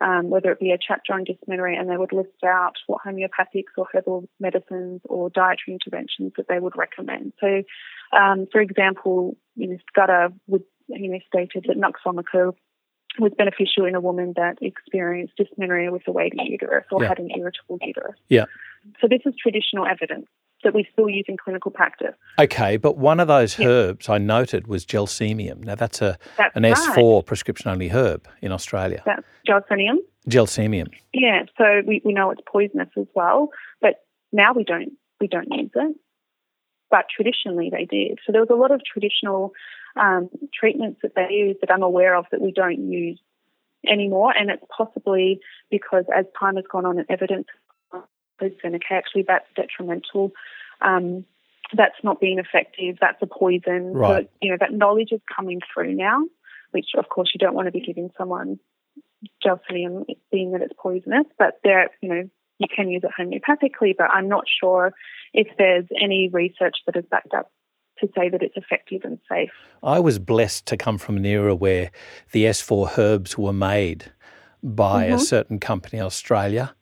um, 0.00 0.30
whether 0.30 0.52
it 0.52 0.60
be 0.60 0.70
a 0.70 0.78
chapter 0.78 1.12
on 1.12 1.24
dysmenorrhea, 1.24 1.78
and 1.78 1.90
they 1.90 1.96
would 1.96 2.12
list 2.12 2.44
out 2.44 2.74
what 2.86 3.02
homeopathics 3.04 3.76
or 3.76 3.86
herbal 3.92 4.28
medicines 4.38 5.00
or 5.04 5.30
dietary 5.30 5.74
interventions 5.74 6.32
that 6.36 6.46
they 6.48 6.58
would 6.58 6.76
recommend. 6.76 7.32
So, 7.40 7.62
um, 8.16 8.46
for 8.50 8.60
example, 8.60 9.36
you 9.56 9.68
know, 9.68 9.76
Scudder 9.88 10.28
would, 10.46 10.64
you 10.88 11.10
know, 11.10 11.18
stated 11.26 11.66
that 11.68 11.76
Nux 11.76 11.92
vomica 12.04 12.54
was 13.18 13.32
beneficial 13.36 13.84
in 13.84 13.94
a 13.94 14.00
woman 14.00 14.34
that 14.36 14.58
experienced 14.60 15.34
dysmenorrhea 15.36 15.90
with 15.90 16.02
a 16.06 16.12
weighty 16.12 16.38
uterus 16.44 16.84
or 16.92 17.02
yeah. 17.02 17.08
had 17.08 17.18
an 17.18 17.30
irritable 17.36 17.78
uterus. 17.82 18.16
Yeah. 18.28 18.44
So 19.00 19.08
this 19.08 19.22
is 19.26 19.34
traditional 19.42 19.86
evidence 19.86 20.26
that 20.64 20.74
we 20.74 20.86
still 20.92 21.08
use 21.08 21.24
in 21.28 21.36
clinical 21.36 21.70
practice. 21.70 22.14
Okay, 22.38 22.76
but 22.76 22.96
one 22.96 23.20
of 23.20 23.28
those 23.28 23.58
herbs 23.60 24.08
I 24.08 24.18
noted 24.18 24.66
was 24.66 24.84
gelsemium. 24.84 25.64
Now 25.64 25.74
that's 25.74 26.02
a 26.02 26.18
that's 26.36 26.54
an 26.56 26.64
right. 26.64 26.74
S4 26.74 27.24
prescription 27.24 27.70
only 27.70 27.88
herb 27.88 28.28
in 28.42 28.52
Australia. 28.52 29.02
That's 29.04 29.22
gelsemium. 29.48 29.98
Gelsemium. 30.28 30.92
Yeah, 31.12 31.44
so 31.56 31.82
we, 31.86 32.02
we 32.04 32.12
know 32.12 32.30
it's 32.30 32.42
poisonous 32.46 32.90
as 32.96 33.06
well, 33.14 33.50
but 33.80 34.04
now 34.32 34.52
we 34.52 34.64
don't 34.64 34.92
we 35.20 35.28
don't 35.28 35.48
use 35.50 35.70
it. 35.74 35.96
But 36.90 37.06
traditionally 37.14 37.70
they 37.70 37.84
did. 37.84 38.18
So 38.26 38.32
there 38.32 38.40
was 38.40 38.50
a 38.50 38.54
lot 38.54 38.70
of 38.70 38.80
traditional 38.84 39.52
um, 39.96 40.30
treatments 40.58 41.00
that 41.02 41.14
they 41.14 41.28
use 41.30 41.56
that 41.60 41.72
I'm 41.72 41.82
aware 41.82 42.14
of 42.14 42.26
that 42.30 42.40
we 42.40 42.52
don't 42.52 42.90
use 42.90 43.20
anymore, 43.86 44.32
and 44.36 44.50
it's 44.50 44.62
possibly 44.76 45.40
because 45.70 46.04
as 46.14 46.24
time 46.38 46.56
has 46.56 46.64
gone 46.70 46.84
on 46.84 46.98
and 46.98 47.06
evidence 47.10 47.46
Seneca, 48.62 48.92
actually 48.92 49.24
that's 49.26 49.46
detrimental. 49.56 50.32
Um, 50.80 51.24
that's 51.76 51.96
not 52.02 52.20
being 52.20 52.38
effective. 52.38 52.96
That's 53.00 53.20
a 53.20 53.26
poison. 53.26 53.92
Right. 53.92 54.24
So, 54.24 54.30
you 54.40 54.50
know, 54.50 54.56
that 54.60 54.72
knowledge 54.72 55.12
is 55.12 55.20
coming 55.34 55.60
through 55.72 55.94
now, 55.94 56.24
which 56.70 56.86
of 56.96 57.08
course 57.08 57.30
you 57.34 57.38
don't 57.38 57.54
want 57.54 57.66
to 57.66 57.72
be 57.72 57.80
giving 57.80 58.10
someone 58.16 58.58
gelsemium 59.44 60.04
being 60.30 60.52
that 60.52 60.62
it's 60.62 60.72
poisonous, 60.78 61.26
but 61.38 61.58
there, 61.64 61.90
you 62.00 62.08
know, 62.08 62.30
you 62.58 62.66
can 62.74 62.88
use 62.88 63.02
it 63.04 63.10
homeopathically, 63.18 63.94
but 63.96 64.08
I'm 64.12 64.28
not 64.28 64.44
sure 64.60 64.92
if 65.32 65.48
there's 65.58 65.86
any 66.00 66.28
research 66.32 66.76
that 66.86 66.96
has 66.96 67.04
backed 67.10 67.34
up 67.34 67.50
to 68.00 68.08
say 68.16 68.28
that 68.28 68.42
it's 68.42 68.56
effective 68.56 69.02
and 69.04 69.18
safe. 69.28 69.50
I 69.82 70.00
was 70.00 70.18
blessed 70.18 70.66
to 70.66 70.76
come 70.76 70.98
from 70.98 71.16
an 71.16 71.24
era 71.24 71.54
where 71.54 71.90
the 72.32 72.44
S4 72.44 72.96
herbs 72.98 73.36
were 73.36 73.52
made 73.52 74.12
by 74.62 75.06
mm-hmm. 75.06 75.14
a 75.14 75.18
certain 75.18 75.58
company 75.58 75.98
in 75.98 76.04
Australia 76.04 76.74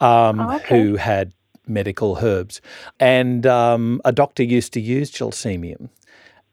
um, 0.00 0.40
oh, 0.40 0.56
okay. 0.56 0.82
who 0.82 0.96
had 0.96 1.32
medical 1.66 2.18
herbs. 2.22 2.60
And 2.98 3.46
um, 3.46 4.00
a 4.04 4.12
doctor 4.12 4.42
used 4.42 4.72
to 4.74 4.80
use 4.80 5.10
gelsemium. 5.10 5.90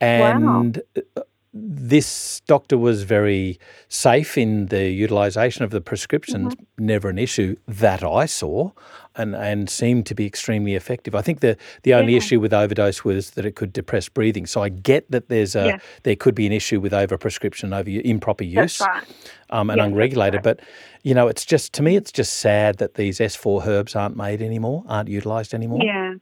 And 0.01 0.81
wow. 1.15 1.23
This 1.57 2.41
doctor 2.41 2.77
was 2.77 3.03
very 3.03 3.57
safe 3.87 4.37
in 4.37 4.65
the 4.65 4.89
utilization 4.89 5.63
of 5.63 5.71
the 5.71 5.79
prescriptions, 5.79 6.53
mm-hmm. 6.53 6.85
never 6.85 7.07
an 7.07 7.17
issue 7.17 7.55
that 7.65 8.03
I 8.03 8.25
saw, 8.25 8.71
and, 9.15 9.33
and 9.35 9.69
seemed 9.69 10.05
to 10.07 10.15
be 10.15 10.25
extremely 10.25 10.75
effective. 10.75 11.15
I 11.15 11.21
think 11.21 11.39
the, 11.39 11.55
the 11.83 11.93
only 11.93 12.11
yeah. 12.11 12.17
issue 12.17 12.41
with 12.41 12.53
overdose 12.53 13.05
was 13.05 13.31
that 13.31 13.45
it 13.45 13.55
could 13.55 13.71
depress 13.71 14.09
breathing. 14.09 14.45
So 14.45 14.63
I 14.63 14.67
get 14.69 15.09
that 15.11 15.29
there's 15.29 15.55
a 15.55 15.65
yeah. 15.65 15.77
there 16.03 16.17
could 16.17 16.35
be 16.35 16.45
an 16.45 16.51
issue 16.51 16.81
with 16.81 16.91
overprescription, 16.91 17.73
over 17.73 17.89
improper 17.89 18.43
use, 18.43 18.81
right. 18.81 19.03
um, 19.49 19.69
and 19.69 19.79
unregulated. 19.79 20.45
Right. 20.45 20.57
But 20.57 20.61
you 21.03 21.13
know, 21.13 21.29
it's 21.29 21.45
just 21.45 21.71
to 21.73 21.83
me, 21.83 21.95
it's 21.95 22.11
just 22.11 22.33
sad 22.33 22.79
that 22.79 22.95
these 22.95 23.19
S4 23.19 23.65
herbs 23.65 23.95
aren't 23.95 24.17
made 24.17 24.41
anymore, 24.41 24.83
aren't 24.87 25.07
utilized 25.07 25.53
anymore. 25.53 25.79
Yeah. 25.81 26.15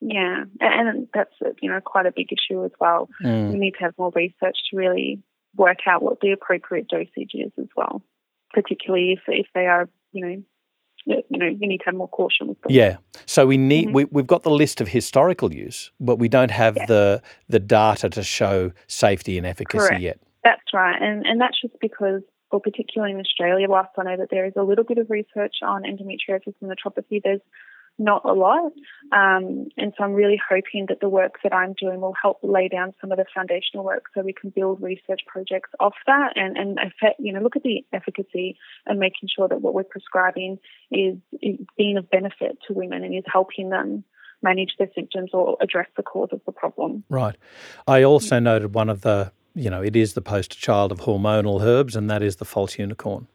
Yeah, 0.00 0.44
and 0.60 1.08
that's 1.12 1.34
you 1.60 1.70
know 1.70 1.80
quite 1.84 2.06
a 2.06 2.12
big 2.12 2.28
issue 2.32 2.64
as 2.64 2.70
well. 2.80 3.08
Mm. 3.22 3.52
We 3.52 3.58
need 3.58 3.72
to 3.72 3.84
have 3.84 3.94
more 3.98 4.10
research 4.14 4.56
to 4.70 4.76
really 4.76 5.22
work 5.56 5.78
out 5.86 6.02
what 6.02 6.20
the 6.20 6.32
appropriate 6.32 6.88
dosage 6.88 7.32
is 7.34 7.52
as 7.58 7.68
well, 7.76 8.02
particularly 8.54 9.12
if 9.12 9.20
if 9.28 9.46
they 9.54 9.66
are 9.66 9.90
you 10.12 10.26
know 10.26 10.42
you 11.06 11.38
know 11.38 11.46
you 11.46 11.68
need 11.68 11.78
to 11.78 11.84
have 11.84 11.94
more 11.94 12.08
caution 12.08 12.48
with 12.48 12.60
them. 12.62 12.72
Yeah. 12.72 12.96
So 13.26 13.46
we 13.46 13.58
need 13.58 13.86
mm-hmm. 13.86 13.94
we, 13.94 14.04
we've 14.06 14.26
got 14.26 14.42
the 14.42 14.50
list 14.50 14.80
of 14.80 14.88
historical 14.88 15.52
use, 15.52 15.90
but 16.00 16.16
we 16.16 16.28
don't 16.28 16.50
have 16.50 16.76
yeah. 16.76 16.86
the 16.86 17.22
the 17.48 17.60
data 17.60 18.08
to 18.10 18.22
show 18.22 18.72
safety 18.86 19.36
and 19.36 19.46
efficacy 19.46 19.86
Correct. 19.86 20.02
yet. 20.02 20.20
That's 20.42 20.62
right, 20.72 21.00
and 21.00 21.26
and 21.26 21.40
that's 21.40 21.60
just 21.60 21.74
because. 21.80 22.22
Or 22.52 22.58
particularly 22.58 23.14
in 23.14 23.20
Australia, 23.20 23.68
whilst 23.68 23.90
I 23.96 24.02
know 24.02 24.16
that 24.16 24.30
there 24.32 24.44
is 24.44 24.54
a 24.56 24.64
little 24.64 24.82
bit 24.82 24.98
of 24.98 25.08
research 25.08 25.58
on 25.62 25.84
endometriosis 25.84 26.52
and 26.60 26.68
naturopathy, 26.68 27.22
there's 27.22 27.40
not 28.00 28.24
a 28.24 28.32
lot. 28.32 28.72
Um, 29.12 29.68
and 29.76 29.92
so 29.96 30.02
I'm 30.04 30.14
really 30.14 30.40
hoping 30.48 30.86
that 30.88 31.00
the 31.00 31.08
work 31.08 31.34
that 31.44 31.52
I'm 31.52 31.74
doing 31.74 32.00
will 32.00 32.14
help 32.20 32.38
lay 32.42 32.66
down 32.66 32.94
some 33.00 33.12
of 33.12 33.18
the 33.18 33.26
foundational 33.32 33.84
work 33.84 34.06
so 34.14 34.22
we 34.22 34.32
can 34.32 34.50
build 34.50 34.82
research 34.82 35.20
projects 35.26 35.70
off 35.78 35.94
that 36.06 36.32
and, 36.34 36.56
and 36.56 36.78
effect, 36.78 37.20
you 37.20 37.32
know, 37.32 37.40
look 37.40 37.56
at 37.56 37.62
the 37.62 37.84
efficacy 37.92 38.56
and 38.86 38.98
making 38.98 39.28
sure 39.36 39.46
that 39.48 39.60
what 39.60 39.74
we're 39.74 39.84
prescribing 39.84 40.58
is, 40.90 41.16
is 41.42 41.58
being 41.76 41.98
of 41.98 42.08
benefit 42.10 42.56
to 42.66 42.72
women 42.72 43.04
and 43.04 43.14
is 43.14 43.24
helping 43.30 43.68
them 43.68 44.02
manage 44.42 44.72
their 44.78 44.88
symptoms 44.94 45.30
or 45.34 45.58
address 45.60 45.88
the 45.98 46.02
cause 46.02 46.30
of 46.32 46.40
the 46.46 46.52
problem. 46.52 47.04
Right. 47.10 47.36
I 47.86 48.02
also 48.02 48.38
noted 48.38 48.74
one 48.74 48.88
of 48.88 49.02
the, 49.02 49.30
you 49.54 49.68
know, 49.68 49.82
it 49.82 49.94
is 49.94 50.14
the 50.14 50.22
poster 50.22 50.56
child 50.56 50.90
of 50.90 51.00
hormonal 51.00 51.60
herbs, 51.60 51.94
and 51.94 52.08
that 52.08 52.22
is 52.22 52.36
the 52.36 52.46
false 52.46 52.78
unicorn. 52.78 53.28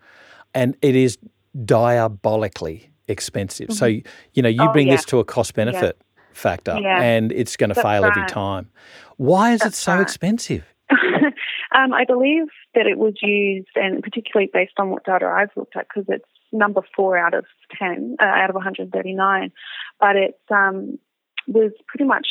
And 0.55 0.75
it 0.81 0.95
is 0.95 1.19
diabolically 1.63 2.89
expensive. 3.07 3.69
Mm-hmm. 3.69 3.77
So, 3.77 3.85
you 4.33 4.41
know, 4.41 4.49
you 4.49 4.63
oh, 4.63 4.71
bring 4.71 4.87
yeah. 4.87 4.95
this 4.95 5.05
to 5.05 5.19
a 5.19 5.25
cost 5.25 5.53
benefit 5.53 5.97
yeah. 5.99 6.23
factor 6.33 6.77
yeah. 6.81 7.01
and 7.01 7.31
it's 7.31 7.55
going 7.55 7.69
to 7.69 7.75
fail 7.75 8.03
right. 8.03 8.11
every 8.11 8.27
time. 8.27 8.69
Why 9.17 9.53
is 9.53 9.61
That's 9.61 9.77
it 9.77 9.81
so 9.81 9.93
right. 9.93 10.01
expensive? 10.01 10.65
um, 10.91 11.93
I 11.93 12.05
believe 12.05 12.47
that 12.75 12.85
it 12.85 12.97
was 12.97 13.13
used, 13.21 13.69
and 13.75 14.03
particularly 14.03 14.49
based 14.51 14.73
on 14.77 14.89
what 14.89 15.03
data 15.05 15.25
I've 15.25 15.55
looked 15.55 15.75
at, 15.75 15.87
because 15.87 16.05
it's 16.09 16.25
number 16.51 16.81
four 16.95 17.17
out 17.17 17.33
of 17.33 17.45
10, 17.79 18.17
uh, 18.19 18.23
out 18.23 18.49
of 18.49 18.55
139, 18.55 19.51
but 19.99 20.15
it 20.15 20.39
um, 20.51 20.99
was 21.47 21.71
pretty 21.87 22.05
much 22.05 22.27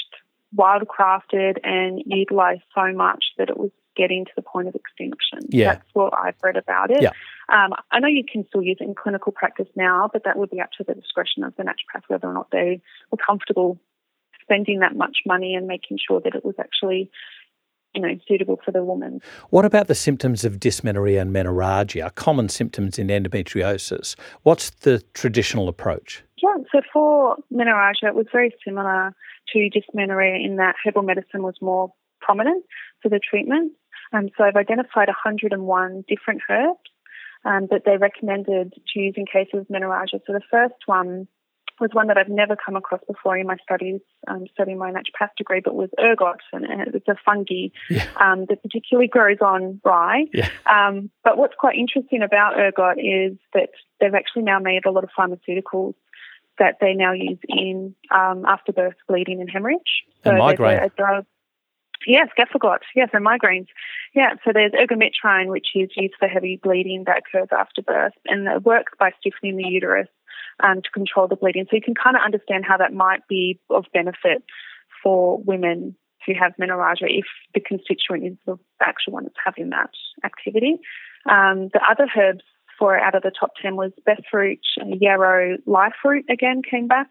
wildcrafted 0.57 1.59
and 1.65 2.03
utilized 2.07 2.63
so 2.75 2.93
much 2.93 3.25
that 3.39 3.51
it 3.51 3.57
was 3.57 3.71
getting 3.97 4.25
to 4.25 4.31
the 4.37 4.43
point 4.43 4.69
of 4.69 4.75
extinction. 4.75 5.41
Yeah. 5.49 5.75
That's 5.75 5.89
what 5.93 6.13
I've 6.17 6.37
read 6.43 6.57
about 6.57 6.91
it. 6.91 7.03
Yeah. 7.03 7.11
Um, 7.49 7.73
I 7.91 8.01
know 8.01 8.09
you 8.09 8.25
can 8.31 8.47
still 8.49 8.63
use 8.63 8.79
it 8.81 8.85
in 8.85 8.95
clinical 8.95 9.33
practice 9.33 9.69
now, 9.77 10.09
but 10.13 10.25
that 10.25 10.39
would 10.39 10.51
be 10.51 10.61
up 10.61 10.71
to 10.79 10.85
the 10.85 10.95
discretion 10.95 11.45
of 11.45 11.55
the 11.57 11.63
naturopath 11.63 12.03
whether 12.09 12.29
or 12.29 12.35
not 12.35 12.51
they 12.51 12.81
were 13.11 13.19
comfortable 13.19 13.79
spending 14.43 14.81
that 14.81 14.97
much 14.97 15.19
money 15.27 15.55
and 15.55 15.67
making 15.67 15.99
sure 16.07 16.21
that 16.21 16.35
it 16.35 16.45
was 16.45 16.55
actually 16.59 17.11
you 17.95 18.03
know, 18.03 18.19
suitable 18.27 18.59
for 18.65 18.73
the 18.73 18.83
woman. 18.83 19.21
What 19.51 19.65
about 19.65 19.87
the 19.87 19.95
symptoms 19.95 20.45
of 20.45 20.59
dysmenorrhea 20.59 21.23
and 21.23 21.35
menorrhagia, 21.35 22.15
common 22.15 22.49
symptoms 22.49 22.99
in 22.99 23.07
endometriosis? 23.07 24.17
What's 24.43 24.71
the 24.71 25.03
traditional 25.15 25.69
approach? 25.69 26.23
Yeah, 26.43 26.57
so 26.73 26.81
for 26.93 27.37
menorrhagia, 27.53 28.09
it 28.09 28.15
was 28.15 28.27
very 28.33 28.53
similar 28.65 29.15
to 29.53 29.71
dysmenorrhea 29.71 30.45
in 30.45 30.57
that 30.57 30.75
herbal 30.85 31.03
medicine 31.03 31.43
was 31.43 31.55
more 31.61 31.93
prominent 32.21 32.65
for 33.01 33.09
the 33.09 33.21
treatment. 33.21 33.73
Um, 34.15 34.29
so 34.39 34.45
I've 34.45 34.57
identified 34.57 35.09
101 35.09 36.05
different 36.09 36.43
herbs 36.49 36.79
um, 37.45 37.67
that 37.71 37.83
they 37.85 37.97
recommended 37.97 38.73
to 38.73 39.01
use 39.01 39.15
in 39.17 39.27
cases 39.27 39.61
of 39.61 39.69
menorrhagia. 39.69 40.21
So 40.27 40.33
the 40.33 40.41
first 40.51 40.75
one 40.87 41.29
was 41.81 41.91
one 41.93 42.07
that 42.07 42.17
I've 42.17 42.29
never 42.29 42.57
come 42.57 42.77
across 42.77 43.01
before 43.07 43.37
in 43.37 43.47
my 43.47 43.57
studies, 43.63 44.01
um, 44.29 44.47
studying 44.53 44.79
my 44.79 44.93
naturopath 44.93 45.31
degree, 45.37 45.61
but 45.63 45.75
was 45.75 45.91
ergot, 45.99 46.41
and 46.53 46.95
it's 46.95 47.09
a 47.09 47.17
fungi 47.25 47.69
yeah. 47.91 48.07
um, 48.17 48.47
that 48.49 48.63
particularly 48.63 49.09
grows 49.09 49.39
on 49.41 49.81
rye. 49.85 50.25
Yeah. 50.33 50.49
Um, 50.71 51.11
but 51.25 51.37
what's 51.37 51.55
quite 51.59 51.77
interesting 51.77 52.23
about 52.23 52.59
ergot 52.59 52.99
is 52.99 53.37
that 53.55 53.71
they've 54.01 54.15
actually 54.15 54.43
now 54.43 54.61
made 54.61 54.87
a 54.87 54.91
lot 54.91 55.05
of 55.05 55.11
pharmaceuticals 55.19 55.95
that 56.59 56.77
they 56.81 56.95
now 56.95 57.13
use 57.13 57.39
in 57.49 57.97
um, 58.15 58.45
afterbirth 58.47 58.95
bleeding 59.09 59.41
and 59.41 59.51
hemorrhage. 59.51 60.05
So 60.23 60.31
and 60.31 60.39
migraine. 60.39 60.79
A, 60.79 60.87
a 60.87 60.91
drug, 60.91 61.27
Yes, 62.07 62.29
Cafergot. 62.39 62.81
Yes, 62.95 63.11
and 63.13 63.25
migraines. 63.25 63.69
Yeah, 64.15 64.35
so 64.45 64.53
there's 64.53 64.73
ergometrine, 64.73 65.49
which 65.49 65.69
is 65.75 65.91
used 65.97 66.15
for 66.19 66.29
heavy 66.29 66.61
bleeding 66.63 67.05
that 67.07 67.19
occurs 67.19 67.49
after 67.51 67.83
birth, 67.83 68.13
and 68.27 68.47
it 68.47 68.63
works 68.63 68.93
by 68.99 69.11
stiffening 69.19 69.57
the 69.57 69.69
uterus 69.69 70.09
um, 70.63 70.83
to 70.83 70.91
control 70.91 71.29
the 71.29 71.37
bleeding. 71.37 71.67
So 71.69 71.77
you 71.77 71.83
can 71.83 71.95
kind 71.95 72.17
of 72.17 72.23
understand 72.23 72.65
how 72.67 72.77
that 72.77 72.93
might 72.93 73.27
be 73.29 73.59
of 73.71 73.87
benefit 73.93 74.45
for 75.03 75.39
women 75.39 75.97
who 76.27 76.33
have 76.41 76.55
menorrhagia 76.61 77.09
if 77.09 77.27
the 77.53 77.61
constituent 77.61 78.25
is 78.25 78.39
the 78.47 78.59
actual 78.81 79.13
one 79.13 79.25
that's 79.25 79.37
having 79.45 79.71
that 79.71 79.91
activity. 80.25 80.79
Um, 81.29 81.69
the 81.73 81.81
other 81.89 82.09
herbs 82.17 82.45
for 82.79 82.99
out 82.99 83.15
of 83.15 83.23
the 83.23 83.31
top 83.31 83.53
10 83.63 83.77
was 83.77 83.93
beetroot, 84.05 84.61
yarrow, 84.85 85.59
life 85.67 85.95
root 86.05 86.25
again 86.31 86.63
came 86.69 86.89
back, 86.89 87.09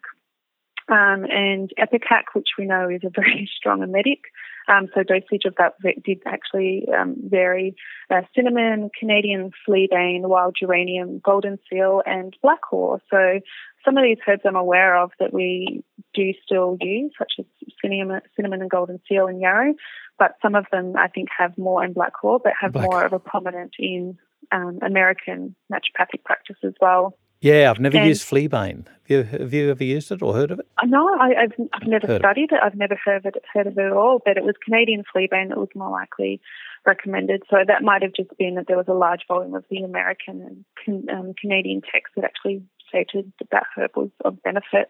um, 0.89 1.25
and 1.29 1.71
ipecac, 1.79 2.33
which 2.33 2.49
we 2.57 2.65
know 2.65 2.89
is 2.89 3.01
a 3.03 3.09
very 3.09 3.49
strong 3.57 3.81
emetic. 3.83 4.21
Um, 4.67 4.87
so 4.93 5.03
dosage 5.03 5.45
of 5.45 5.55
that 5.57 5.73
did 6.05 6.21
actually 6.25 6.85
um, 6.97 7.15
vary. 7.17 7.75
Uh, 8.09 8.21
cinnamon, 8.35 8.89
Canadian 8.97 9.51
fleabane, 9.67 10.21
wild 10.21 10.55
geranium, 10.57 11.19
golden 11.19 11.59
seal, 11.69 12.01
and 12.05 12.35
black 12.41 12.61
haw. 12.69 12.97
So 13.09 13.39
some 13.83 13.97
of 13.97 14.03
these 14.03 14.19
herbs 14.27 14.43
I'm 14.45 14.55
aware 14.55 14.95
of 14.95 15.11
that 15.19 15.33
we 15.33 15.83
do 16.13 16.33
still 16.45 16.77
use, 16.79 17.11
such 17.17 17.33
as 17.39 17.45
cinnamon, 17.81 18.21
cinnamon 18.35 18.61
and 18.61 18.69
golden 18.69 18.99
seal 19.07 19.27
and 19.27 19.41
yarrow, 19.41 19.73
but 20.17 20.35
some 20.41 20.55
of 20.55 20.65
them 20.71 20.93
I 20.97 21.07
think 21.07 21.29
have 21.37 21.57
more 21.57 21.83
in 21.83 21.93
black 21.93 22.13
haw, 22.21 22.39
but 22.41 22.53
have 22.59 22.73
black. 22.73 22.89
more 22.89 23.03
of 23.03 23.13
a 23.13 23.19
prominent 23.19 23.73
in 23.79 24.17
um, 24.51 24.79
American 24.81 25.55
naturopathic 25.71 26.23
practice 26.23 26.57
as 26.63 26.73
well. 26.79 27.17
Yeah, 27.43 27.69
I've 27.69 27.79
never 27.81 27.97
and, 27.97 28.07
used 28.07 28.25
fleabane. 28.25 28.87
Have 28.87 29.09
you, 29.09 29.23
have 29.23 29.53
you 29.53 29.69
ever 29.69 29.83
used 29.83 30.13
it 30.13 30.21
or 30.21 30.33
heard 30.33 30.49
of 30.49 30.59
it? 30.59 30.67
Uh, 30.81 30.85
no, 30.85 31.05
I, 31.19 31.33
have 31.41 31.51
I've 31.73 31.85
never 31.85 32.07
heard 32.07 32.21
studied 32.21 32.53
it. 32.53 32.55
it. 32.55 32.59
I've 32.63 32.75
never 32.75 32.97
heard 33.03 33.17
of 33.17 33.25
it, 33.25 33.43
heard 33.53 33.67
of 33.67 33.77
it 33.77 33.85
at 33.85 33.91
all. 33.91 34.21
But 34.23 34.37
it 34.37 34.45
was 34.45 34.55
Canadian 34.63 35.03
fleabane 35.13 35.49
that 35.49 35.57
was 35.57 35.67
more 35.75 35.91
likely 35.91 36.39
recommended. 36.85 37.43
So 37.49 37.57
that 37.67 37.83
might 37.83 38.01
have 38.01 38.13
just 38.13 38.29
been 38.37 38.55
that 38.55 38.67
there 38.69 38.77
was 38.77 38.87
a 38.87 38.93
large 38.93 39.23
volume 39.27 39.55
of 39.55 39.65
the 39.69 39.79
American 39.79 40.63
and 40.87 41.09
um, 41.09 41.33
Canadian 41.33 41.81
text 41.81 42.13
that 42.15 42.23
actually 42.23 42.63
stated 42.87 43.33
that 43.39 43.49
that 43.51 43.65
herb 43.75 43.91
was 43.97 44.09
of 44.23 44.41
benefit. 44.43 44.89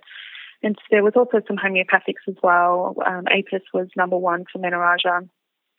And 0.61 0.77
there 0.91 1.03
was 1.03 1.13
also 1.15 1.41
some 1.47 1.57
homeopathics 1.57 2.27
as 2.27 2.35
well. 2.43 2.95
Um, 3.03 3.25
Apis 3.31 3.63
was 3.73 3.87
number 3.97 4.17
one 4.17 4.45
for 4.53 4.59
menorrhagia, 4.59 5.27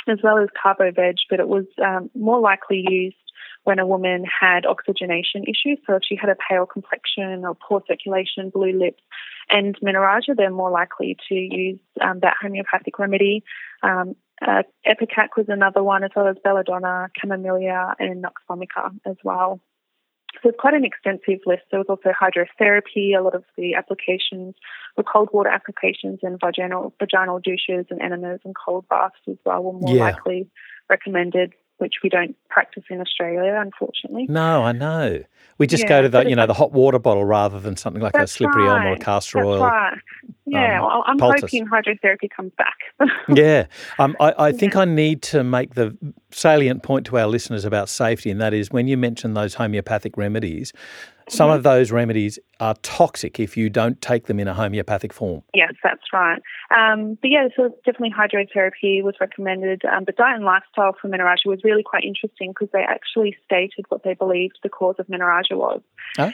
as 0.09 0.19
well 0.23 0.39
as 0.39 0.49
Carbo-Veg, 0.61 1.17
but 1.31 1.41
it 1.41 1.49
was 1.49 1.65
um, 1.85 2.11
more 2.15 2.41
likely 2.41 2.85
used 2.89 3.17
when 3.65 3.79
a 3.79 3.87
woman 3.87 4.25
had 4.25 4.67
oxygenation 4.67 5.45
issues. 5.45 5.79
So 5.87 5.97
if 5.97 6.03
she 6.07 6.17
had 6.17 6.29
a 6.29 6.37
pale 6.49 6.67
complexion 6.67 7.45
or 7.45 7.55
poor 7.55 7.83
circulation, 7.89 8.51
blue 8.51 8.79
lips, 8.79 9.03
and 9.49 9.77
menorrhagia, 9.81 10.37
they're 10.37 10.51
more 10.51 10.71
likely 10.71 11.17
to 11.29 11.35
use 11.35 11.79
um, 12.01 12.21
that 12.21 12.35
homeopathic 12.41 12.99
remedy. 12.99 13.43
Um, 13.83 14.17
uh, 14.43 14.63
Ipecac 14.87 15.29
was 15.37 15.47
another 15.49 15.83
one, 15.83 16.05
as 16.05 16.11
well 16.15 16.29
as 16.29 16.37
belladonna, 16.45 17.09
chamomilla, 17.19 17.95
and 17.99 18.23
nux 18.23 18.33
vomica 18.49 18.91
as 19.07 19.17
well. 19.25 19.61
So 20.43 20.49
it's 20.51 20.59
quite 20.59 20.75
an 20.75 20.85
extensive 20.85 21.41
list. 21.47 21.63
There 21.71 21.81
was 21.81 21.89
also 21.89 22.11
hydrotherapy. 22.11 23.17
A 23.17 23.23
lot 23.23 23.35
of 23.35 23.45
the 23.57 23.75
applications 23.75 24.55
were 24.97 25.03
cold 25.03 25.29
water 25.33 25.49
applications 25.49 26.21
and 26.23 26.39
vaginal 26.41 26.93
vaginal 26.99 27.41
douches 27.41 27.87
and 27.91 28.01
enemas 28.01 28.41
and 28.45 28.55
cold 28.55 28.87
baths 28.89 29.17
as 29.29 29.37
well 29.45 29.63
were 29.63 29.73
more 29.73 29.97
yeah. 29.97 30.03
likely 30.05 30.49
recommended 30.89 31.55
which 31.79 31.95
we 32.03 32.09
don't 32.09 32.37
practice 32.49 32.85
in 32.89 33.01
Australia, 33.01 33.59
unfortunately. 33.61 34.27
No, 34.29 34.63
I 34.63 34.73
know. 34.73 35.25
We 35.59 35.67
just 35.67 35.85
yeah, 35.85 35.89
go 35.89 36.03
to 36.03 36.09
the 36.09 36.29
you 36.29 36.37
know 36.37 36.47
the 36.47 36.55
hot 36.55 36.73
water 36.73 36.99
bottle 36.99 37.25
rather 37.25 37.61
than 37.61 37.77
something 37.77 38.03
like 38.03 38.17
a 38.17 38.27
slippery 38.27 38.65
right. 38.65 38.77
elm 38.77 38.87
or 38.87 38.93
a 38.95 38.99
castor 38.99 39.39
that's 39.39 39.47
oil. 39.47 39.61
Right. 39.61 39.99
Yeah, 40.47 40.81
um, 40.81 40.87
well, 40.87 41.05
I'm 41.07 41.19
poultice. 41.19 41.43
hoping 41.43 41.67
hydrotherapy 41.67 42.29
comes 42.35 42.53
back. 42.59 42.77
yeah, 43.35 43.67
um, 43.99 44.15
I, 44.21 44.35
I 44.39 44.53
think 44.53 44.75
yeah. 44.75 44.81
I 44.81 44.85
need 44.85 45.23
to 45.23 45.43
make 45.43 45.75
the 45.75 45.97
salient 46.31 46.83
point 46.83 47.07
to 47.07 47.19
our 47.19 47.27
listeners 47.27 47.65
about 47.65 47.89
safety, 47.89 48.31
and 48.31 48.41
that 48.41 48.53
is 48.53 48.71
when 48.71 48.87
you 48.87 48.97
mention 48.97 49.35
those 49.35 49.55
homeopathic 49.55 50.17
remedies, 50.17 50.73
some 51.29 51.49
mm-hmm. 51.49 51.57
of 51.57 51.63
those 51.63 51.91
remedies 51.91 52.39
are 52.61 52.75
toxic 52.83 53.41
if 53.41 53.57
you 53.57 53.71
don't 53.71 54.01
take 54.03 54.27
them 54.27 54.39
in 54.39 54.47
a 54.47 54.55
homeopathic 54.55 55.13
form. 55.13 55.43
Yes, 55.55 55.73
that's 55.83 56.13
right. 56.13 56.41
Um, 56.77 57.17
but 57.21 57.31
yeah, 57.31 57.49
so 57.57 57.71
definitely 57.87 58.11
hydrotherapy 58.11 59.03
was 59.03 59.15
recommended. 59.21 59.83
Um, 59.85 60.05
but 60.05 60.17
diet 60.17 60.37
and 60.37 60.45
lifestyle 60.45 60.95
for 61.01 61.09
menorrhagia 61.09 61.47
was 61.47 61.61
really 61.65 61.83
quite 61.83 62.05
interesting 62.05 62.51
because 62.51 62.69
they 62.73 62.83
actually 62.83 63.37
stated 63.45 63.87
what 63.89 64.03
they 64.03 64.15
believed 64.15 64.59
the 64.63 64.69
cause 64.69 64.97
of 64.99 65.07
menorrhagia 65.07 65.57
was. 65.57 65.81
Oh. 66.19 66.31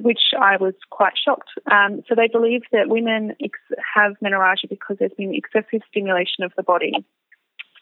Which 0.00 0.20
I 0.38 0.56
was 0.56 0.74
quite 0.90 1.14
shocked. 1.22 1.50
Um, 1.70 2.02
so 2.08 2.14
they 2.14 2.28
believe 2.28 2.62
that 2.72 2.88
women 2.88 3.34
ex- 3.42 3.58
have 3.94 4.12
menorrhagia 4.22 4.68
because 4.68 4.96
there's 4.98 5.12
been 5.16 5.34
excessive 5.34 5.82
stimulation 5.88 6.44
of 6.44 6.52
the 6.56 6.62
body. 6.62 6.92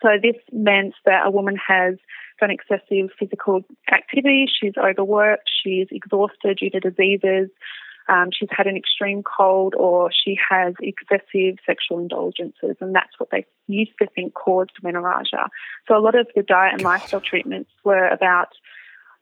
So 0.03 0.09
this 0.21 0.37
meant 0.53 0.95
that 1.05 1.27
a 1.27 1.31
woman 1.31 1.57
has 1.57 1.95
done 2.41 2.51
excessive 2.51 3.11
physical 3.19 3.63
activity, 3.91 4.47
she's 4.47 4.75
overworked, 4.77 5.49
she's 5.63 5.89
exhausted 5.91 6.59
due 6.59 6.71
to 6.71 6.81
diseases, 6.81 7.49
um, 8.09 8.29
she's 8.33 8.49
had 8.51 8.67
an 8.67 8.77
extreme 8.77 9.23
cold, 9.23 9.75
or 9.75 10.11
she 10.13 10.39
has 10.49 10.75
excessive 10.81 11.57
sexual 11.67 11.99
indulgences, 11.99 12.77
and 12.81 12.95
that's 12.95 13.19
what 13.19 13.31
they 13.31 13.45
used 13.67 13.93
to 14.01 14.07
think 14.15 14.35
caused 14.35 14.71
menorrhagia. 14.85 15.49
So 15.89 15.97
a 15.97 15.99
lot 15.99 16.15
of 16.15 16.29
the 16.37 16.43
diet 16.43 16.75
and 16.75 16.83
God. 16.83 16.91
lifestyle 16.91 17.21
treatments 17.21 17.71
were 17.85 18.07
about 18.09 18.49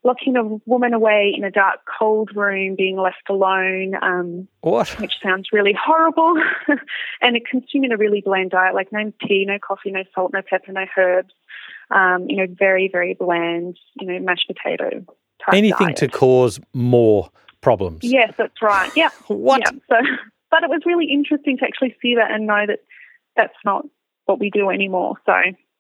locking 0.04 0.36
a 0.36 0.44
woman 0.66 0.92
away 0.92 1.34
in 1.36 1.44
a 1.44 1.50
dark, 1.50 1.80
cold 1.98 2.30
room, 2.36 2.76
being 2.76 2.96
left 2.96 3.28
alone. 3.28 3.94
Um, 4.00 4.46
what? 4.60 4.88
Which 5.00 5.14
sounds 5.22 5.48
really 5.52 5.74
horrible. 5.74 6.34
and 7.22 7.38
consuming 7.50 7.90
a 7.90 7.96
really 7.96 8.20
bland 8.20 8.50
diet, 8.50 8.74
like 8.74 8.92
no 8.92 9.12
tea, 9.26 9.44
no 9.46 9.58
coffee, 9.58 9.90
no 9.90 10.04
salt, 10.14 10.32
no 10.32 10.42
pepper, 10.42 10.72
no 10.72 10.84
herbs. 10.96 11.32
Um, 11.90 12.26
you 12.28 12.36
know, 12.36 12.46
very, 12.48 12.88
very 12.90 13.14
bland, 13.14 13.78
you 14.00 14.06
know, 14.06 14.18
mashed 14.20 14.46
potato 14.46 15.04
Anything 15.52 15.88
diet. 15.88 15.96
to 15.98 16.08
cause 16.08 16.60
more 16.72 17.30
problems. 17.60 18.00
Yes, 18.02 18.32
that's 18.36 18.62
right. 18.62 18.90
Yeah. 18.96 19.10
what? 19.26 19.60
Yeah. 19.64 19.70
So, 19.88 19.96
but 20.50 20.62
it 20.62 20.70
was 20.70 20.82
really 20.86 21.06
interesting 21.06 21.58
to 21.58 21.64
actually 21.64 21.96
see 22.00 22.14
that 22.16 22.30
and 22.30 22.46
know 22.46 22.64
that 22.66 22.80
that's 23.36 23.56
not 23.64 23.86
what 24.26 24.38
we 24.38 24.50
do 24.50 24.70
anymore. 24.70 25.16
So, 25.26 25.32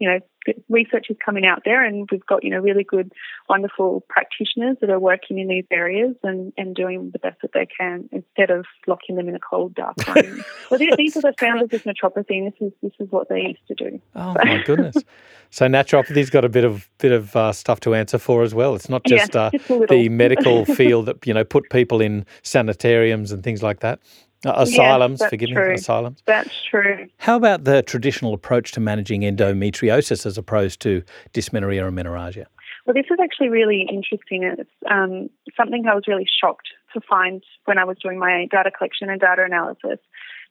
you 0.04 0.10
know, 0.10 0.54
research 0.68 1.06
is 1.08 1.16
coming 1.24 1.46
out 1.46 1.62
there 1.64 1.82
and 1.82 2.06
we've 2.12 2.26
got, 2.26 2.44
you 2.44 2.50
know, 2.50 2.58
really 2.58 2.84
good, 2.84 3.10
wonderful 3.48 4.04
practitioners 4.10 4.76
that 4.82 4.90
are 4.90 5.00
working 5.00 5.38
in 5.38 5.48
these 5.48 5.64
areas 5.70 6.14
and, 6.22 6.52
and 6.58 6.74
doing 6.74 7.10
the 7.12 7.18
best 7.18 7.40
that 7.40 7.52
they 7.54 7.66
can 7.66 8.06
instead 8.12 8.50
of 8.50 8.66
locking 8.86 9.16
them 9.16 9.30
in 9.30 9.34
a 9.34 9.38
cold, 9.38 9.74
dark 9.74 9.96
room. 10.14 10.44
well, 10.70 10.78
these 10.98 11.16
are 11.16 11.22
the 11.22 11.32
founders 11.40 11.72
of 11.72 11.82
naturopathy 11.84 12.36
and 12.36 12.52
this 12.52 12.60
is, 12.60 12.72
this 12.82 12.92
is 13.00 13.10
what 13.10 13.30
they 13.30 13.40
used 13.40 13.66
to 13.66 13.74
do. 13.74 13.98
Oh, 14.14 14.34
so. 14.34 14.44
my 14.44 14.62
goodness. 14.62 14.96
So 15.50 15.66
naturopathy's 15.66 16.30
got 16.30 16.44
a 16.44 16.48
bit 16.48 16.64
of 16.64 16.90
bit 16.98 17.12
of 17.12 17.36
uh, 17.36 17.52
stuff 17.52 17.78
to 17.80 17.94
answer 17.94 18.18
for 18.18 18.42
as 18.42 18.56
well. 18.56 18.74
It's 18.74 18.88
not 18.88 19.04
just, 19.04 19.36
yeah, 19.36 19.42
uh, 19.42 19.50
just 19.50 19.68
the 19.88 20.08
medical 20.08 20.64
field 20.74 21.06
that, 21.06 21.24
you 21.24 21.32
know, 21.32 21.44
put 21.44 21.70
people 21.70 22.00
in 22.00 22.26
sanitariums 22.42 23.30
and 23.30 23.44
things 23.44 23.62
like 23.62 23.78
that. 23.78 24.00
Uh, 24.44 24.54
asylums, 24.58 25.20
yes, 25.20 25.30
forgive 25.30 25.50
true. 25.50 25.68
me, 25.68 25.74
asylums. 25.74 26.22
That's 26.26 26.50
true. 26.70 27.08
How 27.18 27.36
about 27.36 27.64
the 27.64 27.82
traditional 27.82 28.34
approach 28.34 28.72
to 28.72 28.80
managing 28.80 29.22
endometriosis 29.22 30.26
as 30.26 30.36
opposed 30.36 30.80
to 30.80 31.02
dysmenorrhea 31.32 31.86
and 31.86 31.96
menorrhagia? 31.96 32.46
Well, 32.86 32.94
this 32.94 33.06
is 33.10 33.18
actually 33.22 33.48
really 33.48 33.86
interesting. 33.90 34.42
It's 34.42 34.70
um, 34.90 35.30
something 35.56 35.86
I 35.86 35.94
was 35.94 36.04
really 36.06 36.26
shocked 36.40 36.68
to 36.92 37.00
find 37.00 37.42
when 37.64 37.78
I 37.78 37.84
was 37.84 37.96
doing 38.02 38.18
my 38.18 38.46
data 38.50 38.70
collection 38.70 39.08
and 39.08 39.20
data 39.20 39.42
analysis. 39.44 39.98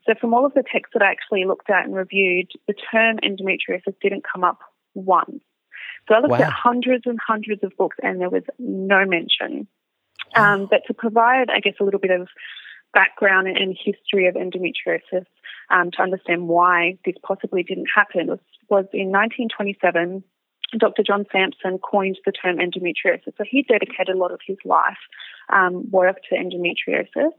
So, 0.06 0.14
from 0.20 0.34
all 0.34 0.46
of 0.46 0.54
the 0.54 0.64
texts 0.64 0.94
that 0.94 1.04
I 1.04 1.12
actually 1.12 1.46
looked 1.46 1.70
at 1.70 1.86
and 1.86 1.96
reviewed, 1.96 2.52
the 2.68 2.74
term 2.74 3.18
endometriosis 3.18 3.96
didn't 4.02 4.24
come 4.32 4.44
up 4.44 4.60
once. 4.96 5.42
So, 6.08 6.16
I 6.16 6.20
looked 6.20 6.32
wow. 6.32 6.42
at 6.42 6.52
hundreds 6.52 7.04
and 7.06 7.20
hundreds 7.26 7.64
of 7.64 7.72
books 7.78 7.98
and 8.02 8.20
there 8.20 8.32
was 8.32 8.44
no 8.58 9.06
mention. 9.06 9.68
Um, 10.36 10.68
but 10.70 10.82
to 10.88 10.94
provide, 10.96 11.50
I 11.52 11.60
guess, 11.60 11.76
a 11.80 11.84
little 11.84 12.00
bit 12.00 12.10
of 12.12 12.28
background 12.94 13.48
and 13.48 13.78
history 13.78 14.28
of 14.28 14.36
endometriosis 14.36 15.26
um, 15.70 15.92
to 15.92 16.02
understand 16.02 16.48
why 16.48 16.98
this 17.06 17.16
possibly 17.24 17.64
didn't 17.64 17.88
happen 17.94 18.28
was, 18.28 18.40
was 18.70 18.86
in 18.94 19.12
1927. 19.12 20.24
Dr. 20.78 21.04
John 21.04 21.26
Sampson 21.32 21.78
coined 21.80 22.18
the 22.26 22.32
term 22.32 22.58
endometriosis. 22.58 23.38
So 23.38 23.44
he 23.48 23.64
dedicated 23.64 24.10
a 24.10 24.18
lot 24.18 24.32
of 24.32 24.40
his 24.46 24.58
life 24.66 24.98
um, 25.50 25.90
work 25.92 26.18
to 26.30 26.36
endometriosis. 26.36 27.32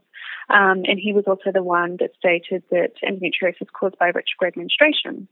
Um, 0.49 0.83
and 0.85 0.99
he 0.99 1.11
was 1.11 1.25
also 1.27 1.51
the 1.51 1.63
one 1.63 1.97
that 1.99 2.11
stated 2.17 2.63
that 2.71 2.91
endometriosis 3.03 3.61
is 3.61 3.67
caused 3.77 3.97
by 3.97 4.07
retrograde 4.07 4.55
menstruation. 4.55 5.27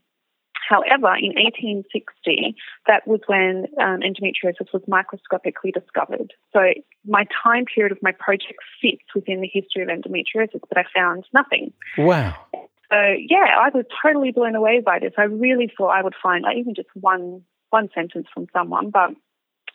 However, 0.68 1.14
in 1.16 1.34
1860, 1.36 2.56
that 2.86 3.06
was 3.06 3.20
when 3.26 3.66
um, 3.80 4.00
endometriosis 4.00 4.72
was 4.72 4.82
microscopically 4.86 5.72
discovered. 5.72 6.32
So 6.52 6.60
my 7.06 7.26
time 7.42 7.64
period 7.66 7.92
of 7.92 7.98
my 8.02 8.12
project 8.12 8.58
fits 8.80 9.04
within 9.14 9.40
the 9.40 9.50
history 9.52 9.82
of 9.82 9.88
endometriosis, 9.88 10.60
but 10.68 10.78
I 10.78 10.84
found 10.94 11.24
nothing. 11.32 11.72
Wow. 11.98 12.36
So 12.52 12.98
yeah, 13.18 13.56
I 13.58 13.70
was 13.74 13.84
totally 14.02 14.32
blown 14.32 14.54
away 14.54 14.80
by 14.84 14.98
this. 14.98 15.12
I 15.18 15.24
really 15.24 15.70
thought 15.76 15.88
I 15.88 16.02
would 16.02 16.14
find 16.22 16.42
like, 16.42 16.56
even 16.56 16.74
just 16.74 16.88
one 16.94 17.42
one 17.70 17.88
sentence 17.92 18.28
from 18.32 18.46
someone, 18.52 18.90
but 18.90 19.10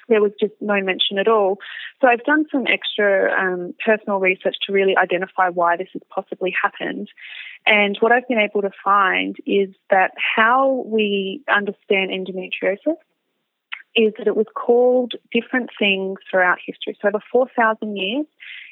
there 0.09 0.21
was 0.21 0.31
just 0.39 0.53
no 0.59 0.81
mention 0.81 1.17
at 1.17 1.27
all. 1.27 1.57
So 2.01 2.07
I've 2.07 2.23
done 2.23 2.45
some 2.51 2.65
extra 2.67 3.31
um, 3.31 3.73
personal 3.83 4.19
research 4.19 4.55
to 4.65 4.73
really 4.73 4.97
identify 4.97 5.49
why 5.49 5.77
this 5.77 5.89
has 5.93 6.01
possibly 6.09 6.53
happened. 6.61 7.09
And 7.65 7.97
what 7.99 8.11
I've 8.11 8.27
been 8.27 8.39
able 8.39 8.61
to 8.61 8.71
find 8.83 9.37
is 9.45 9.69
that 9.89 10.11
how 10.17 10.83
we 10.85 11.41
understand 11.53 12.11
endometriosis 12.11 12.97
is 13.95 14.13
that 14.17 14.27
it 14.27 14.35
was 14.35 14.45
called 14.55 15.13
different 15.31 15.69
things 15.77 16.19
throughout 16.29 16.57
history. 16.65 16.97
So 17.01 17.07
over 17.07 17.19
4,000 17.31 17.97
years, 17.97 18.25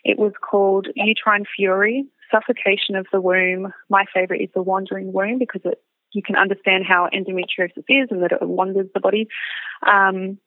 it 0.03 0.17
was 0.17 0.33
called 0.41 0.87
uterine 0.95 1.45
fury, 1.55 2.05
suffocation 2.31 2.95
of 2.95 3.07
the 3.11 3.21
womb. 3.21 3.73
My 3.89 4.05
favorite 4.13 4.41
is 4.41 4.49
the 4.53 4.61
wandering 4.61 5.11
womb 5.11 5.39
because 5.39 5.61
it, 5.65 5.81
you 6.11 6.21
can 6.21 6.35
understand 6.35 6.85
how 6.87 7.09
endometriosis 7.13 7.83
is 7.89 8.07
and 8.09 8.23
that 8.23 8.31
it 8.31 8.41
wanders 8.41 8.87
the 8.93 8.99
body. 8.99 9.27
Um, 9.85 10.37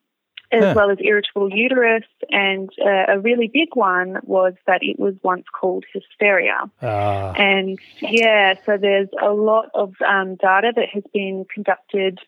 as 0.53 0.65
huh. 0.65 0.73
well 0.77 0.91
as 0.91 0.99
irritable 1.01 1.51
uterus. 1.51 2.05
And 2.31 2.71
uh, 2.85 3.13
a 3.13 3.21
really 3.21 3.49
big 3.53 3.69
one 3.75 4.19
was 4.25 4.55
that 4.67 4.81
it 4.83 4.99
was 4.99 5.15
once 5.23 5.45
called 5.59 5.85
hysteria. 5.93 6.71
Ah. 6.83 7.33
And 7.35 7.79
yeah, 8.01 8.55
so 8.67 8.77
there's 8.77 9.09
a 9.23 9.31
lot 9.31 9.71
of 9.75 9.95
um, 10.07 10.37
data 10.37 10.73
that 10.75 10.89
has 10.93 11.05
been 11.13 11.47
conducted 11.53 12.19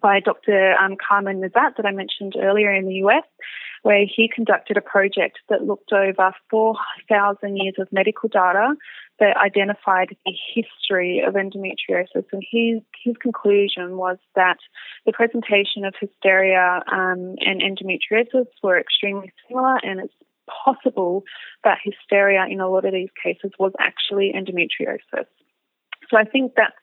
by 0.00 0.20
Dr. 0.20 0.74
Um, 0.74 0.96
Camran 0.96 1.40
Nezhat 1.40 1.76
that 1.76 1.86
I 1.86 1.92
mentioned 1.92 2.34
earlier 2.38 2.72
in 2.72 2.86
the 2.86 2.94
US, 3.06 3.24
where 3.82 4.04
he 4.04 4.30
conducted 4.32 4.76
a 4.76 4.80
project 4.80 5.38
that 5.48 5.64
looked 5.64 5.92
over 5.92 6.32
4,000 6.50 7.56
years 7.56 7.74
of 7.78 7.88
medical 7.92 8.28
data 8.28 8.74
that 9.20 9.36
identified 9.36 10.16
the 10.24 10.32
history 10.54 11.22
of 11.26 11.34
endometriosis. 11.34 12.24
And 12.32 12.42
his, 12.50 12.80
his 13.04 13.16
conclusion 13.16 13.96
was 13.96 14.18
that 14.34 14.58
the 15.06 15.12
presentation 15.12 15.84
of 15.84 15.94
hysteria 16.00 16.82
um, 16.90 17.34
and 17.40 17.60
endometriosis 17.62 18.46
were 18.62 18.78
extremely 18.78 19.32
similar, 19.48 19.76
and 19.82 20.00
it's 20.00 20.14
possible 20.64 21.24
that 21.64 21.78
hysteria 21.82 22.46
in 22.48 22.60
a 22.60 22.68
lot 22.68 22.84
of 22.84 22.92
these 22.92 23.10
cases 23.22 23.50
was 23.58 23.72
actually 23.78 24.32
endometriosis. 24.34 25.26
So 26.10 26.16
I 26.16 26.24
think 26.24 26.52
that's 26.56 26.74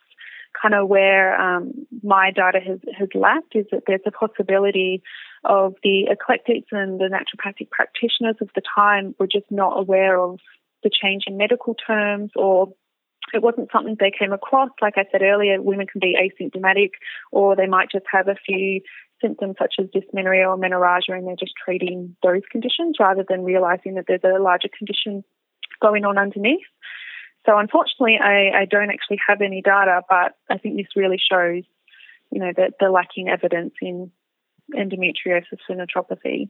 kind 0.65 0.81
of 0.81 0.87
where 0.87 1.39
um, 1.39 1.71
my 2.01 2.31
data 2.31 2.59
has, 2.65 2.79
has 2.97 3.09
lacked 3.13 3.55
is 3.55 3.65
that 3.71 3.83
there's 3.85 4.01
a 4.05 4.11
possibility 4.11 5.03
of 5.43 5.75
the 5.83 6.07
eclectics 6.09 6.69
and 6.71 6.99
the 6.99 7.05
naturopathic 7.05 7.69
practitioners 7.69 8.35
of 8.41 8.49
the 8.55 8.61
time 8.75 9.13
were 9.19 9.27
just 9.27 9.45
not 9.51 9.79
aware 9.79 10.19
of 10.19 10.39
the 10.83 10.89
change 10.89 11.23
in 11.27 11.37
medical 11.37 11.75
terms 11.75 12.31
or 12.35 12.73
it 13.33 13.41
wasn't 13.41 13.69
something 13.71 13.95
they 13.99 14.11
came 14.17 14.33
across. 14.33 14.69
Like 14.81 14.95
I 14.97 15.05
said 15.11 15.21
earlier, 15.21 15.61
women 15.61 15.87
can 15.87 15.99
be 15.99 16.15
asymptomatic 16.15 16.91
or 17.31 17.55
they 17.55 17.67
might 17.67 17.91
just 17.91 18.05
have 18.11 18.27
a 18.27 18.35
few 18.35 18.81
symptoms 19.21 19.55
such 19.59 19.75
as 19.79 19.87
dysmenorrhea 19.93 20.47
or 20.47 20.57
menorrhagia 20.57 21.15
and 21.17 21.27
they're 21.27 21.35
just 21.35 21.53
treating 21.63 22.15
those 22.23 22.41
conditions 22.51 22.97
rather 22.99 23.23
than 23.27 23.43
realizing 23.43 23.95
that 23.95 24.05
there's 24.07 24.21
a 24.23 24.41
larger 24.41 24.69
condition 24.75 25.23
going 25.81 26.05
on 26.05 26.17
underneath. 26.17 26.65
So 27.45 27.57
unfortunately, 27.57 28.17
I, 28.21 28.61
I 28.61 28.65
don't 28.65 28.89
actually 28.89 29.19
have 29.27 29.41
any 29.41 29.61
data, 29.61 30.01
but 30.09 30.33
I 30.49 30.57
think 30.57 30.77
this 30.77 30.87
really 30.95 31.19
shows, 31.19 31.63
you 32.31 32.39
know, 32.39 32.51
that 32.57 32.73
the 32.79 32.89
lacking 32.89 33.29
evidence 33.29 33.73
in 33.81 34.11
endometriosis 34.73 35.59
and 35.69 35.79
naturopathy 35.79 36.49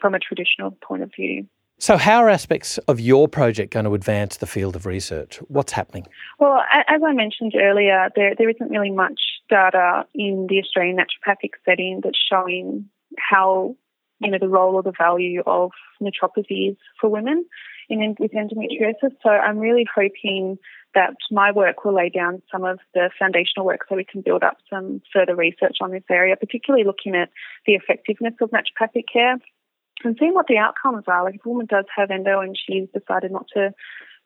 from 0.00 0.14
a 0.14 0.18
traditional 0.18 0.72
point 0.82 1.02
of 1.02 1.10
view. 1.14 1.46
So, 1.80 1.96
how 1.96 2.24
are 2.24 2.28
aspects 2.28 2.78
of 2.88 2.98
your 2.98 3.28
project 3.28 3.72
going 3.72 3.84
to 3.84 3.94
advance 3.94 4.38
the 4.38 4.46
field 4.46 4.74
of 4.74 4.84
research? 4.84 5.36
What's 5.46 5.72
happening? 5.72 6.08
Well, 6.40 6.60
as 6.72 7.00
I 7.06 7.12
mentioned 7.12 7.54
earlier, 7.56 8.08
there, 8.16 8.34
there 8.36 8.50
isn't 8.50 8.68
really 8.68 8.90
much 8.90 9.20
data 9.48 10.04
in 10.12 10.48
the 10.48 10.58
Australian 10.58 10.96
naturopathic 10.96 11.52
setting 11.64 12.00
that's 12.02 12.18
showing 12.18 12.88
how, 13.16 13.76
you 14.18 14.30
know, 14.30 14.38
the 14.40 14.48
role 14.48 14.74
or 14.74 14.82
the 14.82 14.92
value 14.98 15.42
of 15.46 15.70
naturopathy 16.02 16.72
is 16.72 16.76
for 17.00 17.08
women 17.08 17.44
in, 17.88 18.16
with 18.18 18.32
endometriosis. 18.32 19.16
So, 19.22 19.30
I'm 19.30 19.58
really 19.58 19.86
hoping 19.94 20.58
that 20.94 21.14
my 21.30 21.52
work 21.52 21.84
will 21.84 21.94
lay 21.94 22.08
down 22.08 22.42
some 22.50 22.64
of 22.64 22.78
the 22.94 23.10
foundational 23.18 23.66
work 23.66 23.80
so 23.88 23.96
we 23.96 24.04
can 24.04 24.22
build 24.22 24.42
up 24.42 24.56
some 24.70 25.02
further 25.12 25.36
research 25.36 25.76
on 25.80 25.90
this 25.90 26.02
area, 26.10 26.36
particularly 26.36 26.84
looking 26.84 27.14
at 27.14 27.30
the 27.66 27.74
effectiveness 27.74 28.34
of 28.40 28.50
naturopathic 28.50 29.04
care 29.12 29.36
and 30.04 30.16
seeing 30.18 30.34
what 30.34 30.46
the 30.46 30.58
outcomes 30.58 31.04
are. 31.06 31.24
Like 31.24 31.36
if 31.36 31.44
a 31.44 31.48
woman 31.48 31.66
does 31.66 31.84
have 31.94 32.10
endo 32.10 32.40
and 32.40 32.56
she's 32.56 32.88
decided 32.94 33.32
not 33.32 33.46
to 33.54 33.72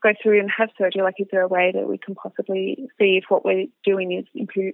go 0.03 0.13
through 0.23 0.41
and 0.41 0.51
have 0.57 0.71
surgery, 0.77 1.03
like 1.03 1.15
is 1.19 1.29
there 1.31 1.43
a 1.43 1.49
way 1.49 1.73
that 1.75 1.89
we 1.89 1.99
can 1.99 2.15
possibly 2.15 2.89
see 2.99 3.21
if 3.23 3.25
what 3.29 3.45
we're 3.45 3.67
doing 3.85 4.13
is 4.13 4.27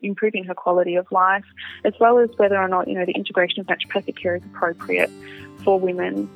improving 0.02 0.44
her 0.44 0.54
quality 0.54 0.96
of 0.96 1.06
life, 1.10 1.44
as 1.84 1.92
well 2.00 2.18
as 2.18 2.30
whether 2.36 2.56
or 2.56 2.68
not 2.68 2.88
you 2.88 2.94
know 2.94 3.04
the 3.04 3.12
integration 3.12 3.60
of 3.60 3.66
naturopathic 3.66 4.20
care 4.20 4.36
is 4.36 4.42
appropriate 4.44 5.10
for 5.64 5.78
women 5.78 6.28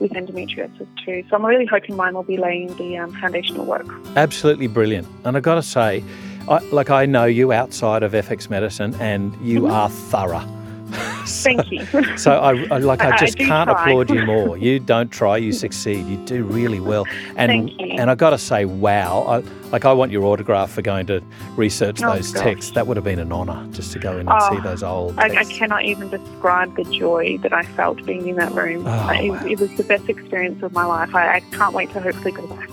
with 0.00 0.12
endometriosis 0.12 0.86
too. 1.04 1.24
So 1.28 1.36
I'm 1.36 1.44
really 1.44 1.66
hoping 1.66 1.96
mine 1.96 2.14
will 2.14 2.22
be 2.22 2.36
laying 2.36 2.74
the 2.76 2.96
um, 2.98 3.12
foundational 3.20 3.64
work. 3.64 3.86
Absolutely 4.16 4.66
brilliant, 4.66 5.06
and 5.24 5.36
I've 5.36 5.42
got 5.42 5.56
to 5.56 5.62
say. 5.62 6.02
I, 6.48 6.58
like 6.70 6.90
I 6.90 7.06
know 7.06 7.26
you 7.26 7.52
outside 7.52 8.02
of 8.02 8.12
FX 8.12 8.50
medicine, 8.50 8.94
and 8.94 9.36
you 9.40 9.62
mm-hmm. 9.62 9.72
are 9.72 9.90
thorough. 9.90 10.59
Thank 11.30 11.70
you. 11.70 11.84
so 12.16 12.32
I, 12.32 12.66
I 12.70 12.78
like 12.78 13.00
I 13.00 13.16
just 13.16 13.40
I 13.40 13.44
can't 13.44 13.70
try. 13.70 13.90
applaud 13.90 14.10
you 14.10 14.24
more. 14.26 14.56
You 14.56 14.78
don't 14.80 15.10
try, 15.10 15.36
you 15.36 15.52
succeed. 15.52 16.06
You 16.06 16.16
do 16.24 16.44
really 16.44 16.80
well. 16.80 17.06
And 17.36 17.50
Thank 17.50 17.80
you. 17.80 17.96
and 17.98 18.10
I 18.10 18.14
got 18.14 18.30
to 18.30 18.38
say, 18.38 18.64
wow! 18.64 19.22
I, 19.22 19.38
like 19.70 19.84
I 19.84 19.92
want 19.92 20.10
your 20.10 20.24
autograph 20.24 20.70
for 20.70 20.82
going 20.82 21.06
to 21.06 21.22
research 21.56 22.02
oh, 22.02 22.14
those 22.14 22.32
gosh. 22.32 22.42
texts. 22.42 22.72
That 22.72 22.86
would 22.86 22.96
have 22.96 23.04
been 23.04 23.18
an 23.18 23.32
honour 23.32 23.66
just 23.72 23.92
to 23.92 23.98
go 23.98 24.12
in 24.12 24.20
and 24.20 24.30
oh, 24.30 24.50
see 24.50 24.60
those 24.60 24.82
old. 24.82 25.18
I, 25.18 25.40
I, 25.40 25.44
cannot 25.44 25.84
even 25.84 26.10
describe 26.10 26.74
the 26.76 26.84
joy 26.84 27.38
that 27.38 27.52
I 27.52 27.62
felt 27.62 28.04
being 28.04 28.28
in 28.28 28.36
that 28.36 28.52
room. 28.52 28.84
Oh, 28.86 29.08
it, 29.10 29.30
wow. 29.30 29.46
it, 29.46 29.60
was 29.60 29.74
the 29.76 29.84
best 29.84 30.08
experience 30.08 30.62
of 30.62 30.72
my 30.72 30.84
life. 30.84 31.14
I, 31.14 31.36
I 31.36 31.40
can't 31.40 31.74
wait 31.74 31.92
to 31.92 32.00
hopefully 32.00 32.32
go 32.32 32.46
back. 32.46 32.70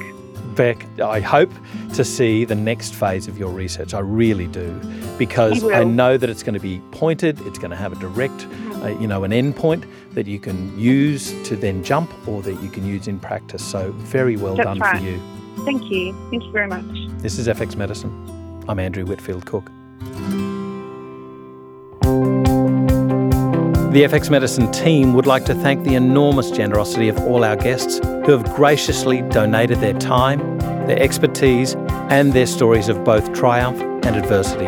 Beck, 0.58 1.00
I 1.00 1.20
hope 1.20 1.52
to 1.94 2.04
see 2.04 2.44
the 2.44 2.56
next 2.56 2.96
phase 2.96 3.28
of 3.28 3.38
your 3.38 3.52
research. 3.52 3.94
I 3.94 4.00
really 4.00 4.48
do, 4.48 4.74
because 5.20 5.64
I 5.64 5.84
know 5.84 6.18
that 6.18 6.30
it's 6.32 6.42
going 6.42 6.56
to 6.56 6.60
be 6.60 6.82
pointed. 6.92 7.40
It's 7.46 7.60
going 7.60 7.70
to 7.70 7.78
have 7.78 7.94
a 7.94 7.96
direct, 7.96 8.48
uh, 8.84 8.88
you 9.00 9.08
know, 9.08 9.24
an 9.24 9.32
endpoint 9.32 9.86
that 10.16 10.26
you 10.26 10.40
can 10.40 10.78
use 10.78 11.32
to 11.48 11.56
then 11.56 11.84
jump, 11.84 12.12
or 12.28 12.42
that 12.42 12.62
you 12.64 12.70
can 12.72 12.86
use 12.86 13.08
in 13.08 13.20
practice. 13.20 13.64
So 13.64 13.92
very 13.92 14.36
well 14.36 14.56
That's 14.56 14.66
done 14.66 14.80
right. 14.80 14.98
for 14.98 15.04
you. 15.04 15.22
Thank 15.64 15.92
you. 15.92 16.14
Thank 16.32 16.44
you 16.44 16.52
very 16.52 16.68
much. 16.68 16.86
This 17.22 17.38
is 17.38 17.48
FX 17.48 17.76
Medicine. 17.76 18.12
I'm 18.68 18.80
Andrew 18.80 19.06
Whitfield 19.06 19.46
Cook. 19.46 19.72
The 23.98 24.04
FX 24.04 24.30
Medicine 24.30 24.72
team 24.72 25.16
would 25.16 25.26
like 25.26 25.44
to 25.46 25.56
thank 25.56 25.84
the 25.84 25.96
enormous 25.96 26.52
generosity 26.52 27.10
of 27.10 27.18
all 27.22 27.44
our 27.44 27.56
guests 27.56 27.98
who 27.98 28.32
have 28.32 28.44
graciously 28.54 29.24
donated 29.24 29.80
their 29.80 29.96
time, 29.96 30.60
their 30.86 31.02
expertise, 31.02 31.74
and 32.12 32.32
their 32.32 32.46
stories 32.46 32.90
of 32.90 33.04
both 33.04 33.34
triumph 33.34 33.82
and 34.06 34.16
adversity. 34.16 34.68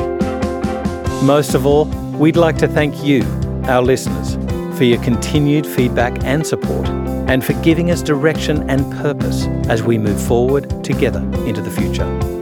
Most 1.24 1.54
of 1.54 1.68
all, 1.68 1.86
we'd 2.18 2.38
like 2.38 2.58
to 2.58 2.68
thank 2.68 3.04
you, 3.04 3.22
our 3.66 3.84
listeners, 3.84 4.34
for 4.76 4.84
your 4.84 5.00
continued 5.04 5.68
feedback 5.68 6.24
and 6.24 6.48
support, 6.48 6.90
and 7.30 7.46
for 7.46 7.54
giving 7.62 7.92
us 7.92 8.02
direction 8.02 8.68
and 8.68 8.92
purpose 8.94 9.46
as 9.68 9.84
we 9.84 10.00
move 10.00 10.20
forward 10.20 10.84
together 10.84 11.22
into 11.46 11.62
the 11.62 11.70
future. 11.70 12.39